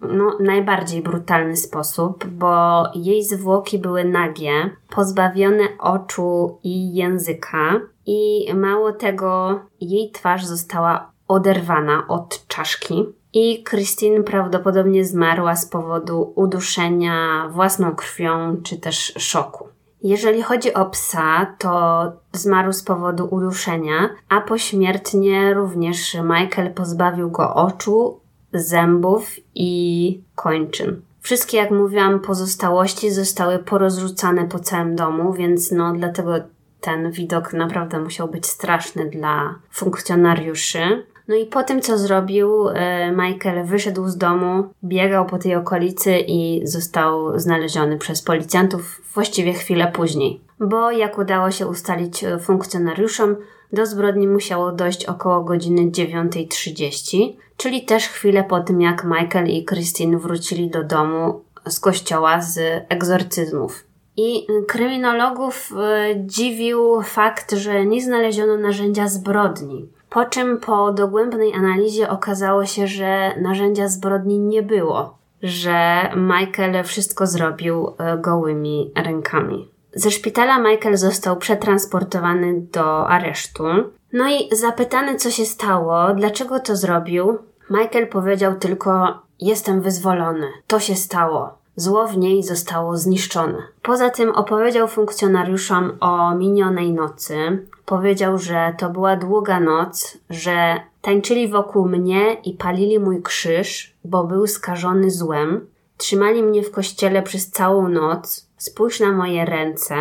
no, 0.00 0.36
najbardziej 0.40 1.02
brutalny 1.02 1.56
sposób, 1.56 2.26
bo 2.26 2.84
jej 2.94 3.24
zwłoki 3.24 3.78
były 3.78 4.04
nagie, 4.04 4.70
pozbawione 4.90 5.64
oczu 5.78 6.58
i 6.62 6.94
języka, 6.94 7.80
i 8.06 8.54
mało 8.54 8.92
tego, 8.92 9.60
jej 9.80 10.10
twarz 10.10 10.44
została 10.44 11.10
oderwana 11.28 12.04
od 12.08 12.46
czaszki. 12.46 13.04
I 13.34 13.64
Christine 13.64 14.22
prawdopodobnie 14.22 15.04
zmarła 15.04 15.56
z 15.56 15.66
powodu 15.66 16.32
uduszenia 16.34 17.48
własną 17.52 17.94
krwią 17.94 18.56
czy 18.62 18.76
też 18.78 19.14
szoku. 19.18 19.68
Jeżeli 20.02 20.42
chodzi 20.42 20.74
o 20.74 20.84
psa, 20.84 21.54
to 21.58 22.02
zmarł 22.32 22.72
z 22.72 22.82
powodu 22.82 23.28
uduszenia, 23.30 24.08
a 24.28 24.40
pośmiertnie 24.40 25.54
również 25.54 26.14
Michael 26.14 26.74
pozbawił 26.74 27.30
go 27.30 27.54
oczu, 27.54 28.20
zębów 28.52 29.30
i 29.54 30.20
kończyn. 30.34 31.02
Wszystkie, 31.20 31.56
jak 31.56 31.70
mówiłam, 31.70 32.20
pozostałości 32.20 33.10
zostały 33.10 33.58
porozrzucane 33.58 34.44
po 34.48 34.58
całym 34.58 34.96
domu, 34.96 35.32
więc 35.32 35.70
no 35.70 35.92
dlatego 35.92 36.32
ten 36.80 37.10
widok 37.10 37.52
naprawdę 37.52 38.00
musiał 38.00 38.28
być 38.28 38.46
straszny 38.46 39.10
dla 39.10 39.54
funkcjonariuszy. 39.70 41.06
No 41.32 41.38
i 41.38 41.46
po 41.46 41.62
tym, 41.62 41.80
co 41.80 41.98
zrobił, 41.98 42.68
e, 42.68 43.12
Michael 43.12 43.64
wyszedł 43.64 44.08
z 44.08 44.16
domu, 44.16 44.64
biegał 44.84 45.26
po 45.26 45.38
tej 45.38 45.54
okolicy 45.54 46.18
i 46.18 46.60
został 46.64 47.38
znaleziony 47.38 47.98
przez 47.98 48.22
policjantów 48.22 49.02
właściwie 49.14 49.52
chwilę 49.52 49.92
później. 49.94 50.40
Bo 50.60 50.90
jak 50.90 51.18
udało 51.18 51.50
się 51.50 51.66
ustalić 51.66 52.24
e, 52.24 52.38
funkcjonariuszom, 52.38 53.36
do 53.72 53.86
zbrodni 53.86 54.28
musiało 54.28 54.72
dojść 54.72 55.06
około 55.06 55.44
godziny 55.44 55.90
9.30, 55.90 57.32
czyli 57.56 57.84
też 57.84 58.08
chwilę 58.08 58.44
po 58.44 58.60
tym, 58.60 58.80
jak 58.80 59.04
Michael 59.04 59.48
i 59.48 59.64
Christine 59.64 60.18
wrócili 60.18 60.70
do 60.70 60.84
domu 60.84 61.44
z 61.66 61.80
kościoła 61.80 62.40
z 62.40 62.84
egzorcyzmów. 62.88 63.84
I 64.16 64.46
kryminologów 64.68 65.72
e, 65.72 66.14
dziwił 66.26 67.02
fakt, 67.02 67.52
że 67.52 67.86
nie 67.86 68.02
znaleziono 68.02 68.56
narzędzia 68.56 69.08
zbrodni. 69.08 69.88
Po 70.12 70.24
czym 70.24 70.60
po 70.60 70.92
dogłębnej 70.92 71.54
analizie 71.54 72.10
okazało 72.10 72.66
się, 72.66 72.86
że 72.86 73.34
narzędzia 73.40 73.88
zbrodni 73.88 74.38
nie 74.38 74.62
było, 74.62 75.18
że 75.42 76.08
Michael 76.16 76.84
wszystko 76.84 77.26
zrobił 77.26 77.88
e, 77.98 78.18
gołymi 78.18 78.92
rękami. 78.96 79.68
Ze 79.94 80.10
szpitala 80.10 80.58
Michael 80.58 80.96
został 80.96 81.36
przetransportowany 81.36 82.60
do 82.60 83.08
aresztu. 83.08 83.64
No 84.12 84.28
i 84.30 84.56
zapytany, 84.56 85.16
co 85.16 85.30
się 85.30 85.44
stało, 85.44 86.14
dlaczego 86.14 86.60
to 86.60 86.76
zrobił, 86.76 87.38
Michael 87.70 88.08
powiedział 88.08 88.54
tylko: 88.54 89.22
Jestem 89.40 89.80
wyzwolony. 89.80 90.46
To 90.66 90.80
się 90.80 90.94
stało. 90.94 91.61
Zło 91.76 92.06
w 92.06 92.18
niej 92.18 92.42
zostało 92.42 92.96
zniszczone. 92.96 93.62
Poza 93.82 94.10
tym 94.10 94.30
opowiedział 94.30 94.88
funkcjonariuszom 94.88 95.92
o 96.00 96.34
minionej 96.34 96.92
nocy. 96.92 97.36
Powiedział, 97.84 98.38
że 98.38 98.74
to 98.78 98.90
była 98.90 99.16
długa 99.16 99.60
noc, 99.60 100.18
że 100.30 100.80
tańczyli 101.02 101.48
wokół 101.48 101.88
mnie 101.88 102.34
i 102.34 102.52
palili 102.52 102.98
mój 102.98 103.22
krzyż, 103.22 103.94
bo 104.04 104.24
był 104.24 104.46
skażony 104.46 105.10
złem. 105.10 105.66
Trzymali 105.96 106.42
mnie 106.42 106.62
w 106.62 106.70
kościele 106.70 107.22
przez 107.22 107.50
całą 107.50 107.88
noc. 107.88 108.46
Spójrz 108.56 109.00
na 109.00 109.12
moje 109.12 109.44
ręce. 109.44 109.94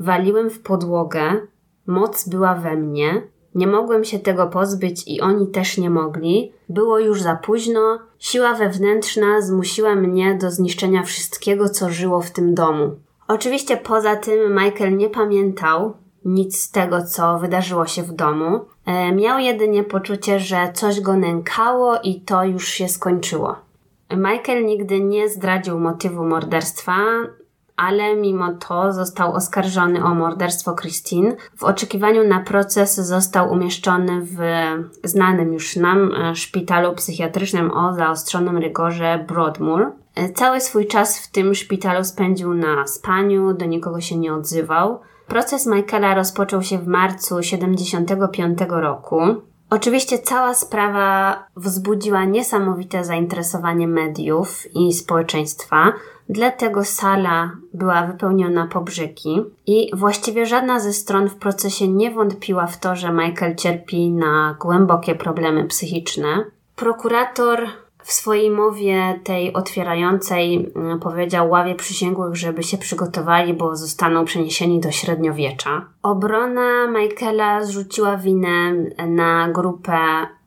Waliłem 0.00 0.50
w 0.50 0.60
podłogę. 0.60 1.40
Moc 1.86 2.28
była 2.28 2.54
we 2.54 2.76
mnie. 2.76 3.22
Nie 3.58 3.66
mogłem 3.66 4.04
się 4.04 4.18
tego 4.18 4.46
pozbyć 4.46 5.04
i 5.06 5.20
oni 5.20 5.46
też 5.46 5.78
nie 5.78 5.90
mogli. 5.90 6.52
Było 6.68 6.98
już 6.98 7.22
za 7.22 7.36
późno. 7.36 7.98
Siła 8.18 8.54
wewnętrzna 8.54 9.40
zmusiła 9.40 9.94
mnie 9.94 10.34
do 10.34 10.50
zniszczenia 10.50 11.02
wszystkiego, 11.02 11.68
co 11.68 11.90
żyło 11.90 12.20
w 12.20 12.30
tym 12.30 12.54
domu. 12.54 12.96
Oczywiście 13.28 13.76
poza 13.76 14.16
tym 14.16 14.54
Michael 14.54 14.96
nie 14.96 15.10
pamiętał 15.10 15.94
nic 16.24 16.60
z 16.60 16.70
tego, 16.70 17.02
co 17.02 17.38
wydarzyło 17.38 17.86
się 17.86 18.02
w 18.02 18.12
domu. 18.12 18.60
E, 18.86 19.12
miał 19.12 19.38
jedynie 19.38 19.84
poczucie, 19.84 20.40
że 20.40 20.72
coś 20.74 21.00
go 21.00 21.16
nękało 21.16 21.98
i 22.02 22.20
to 22.20 22.44
już 22.44 22.68
się 22.68 22.88
skończyło. 22.88 23.56
Michael 24.10 24.64
nigdy 24.64 25.00
nie 25.00 25.28
zdradził 25.28 25.80
motywu 25.80 26.24
morderstwa, 26.24 26.96
ale 27.78 28.16
mimo 28.16 28.52
to 28.52 28.92
został 28.92 29.32
oskarżony 29.32 30.04
o 30.04 30.14
morderstwo 30.14 30.74
Christine. 30.74 31.36
W 31.56 31.64
oczekiwaniu 31.64 32.28
na 32.28 32.40
proces 32.40 32.94
został 32.96 33.52
umieszczony 33.52 34.20
w 34.22 34.38
znanym 35.04 35.52
już 35.52 35.76
nam 35.76 36.14
e, 36.14 36.36
szpitalu 36.36 36.94
psychiatrycznym 36.94 37.70
o 37.70 37.94
zaostrzonym 37.94 38.58
rygorze 38.58 39.24
Broadmoor. 39.28 39.92
E, 40.14 40.32
cały 40.32 40.60
swój 40.60 40.86
czas 40.86 41.18
w 41.18 41.30
tym 41.30 41.54
szpitalu 41.54 42.04
spędził 42.04 42.54
na 42.54 42.86
spaniu, 42.86 43.54
do 43.54 43.64
nikogo 43.64 44.00
się 44.00 44.18
nie 44.18 44.34
odzywał. 44.34 45.00
Proces 45.26 45.66
Michaela 45.66 46.14
rozpoczął 46.14 46.62
się 46.62 46.78
w 46.78 46.86
marcu 46.86 47.42
75 47.42 48.58
roku. 48.68 49.20
Oczywiście 49.70 50.18
cała 50.18 50.54
sprawa 50.54 51.36
wzbudziła 51.56 52.24
niesamowite 52.24 53.04
zainteresowanie 53.04 53.88
mediów 53.88 54.64
i 54.74 54.92
społeczeństwa, 54.92 55.92
dlatego 56.28 56.84
sala 56.84 57.50
była 57.74 58.06
wypełniona 58.06 58.66
po 58.66 58.84
i 59.66 59.90
właściwie 59.92 60.46
żadna 60.46 60.80
ze 60.80 60.92
stron 60.92 61.28
w 61.28 61.36
procesie 61.36 61.88
nie 61.88 62.10
wątpiła 62.10 62.66
w 62.66 62.80
to, 62.80 62.96
że 62.96 63.12
Michael 63.12 63.56
cierpi 63.56 64.10
na 64.10 64.56
głębokie 64.60 65.14
problemy 65.14 65.64
psychiczne. 65.64 66.44
Prokurator 66.76 67.68
w 68.02 68.12
swojej 68.12 68.50
mowie 68.50 69.20
tej 69.24 69.52
otwierającej 69.52 70.72
mm, 70.76 71.00
powiedział 71.00 71.50
ławie 71.50 71.74
przysięgłych, 71.74 72.36
żeby 72.36 72.62
się 72.62 72.78
przygotowali, 72.78 73.54
bo 73.54 73.76
zostaną 73.76 74.24
przeniesieni 74.24 74.80
do 74.80 74.90
średniowiecza. 74.90 75.84
Obrona 76.02 76.86
Michaela 76.86 77.64
zrzuciła 77.64 78.16
winę 78.16 78.72
na 79.06 79.48
grupę 79.48 79.98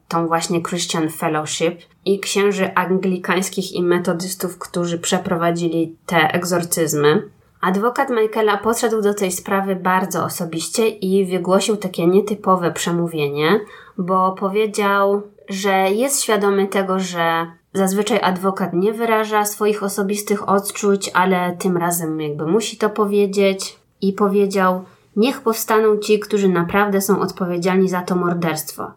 tą 0.07 0.27
właśnie 0.27 0.61
Christian 0.61 1.09
Fellowship 1.09 1.81
i 2.05 2.19
księży 2.19 2.73
anglikańskich 2.75 3.71
i 3.71 3.83
metodystów, 3.83 4.57
którzy 4.57 4.99
przeprowadzili 4.99 5.95
te 6.05 6.33
egzorcyzmy. 6.33 7.29
Adwokat 7.61 8.09
Michaela 8.09 8.57
podszedł 8.57 9.01
do 9.01 9.13
tej 9.13 9.31
sprawy 9.31 9.75
bardzo 9.75 10.23
osobiście 10.23 10.87
i 10.87 11.25
wygłosił 11.25 11.77
takie 11.77 12.07
nietypowe 12.07 12.71
przemówienie, 12.71 13.59
bo 13.97 14.31
powiedział, 14.31 15.21
że 15.49 15.71
jest 15.71 16.21
świadomy 16.21 16.67
tego, 16.67 16.99
że 16.99 17.45
zazwyczaj 17.73 18.19
adwokat 18.21 18.73
nie 18.73 18.93
wyraża 18.93 19.45
swoich 19.45 19.83
osobistych 19.83 20.49
odczuć, 20.49 21.11
ale 21.13 21.57
tym 21.59 21.77
razem 21.77 22.21
jakby 22.21 22.45
musi 22.45 22.77
to 22.77 22.89
powiedzieć 22.89 23.79
i 24.01 24.13
powiedział: 24.13 24.83
Niech 25.15 25.41
powstaną 25.41 25.97
ci, 25.97 26.19
którzy 26.19 26.47
naprawdę 26.47 27.01
są 27.01 27.19
odpowiedzialni 27.19 27.89
za 27.89 28.01
to 28.01 28.15
morderstwo. 28.15 28.91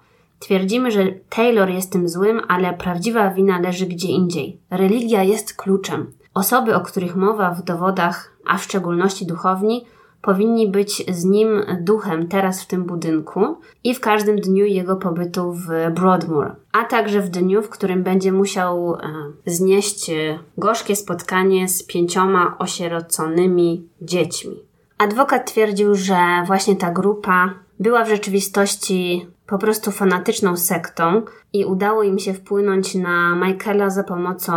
Twierdzimy, 0.45 0.91
że 0.91 1.07
Taylor 1.29 1.71
jest 1.71 1.93
tym 1.93 2.09
złym, 2.09 2.41
ale 2.49 2.73
prawdziwa 2.73 3.31
wina 3.31 3.61
leży 3.61 3.87
gdzie 3.87 4.09
indziej. 4.09 4.61
Religia 4.71 5.23
jest 5.23 5.55
kluczem. 5.55 6.13
Osoby, 6.35 6.75
o 6.75 6.81
których 6.81 7.17
mowa 7.17 7.51
w 7.51 7.63
dowodach, 7.63 8.37
a 8.47 8.59
w 8.59 8.63
szczególności 8.63 9.27
duchowni, 9.27 9.85
powinni 10.23 10.69
być 10.69 11.05
z 11.17 11.25
nim 11.25 11.49
duchem 11.81 12.29
teraz 12.29 12.63
w 12.63 12.67
tym 12.67 12.85
budynku 12.85 13.57
i 13.85 13.95
w 13.95 14.01
każdym 14.01 14.37
dniu 14.37 14.65
jego 14.65 14.97
pobytu 14.97 15.53
w 15.53 15.67
Broadmoor, 15.95 16.57
a 16.73 16.85
także 16.85 17.21
w 17.21 17.29
dniu, 17.29 17.63
w 17.63 17.69
którym 17.69 18.03
będzie 18.03 18.33
musiał 18.33 18.95
e, 18.95 19.01
znieść 19.47 20.11
gorzkie 20.59 20.97
spotkanie 20.97 21.69
z 21.69 21.83
pięcioma 21.83 22.57
osieroconymi 22.59 23.89
dziećmi. 24.03 24.57
Adwokat 24.99 25.47
twierdził, 25.47 25.95
że 25.95 26.17
właśnie 26.47 26.77
ta 26.77 26.91
grupa 26.91 27.64
była 27.81 28.05
w 28.05 28.09
rzeczywistości 28.09 29.27
po 29.47 29.59
prostu 29.59 29.91
fanatyczną 29.91 30.57
sektą 30.57 31.23
i 31.53 31.65
udało 31.65 32.03
im 32.03 32.19
się 32.19 32.35
wpłynąć 32.35 32.95
na 32.95 33.37
Michaela 33.37 33.91
za 33.91 34.05
pomocą 34.05 34.55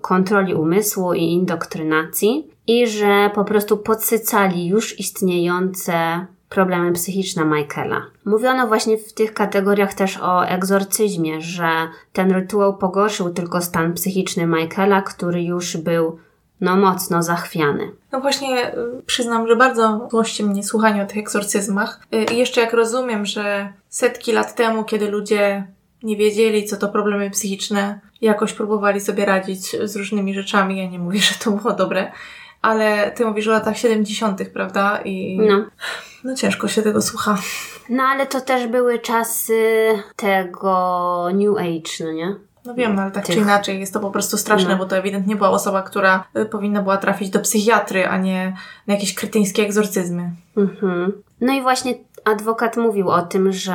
kontroli 0.00 0.54
umysłu 0.54 1.14
i 1.14 1.22
indokrynacji 1.22 2.50
i 2.66 2.86
że 2.86 3.30
po 3.34 3.44
prostu 3.44 3.76
podsycali 3.78 4.66
już 4.66 5.00
istniejące 5.00 6.26
problemy 6.48 6.92
psychiczne 6.92 7.44
Michaela. 7.44 8.02
Mówiono 8.24 8.66
właśnie 8.66 8.98
w 8.98 9.12
tych 9.12 9.34
kategoriach 9.34 9.94
też 9.94 10.18
o 10.22 10.46
egzorcyzmie, 10.46 11.40
że 11.40 11.68
ten 12.12 12.30
rytuał 12.30 12.76
pogorszył 12.76 13.30
tylko 13.30 13.60
stan 13.60 13.92
psychiczny 13.92 14.46
Michaela, 14.46 15.02
który 15.02 15.42
już 15.42 15.76
był 15.76 16.18
no 16.60 16.76
mocno 16.76 17.22
zachwiany. 17.22 17.90
No 18.12 18.20
właśnie 18.20 18.74
y, 18.74 19.02
przyznam, 19.06 19.48
że 19.48 19.56
bardzo 19.56 20.08
złości 20.10 20.44
mnie 20.44 20.64
słuchanie 20.64 21.02
o 21.02 21.06
tych 21.06 21.18
egzorcyzmach. 21.18 22.00
Y, 22.14 22.24
I 22.34 22.38
jeszcze 22.38 22.60
jak 22.60 22.72
rozumiem, 22.72 23.26
że 23.26 23.72
setki 23.88 24.32
lat 24.32 24.54
temu, 24.54 24.84
kiedy 24.84 25.10
ludzie 25.10 25.66
nie 26.02 26.16
wiedzieli, 26.16 26.64
co 26.64 26.76
to 26.76 26.88
problemy 26.88 27.30
psychiczne, 27.30 28.00
jakoś 28.20 28.52
próbowali 28.52 29.00
sobie 29.00 29.24
radzić 29.24 29.76
z 29.84 29.96
różnymi 29.96 30.34
rzeczami. 30.34 30.78
Ja 30.78 30.90
nie 30.90 30.98
mówię, 30.98 31.20
że 31.28 31.34
to 31.44 31.50
było 31.50 31.72
dobre, 31.72 32.12
ale 32.62 33.10
ty 33.10 33.24
mówisz 33.24 33.48
o 33.48 33.52
latach 33.52 33.78
70., 33.78 34.48
prawda? 34.52 35.00
I 35.04 35.38
no. 35.38 35.64
no 36.24 36.34
ciężko 36.34 36.68
się 36.68 36.82
tego 36.82 37.02
słucha. 37.02 37.38
No 37.88 38.02
ale 38.02 38.26
to 38.26 38.40
też 38.40 38.66
były 38.66 38.98
czasy 38.98 39.62
tego 40.16 41.28
New 41.34 41.58
Age, 41.58 42.04
no 42.04 42.12
nie? 42.12 42.36
No 42.64 42.74
wiem, 42.74 42.98
ale 42.98 43.10
tak 43.10 43.26
tych... 43.26 43.34
czy 43.34 43.40
inaczej 43.40 43.80
jest 43.80 43.92
to 43.92 44.00
po 44.00 44.10
prostu 44.10 44.36
straszne, 44.36 44.70
no. 44.70 44.76
bo 44.76 44.86
to 44.86 44.96
ewidentnie 44.96 45.36
była 45.36 45.50
osoba, 45.50 45.82
która 45.82 46.24
y, 46.36 46.46
powinna 46.46 46.82
była 46.82 46.96
trafić 46.96 47.30
do 47.30 47.40
psychiatry, 47.40 48.06
a 48.06 48.18
nie 48.18 48.56
na 48.86 48.94
jakieś 48.94 49.14
krytyńskie 49.14 49.62
egzorcyzmy. 49.62 50.30
Mhm. 50.56 51.12
No 51.40 51.52
i 51.52 51.62
właśnie 51.62 51.94
adwokat 52.24 52.76
mówił 52.76 53.08
o 53.08 53.22
tym, 53.22 53.52
że 53.52 53.74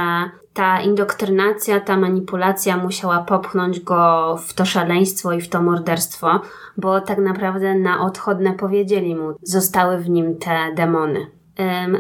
ta 0.54 0.82
indoktrynacja, 0.82 1.80
ta 1.80 1.98
manipulacja 1.98 2.78
musiała 2.78 3.20
popchnąć 3.20 3.80
go 3.80 4.36
w 4.48 4.54
to 4.54 4.66
szaleństwo 4.66 5.34
i 5.34 5.42
w 5.42 5.50
to 5.50 5.62
morderstwo, 5.62 6.42
bo 6.78 7.02
tak 7.02 7.18
naprawdę 7.18 7.76
na 7.76 8.06
odchodne 8.06 8.54
powiedzieli 8.54 9.16
mu, 9.16 9.34
zostały 9.44 9.98
w 9.98 10.10
nim 10.10 10.38
te 10.38 10.74
demony. 10.76 11.28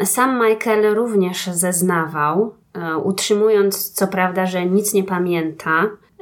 Sam 0.03 0.41
Michael 0.47 0.95
również 0.95 1.47
zeznawał, 1.47 2.53
e, 2.73 2.97
utrzymując 2.97 3.91
co 3.91 4.07
prawda, 4.07 4.45
że 4.45 4.65
nic 4.65 4.93
nie 4.93 5.03
pamięta. 5.03 5.71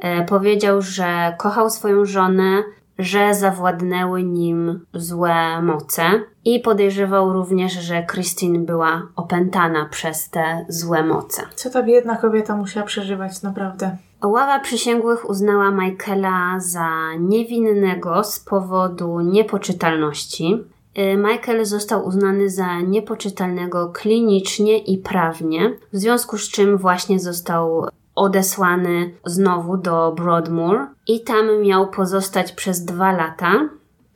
E, 0.02 0.24
powiedział, 0.24 0.82
że 0.82 1.34
kochał 1.38 1.70
swoją 1.70 2.04
żonę, 2.04 2.62
że 2.98 3.34
zawładnęły 3.34 4.22
nim 4.22 4.86
złe 4.94 5.62
moce 5.62 6.02
i 6.44 6.60
podejrzewał 6.60 7.32
również, 7.32 7.72
że 7.72 8.06
Christine 8.12 8.58
była 8.58 9.02
opętana 9.16 9.88
przez 9.90 10.30
te 10.30 10.66
złe 10.68 11.02
moce. 11.02 11.42
Co 11.54 11.70
ta 11.70 11.82
biedna 11.82 12.16
kobieta 12.16 12.56
musiała 12.56 12.86
przeżywać, 12.86 13.42
naprawdę? 13.42 13.96
Ława 14.24 14.60
przysięgłych 14.60 15.30
uznała 15.30 15.70
Michaela 15.70 16.60
za 16.60 16.88
niewinnego 17.18 18.24
z 18.24 18.40
powodu 18.40 19.20
niepoczytalności. 19.20 20.64
Y, 20.98 21.16
Michael 21.16 21.64
został 21.64 22.06
uznany 22.06 22.50
za 22.50 22.80
niepoczytalnego 22.80 23.88
klinicznie 23.88 24.78
i 24.78 24.98
prawnie, 24.98 25.72
w 25.92 25.96
związku 25.98 26.38
z 26.38 26.50
czym 26.50 26.78
właśnie 26.78 27.20
został 27.20 27.86
odesłany 28.14 29.10
znowu 29.24 29.76
do 29.76 30.12
Broadmoor 30.12 30.86
i 31.06 31.20
tam 31.20 31.62
miał 31.62 31.90
pozostać 31.90 32.52
przez 32.52 32.84
dwa 32.84 33.12
lata, 33.12 33.68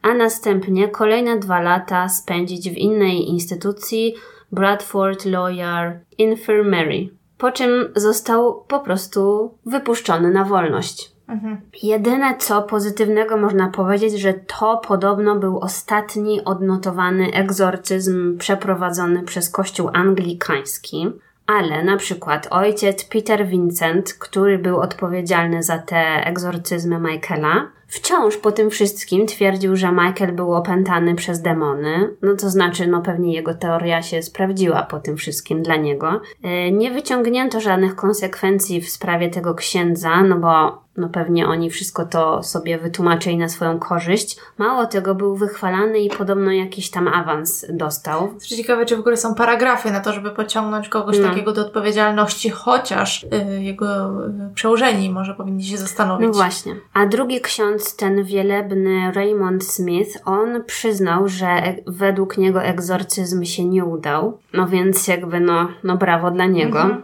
a 0.02 0.14
następnie 0.14 0.88
kolejne 0.88 1.38
dwa 1.38 1.60
lata 1.60 2.08
spędzić 2.08 2.70
w 2.70 2.76
innej 2.76 3.28
instytucji 3.28 4.14
Bradford 4.52 5.24
Lawyer 5.24 6.00
Infirmary, 6.18 7.08
po 7.38 7.52
czym 7.52 7.70
został 7.96 8.64
po 8.68 8.80
prostu 8.80 9.50
wypuszczony 9.66 10.30
na 10.30 10.44
wolność. 10.44 11.16
Mhm. 11.28 11.60
Jedyne 11.82 12.36
co 12.38 12.62
pozytywnego 12.62 13.36
można 13.36 13.68
powiedzieć, 13.68 14.20
że 14.20 14.34
to 14.34 14.80
podobno 14.88 15.36
był 15.36 15.58
ostatni 15.58 16.44
odnotowany 16.44 17.32
egzorcyzm 17.32 18.38
przeprowadzony 18.38 19.22
przez 19.22 19.50
Kościół 19.50 19.90
anglikański. 19.92 21.06
Ale 21.46 21.84
na 21.84 21.96
przykład 21.96 22.48
ojciec 22.50 23.04
Peter 23.04 23.46
Vincent, 23.46 24.14
który 24.14 24.58
był 24.58 24.80
odpowiedzialny 24.80 25.62
za 25.62 25.78
te 25.78 26.26
egzorcyzmy 26.26 26.98
Michaela, 27.00 27.70
wciąż 27.88 28.36
po 28.36 28.52
tym 28.52 28.70
wszystkim 28.70 29.26
twierdził, 29.26 29.76
że 29.76 29.92
Michael 29.92 30.32
był 30.32 30.54
opętany 30.54 31.14
przez 31.14 31.42
demony. 31.42 32.16
No 32.22 32.36
to 32.36 32.50
znaczy, 32.50 32.86
no 32.86 33.02
pewnie 33.02 33.34
jego 33.34 33.54
teoria 33.54 34.02
się 34.02 34.22
sprawdziła 34.22 34.82
po 34.82 35.00
tym 35.00 35.16
wszystkim 35.16 35.62
dla 35.62 35.76
niego. 35.76 36.20
E, 36.42 36.72
nie 36.72 36.90
wyciągnięto 36.90 37.60
żadnych 37.60 37.96
konsekwencji 37.96 38.80
w 38.80 38.90
sprawie 38.90 39.30
tego 39.30 39.54
księdza, 39.54 40.22
no 40.22 40.38
bo 40.38 40.86
no 40.96 41.08
pewnie 41.08 41.48
oni 41.48 41.70
wszystko 41.70 42.04
to 42.04 42.42
sobie 42.42 42.78
wytłumaczyli 42.78 43.36
na 43.36 43.48
swoją 43.48 43.78
korzyść. 43.78 44.36
Mało 44.58 44.86
tego, 44.86 45.14
był 45.14 45.36
wychwalany 45.36 46.00
i 46.00 46.10
podobno 46.10 46.52
jakiś 46.52 46.90
tam 46.90 47.08
awans 47.08 47.66
dostał. 47.70 48.34
Ciekawe, 48.56 48.86
czy 48.86 48.96
w 48.96 49.00
ogóle 49.00 49.16
są 49.16 49.34
paragrafy 49.34 49.90
na 49.90 50.00
to, 50.00 50.12
żeby 50.12 50.30
pociągnąć 50.30 50.88
kogoś 50.88 51.18
no. 51.18 51.28
takiego 51.28 51.52
do 51.52 51.66
odpowiedzialności, 51.66 52.50
chociaż 52.50 53.24
y, 53.24 53.62
jego 53.62 53.86
y, 54.26 54.54
przełożeni 54.54 55.10
może 55.10 55.34
powinni 55.34 55.64
się 55.64 55.78
zastanowić. 55.78 56.26
No 56.26 56.32
właśnie. 56.32 56.76
A 56.94 57.06
drugi 57.06 57.40
ksiądz, 57.40 57.75
ten 57.96 58.24
wielebny 58.24 59.12
Raymond 59.12 59.64
Smith, 59.64 60.18
on 60.24 60.64
przyznał, 60.64 61.28
że 61.28 61.74
według 61.86 62.38
niego 62.38 62.62
egzorcyzm 62.62 63.44
się 63.44 63.64
nie 63.64 63.84
udał. 63.84 64.38
No 64.52 64.68
więc 64.68 65.08
jakby 65.08 65.40
no, 65.40 65.68
no 65.84 65.96
brawo 65.96 66.30
dla 66.30 66.46
niego. 66.46 66.80
Mhm. 66.80 67.02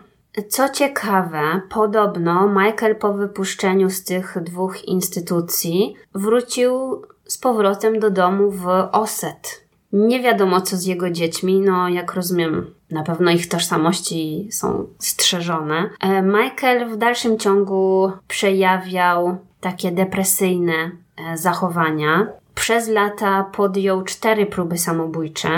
Co 0.49 0.69
ciekawe, 0.69 1.61
podobno 1.71 2.49
Michael 2.49 2.97
po 2.97 3.13
wypuszczeniu 3.13 3.91
z 3.91 4.05
tych 4.05 4.37
dwóch 4.43 4.85
instytucji 4.85 5.95
wrócił 6.15 7.03
z 7.25 7.39
powrotem 7.39 7.99
do 7.99 8.11
domu 8.11 8.51
w 8.51 8.67
Oset. 8.93 9.63
Nie 9.93 10.23
wiadomo 10.23 10.61
co 10.61 10.77
z 10.77 10.87
jego 10.87 11.11
dziećmi, 11.11 11.61
no 11.61 11.89
jak 11.89 12.15
rozumiem, 12.15 12.75
na 12.91 13.03
pewno 13.03 13.31
ich 13.31 13.49
tożsamości 13.49 14.49
są 14.53 14.87
strzeżone. 14.99 15.91
E, 16.01 16.23
Michael 16.23 16.89
w 16.89 16.97
dalszym 16.97 17.39
ciągu 17.39 18.13
przejawiał 18.29 19.39
takie 19.63 19.93
depresyjne 19.93 20.73
e, 20.73 21.39
zachowania. 21.39 22.27
Przez 22.55 22.89
lata 22.89 23.45
podjął 23.53 24.03
cztery 24.03 24.47
próby 24.47 24.79
samobójcze 24.79 25.49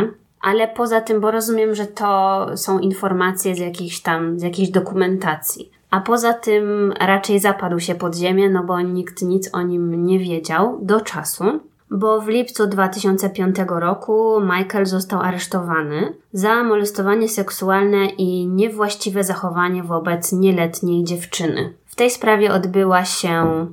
ale 0.44 0.68
poza 0.68 1.00
tym, 1.00 1.20
bo 1.20 1.30
rozumiem, 1.30 1.74
że 1.74 1.86
to 1.86 2.46
są 2.56 2.78
informacje 2.78 3.54
z 3.54 3.58
jakichś 3.58 4.00
tam, 4.00 4.40
z 4.40 4.42
jakiejś 4.42 4.70
dokumentacji. 4.70 5.70
A 5.90 6.00
poza 6.00 6.32
tym 6.32 6.94
raczej 7.00 7.40
zapadł 7.40 7.80
się 7.80 7.94
pod 7.94 8.16
ziemię, 8.16 8.50
no 8.50 8.64
bo 8.64 8.80
nikt 8.80 9.22
nic 9.22 9.50
o 9.52 9.62
nim 9.62 10.06
nie 10.06 10.18
wiedział 10.18 10.78
do 10.82 11.00
czasu, 11.00 11.44
bo 11.90 12.20
w 12.20 12.28
lipcu 12.28 12.66
2005 12.66 13.56
roku 13.68 14.40
Michael 14.40 14.86
został 14.86 15.20
aresztowany 15.20 16.12
za 16.32 16.64
molestowanie 16.64 17.28
seksualne 17.28 18.06
i 18.06 18.46
niewłaściwe 18.46 19.24
zachowanie 19.24 19.82
wobec 19.82 20.32
nieletniej 20.32 21.04
dziewczyny. 21.04 21.72
W 21.86 21.94
tej 21.94 22.10
sprawie 22.10 22.52
odbyła 22.52 23.04
się 23.04 23.66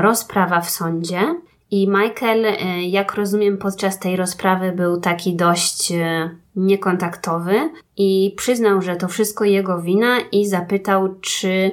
rozprawa 0.00 0.60
w 0.60 0.70
sądzie 0.70 1.34
i 1.70 1.88
Michael, 1.88 2.44
e, 2.46 2.82
jak 2.82 3.14
rozumiem, 3.14 3.58
podczas 3.58 3.98
tej 3.98 4.16
rozprawy 4.16 4.72
był 4.72 5.00
taki 5.00 5.36
dość 5.36 5.92
e, 5.92 6.30
niekontaktowy 6.56 7.70
i 7.96 8.34
przyznał, 8.36 8.82
że 8.82 8.96
to 8.96 9.08
wszystko 9.08 9.44
jego 9.44 9.82
wina 9.82 10.20
i 10.32 10.46
zapytał, 10.46 11.14
czy 11.20 11.70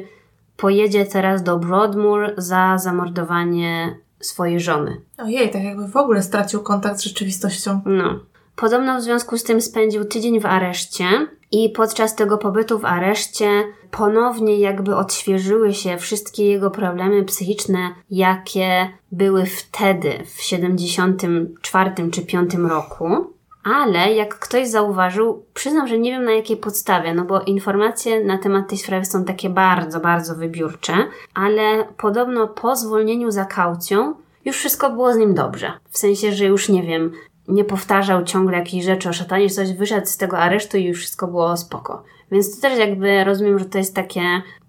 pojedzie 0.58 1.06
teraz 1.06 1.44
do 1.44 1.60
Broadmoor 1.60 2.34
za 2.38 2.78
zamordowanie 2.78 3.96
swojej 4.20 4.60
żony. 4.60 5.02
Ojej, 5.18 5.52
tak 5.52 5.64
jakby 5.64 5.88
w 5.88 5.98
ogóle 5.98 6.24
stracił 6.24 6.64
kontakt 6.64 7.00
z 7.00 7.04
rzeczywistością. 7.04 7.82
No. 7.86 8.20
Podobno 8.56 8.98
w 8.98 9.02
związku 9.02 9.38
z 9.38 9.44
tym 9.44 9.62
spędził 9.62 10.06
tydzień 10.06 10.40
w 10.40 10.46
areszcie 10.46 11.06
i 11.52 11.70
podczas 11.70 12.16
tego 12.16 12.38
pobytu 12.38 12.80
w 12.80 12.86
areszcie 12.86 13.64
ponownie 13.92 14.60
jakby 14.60 14.96
odświeżyły 14.96 15.74
się 15.74 15.98
wszystkie 15.98 16.46
jego 16.46 16.72
problemy 16.72 17.24
psychiczne, 17.24 17.78
jakie 18.10 18.90
były 19.12 19.46
wtedy, 19.46 20.24
w 20.36 20.42
74 20.42 21.92
czy 22.12 22.22
5 22.22 22.54
roku. 22.54 23.34
Ale 23.64 24.14
jak 24.14 24.40
ktoś 24.40 24.68
zauważył, 24.68 25.46
przyznam, 25.54 25.88
że 25.88 26.00
nie 26.00 26.12
wiem 26.12 26.24
na 26.24 26.32
jakiej 26.32 26.58
podstawie, 26.58 27.14
no 27.14 27.26
bo 27.26 27.42
informacje 27.42 28.24
na 28.24 28.38
temat 28.38 28.70
tej 28.70 28.78
sprawy 28.78 29.06
są 29.06 29.26
takie 29.26 29.50
bardzo, 29.50 30.00
bardzo 30.00 30.36
wybiórcze, 30.36 30.94
ale 31.34 31.88
podobno 31.98 32.48
po 32.48 32.76
zwolnieniu 32.76 33.32
za 33.32 33.46
kaucją 33.46 34.14
już 34.46 34.56
wszystko 34.56 34.90
było 34.90 35.14
z 35.14 35.18
nim 35.18 35.34
dobrze. 35.34 35.72
W 35.90 35.98
sensie, 35.98 36.32
że 36.32 36.46
już 36.46 36.70
nie 36.70 36.84
wiem, 36.84 37.12
nie 37.48 37.64
powtarzał 37.64 38.24
ciągle 38.24 38.58
jakichś 38.58 38.86
rzeczy 38.86 39.10
o 39.10 39.14
szatanie, 39.14 39.50
że 39.50 39.56
coś 39.56 39.74
wyszedł 39.74 40.08
z 40.08 40.18
tego 40.18 40.38
aresztu 40.38 40.78
i 40.78 40.84
już 40.84 41.00
wszystko 41.00 41.28
było 41.28 41.58
spoko. 41.58 42.04
Więc 42.32 42.56
to 42.56 42.62
też 42.62 42.80
jakby 42.80 43.24
rozumiem, 43.24 43.60
że 43.60 43.66
to 43.66 43.78
jest 43.78 43.96
takie 43.96 44.22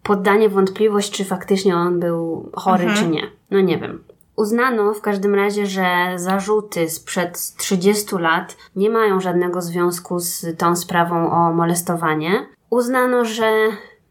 poddanie 0.02 0.48
wątpliwość, 0.48 1.10
czy 1.10 1.24
faktycznie 1.24 1.76
on 1.76 2.00
był 2.00 2.50
chory, 2.54 2.84
mhm. 2.84 3.00
czy 3.00 3.10
nie. 3.10 3.22
No 3.50 3.60
nie 3.60 3.78
wiem. 3.78 4.04
Uznano 4.36 4.94
w 4.94 5.00
każdym 5.00 5.34
razie, 5.34 5.66
że 5.66 5.86
zarzuty 6.16 6.90
sprzed 6.90 7.56
30 7.56 8.16
lat 8.16 8.56
nie 8.76 8.90
mają 8.90 9.20
żadnego 9.20 9.62
związku 9.62 10.18
z 10.18 10.58
tą 10.58 10.76
sprawą 10.76 11.30
o 11.30 11.52
molestowanie. 11.52 12.46
Uznano, 12.70 13.24
że 13.24 13.50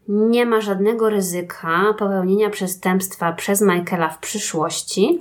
nie 0.08 0.46
ma 0.46 0.60
żadnego 0.60 1.10
ryzyka 1.10 1.94
popełnienia 1.98 2.50
przestępstwa 2.50 3.32
przez 3.32 3.60
Michaela 3.60 4.08
w 4.08 4.18
przyszłości. 4.18 5.18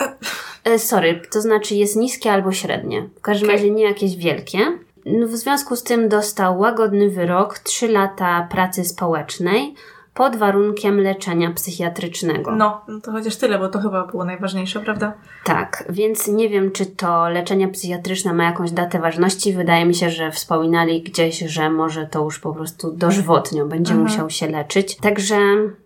E, 0.63 0.79
sorry, 0.79 1.21
to 1.31 1.41
znaczy 1.41 1.75
jest 1.75 1.95
niskie 1.95 2.31
albo 2.31 2.51
średnie. 2.51 3.09
W 3.15 3.21
każdym 3.21 3.49
okay. 3.49 3.57
razie 3.57 3.71
nie 3.71 3.83
jakieś 3.83 4.15
wielkie. 4.15 4.59
W 5.05 5.35
związku 5.35 5.75
z 5.75 5.83
tym 5.83 6.09
dostał 6.09 6.59
łagodny 6.59 7.09
wyrok, 7.09 7.59
3 7.59 7.87
lata 7.87 8.47
pracy 8.51 8.83
społecznej 8.85 9.75
pod 10.13 10.35
warunkiem 10.35 10.99
leczenia 10.99 11.51
psychiatrycznego. 11.51 12.55
No, 12.55 12.81
no 12.87 13.01
to 13.01 13.11
chociaż 13.11 13.35
tyle, 13.35 13.59
bo 13.59 13.69
to 13.69 13.79
chyba 13.79 14.07
było 14.07 14.25
najważniejsze, 14.25 14.79
prawda? 14.79 15.13
Tak, 15.43 15.83
więc 15.89 16.27
nie 16.27 16.49
wiem, 16.49 16.71
czy 16.71 16.85
to 16.85 17.29
leczenie 17.29 17.67
psychiatryczne 17.67 18.33
ma 18.33 18.43
jakąś 18.43 18.71
datę 18.71 18.99
ważności. 18.99 19.53
Wydaje 19.53 19.85
mi 19.85 19.95
się, 19.95 20.09
że 20.09 20.31
wspominali 20.31 21.03
gdzieś, 21.03 21.39
że 21.39 21.69
może 21.69 22.07
to 22.07 22.23
już 22.23 22.39
po 22.39 22.53
prostu 22.53 22.91
dożwotnio 22.91 23.65
będzie 23.65 23.93
mhm. 23.93 24.09
musiał 24.09 24.29
się 24.29 24.47
leczyć. 24.47 24.95
Także 24.95 25.35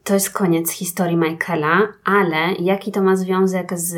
to 0.04 0.14
jest 0.14 0.30
koniec 0.30 0.72
historii 0.72 1.18
Michaela, 1.18 1.88
ale 2.04 2.54
jaki 2.60 2.92
to 2.92 3.02
ma 3.02 3.16
związek 3.16 3.80
z 3.80 3.98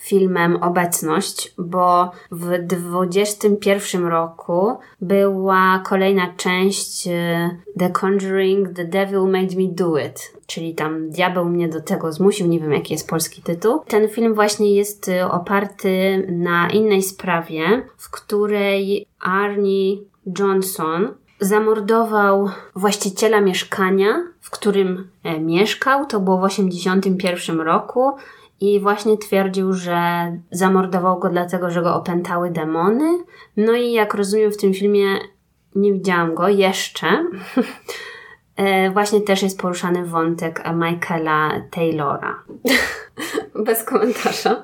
filmem 0.00 0.56
Obecność, 0.56 1.54
bo 1.58 2.10
w 2.30 2.58
21 2.58 4.06
roku 4.06 4.78
była 5.00 5.82
kolejna 5.86 6.26
część 6.36 7.08
e, 7.08 7.50
The 7.78 7.90
Conjuring, 7.90 8.76
The 8.76 8.84
Devil 8.84 9.20
Made 9.20 9.56
Me 9.56 9.63
Do 9.68 9.98
It, 9.98 10.32
czyli 10.46 10.74
tam 10.74 11.10
Diabeł 11.10 11.44
mnie 11.44 11.68
do 11.68 11.80
tego 11.80 12.12
zmusił, 12.12 12.46
nie 12.46 12.60
wiem 12.60 12.72
jaki 12.72 12.92
jest 12.92 13.08
polski 13.08 13.42
tytuł. 13.42 13.80
Ten 13.88 14.08
film 14.08 14.34
właśnie 14.34 14.74
jest 14.74 15.08
y, 15.08 15.24
oparty 15.24 16.26
na 16.32 16.70
innej 16.70 17.02
sprawie, 17.02 17.62
w 17.96 18.10
której 18.10 19.06
Arnie 19.20 19.96
Johnson 20.38 21.14
zamordował 21.40 22.50
właściciela 22.76 23.40
mieszkania, 23.40 24.22
w 24.40 24.50
którym 24.50 25.08
e, 25.24 25.40
mieszkał. 25.40 26.06
To 26.06 26.20
było 26.20 26.36
w 26.36 26.48
1981 26.48 27.60
roku. 27.60 28.12
I 28.60 28.80
właśnie 28.80 29.18
twierdził, 29.18 29.72
że 29.72 29.98
zamordował 30.50 31.18
go 31.18 31.28
dlatego, 31.28 31.70
że 31.70 31.82
go 31.82 31.94
opętały 31.94 32.50
demony. 32.50 33.18
No 33.56 33.72
i 33.72 33.92
jak 33.92 34.14
rozumiem 34.14 34.52
w 34.52 34.56
tym 34.56 34.74
filmie, 34.74 35.06
nie 35.74 35.92
widziałam 35.92 36.34
go 36.34 36.48
jeszcze. 36.48 37.06
E, 38.56 38.90
właśnie 38.90 39.20
też 39.20 39.42
jest 39.42 39.60
poruszany 39.60 40.06
wątek 40.06 40.64
Michaela 40.74 41.50
Taylora. 41.70 42.42
Bez 43.66 43.84
komentarza. 43.84 44.62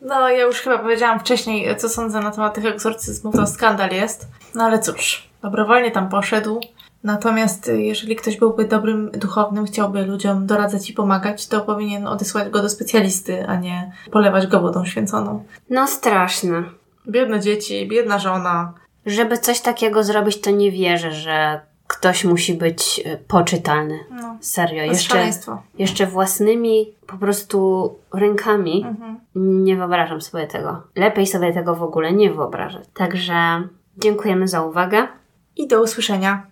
No, 0.00 0.28
ja 0.28 0.44
już 0.44 0.60
chyba 0.60 0.78
powiedziałam 0.78 1.20
wcześniej, 1.20 1.76
co 1.76 1.88
sądzę 1.88 2.20
na 2.20 2.30
temat 2.30 2.54
tych 2.54 2.66
egzorcyzmów, 2.66 3.34
to 3.34 3.46
skandal 3.46 3.90
jest. 3.90 4.28
No 4.54 4.64
ale 4.64 4.78
cóż, 4.78 5.28
dobrowolnie 5.42 5.90
tam 5.90 6.08
poszedł. 6.08 6.60
Natomiast 7.04 7.70
jeżeli 7.74 8.16
ktoś 8.16 8.36
byłby 8.36 8.64
dobrym 8.64 9.10
duchownym, 9.10 9.64
chciałby 9.64 10.06
ludziom 10.06 10.46
doradzać 10.46 10.90
i 10.90 10.92
pomagać, 10.92 11.46
to 11.46 11.60
powinien 11.60 12.06
odesłać 12.06 12.48
go 12.48 12.62
do 12.62 12.68
specjalisty, 12.68 13.46
a 13.46 13.56
nie 13.56 13.92
polewać 14.10 14.46
go 14.46 14.60
wodą 14.60 14.84
święconą. 14.84 15.44
No 15.70 15.86
straszne. 15.86 16.64
Biedne 17.08 17.40
dzieci, 17.40 17.88
biedna 17.88 18.18
żona. 18.18 18.72
Żeby 19.06 19.38
coś 19.38 19.60
takiego 19.60 20.04
zrobić, 20.04 20.40
to 20.40 20.50
nie 20.50 20.70
wierzę, 20.70 21.12
że 21.12 21.60
ktoś 21.92 22.24
musi 22.24 22.54
być 22.54 23.02
e, 23.04 23.16
poczytalny. 23.16 23.98
No. 24.10 24.36
Serio. 24.40 24.82
Jeszcze, 24.84 25.30
jeszcze 25.78 26.06
własnymi 26.06 26.92
po 27.06 27.16
prostu 27.16 27.88
rękami 28.14 28.84
Mhm. 28.88 29.20
nie 29.34 29.76
wyobrażam 29.76 30.20
sobie 30.20 30.46
tego. 30.46 30.82
Lepiej 30.96 31.26
sobie 31.26 31.52
tego 31.52 31.74
w 31.74 31.82
ogóle 31.82 32.12
nie 32.12 32.30
wyobrażać. 32.30 32.84
Także 32.94 33.62
dziękujemy 33.98 34.48
za 34.48 34.62
uwagę. 34.62 35.08
I 35.56 35.68
do 35.68 35.82
usłyszenia. 35.82 36.46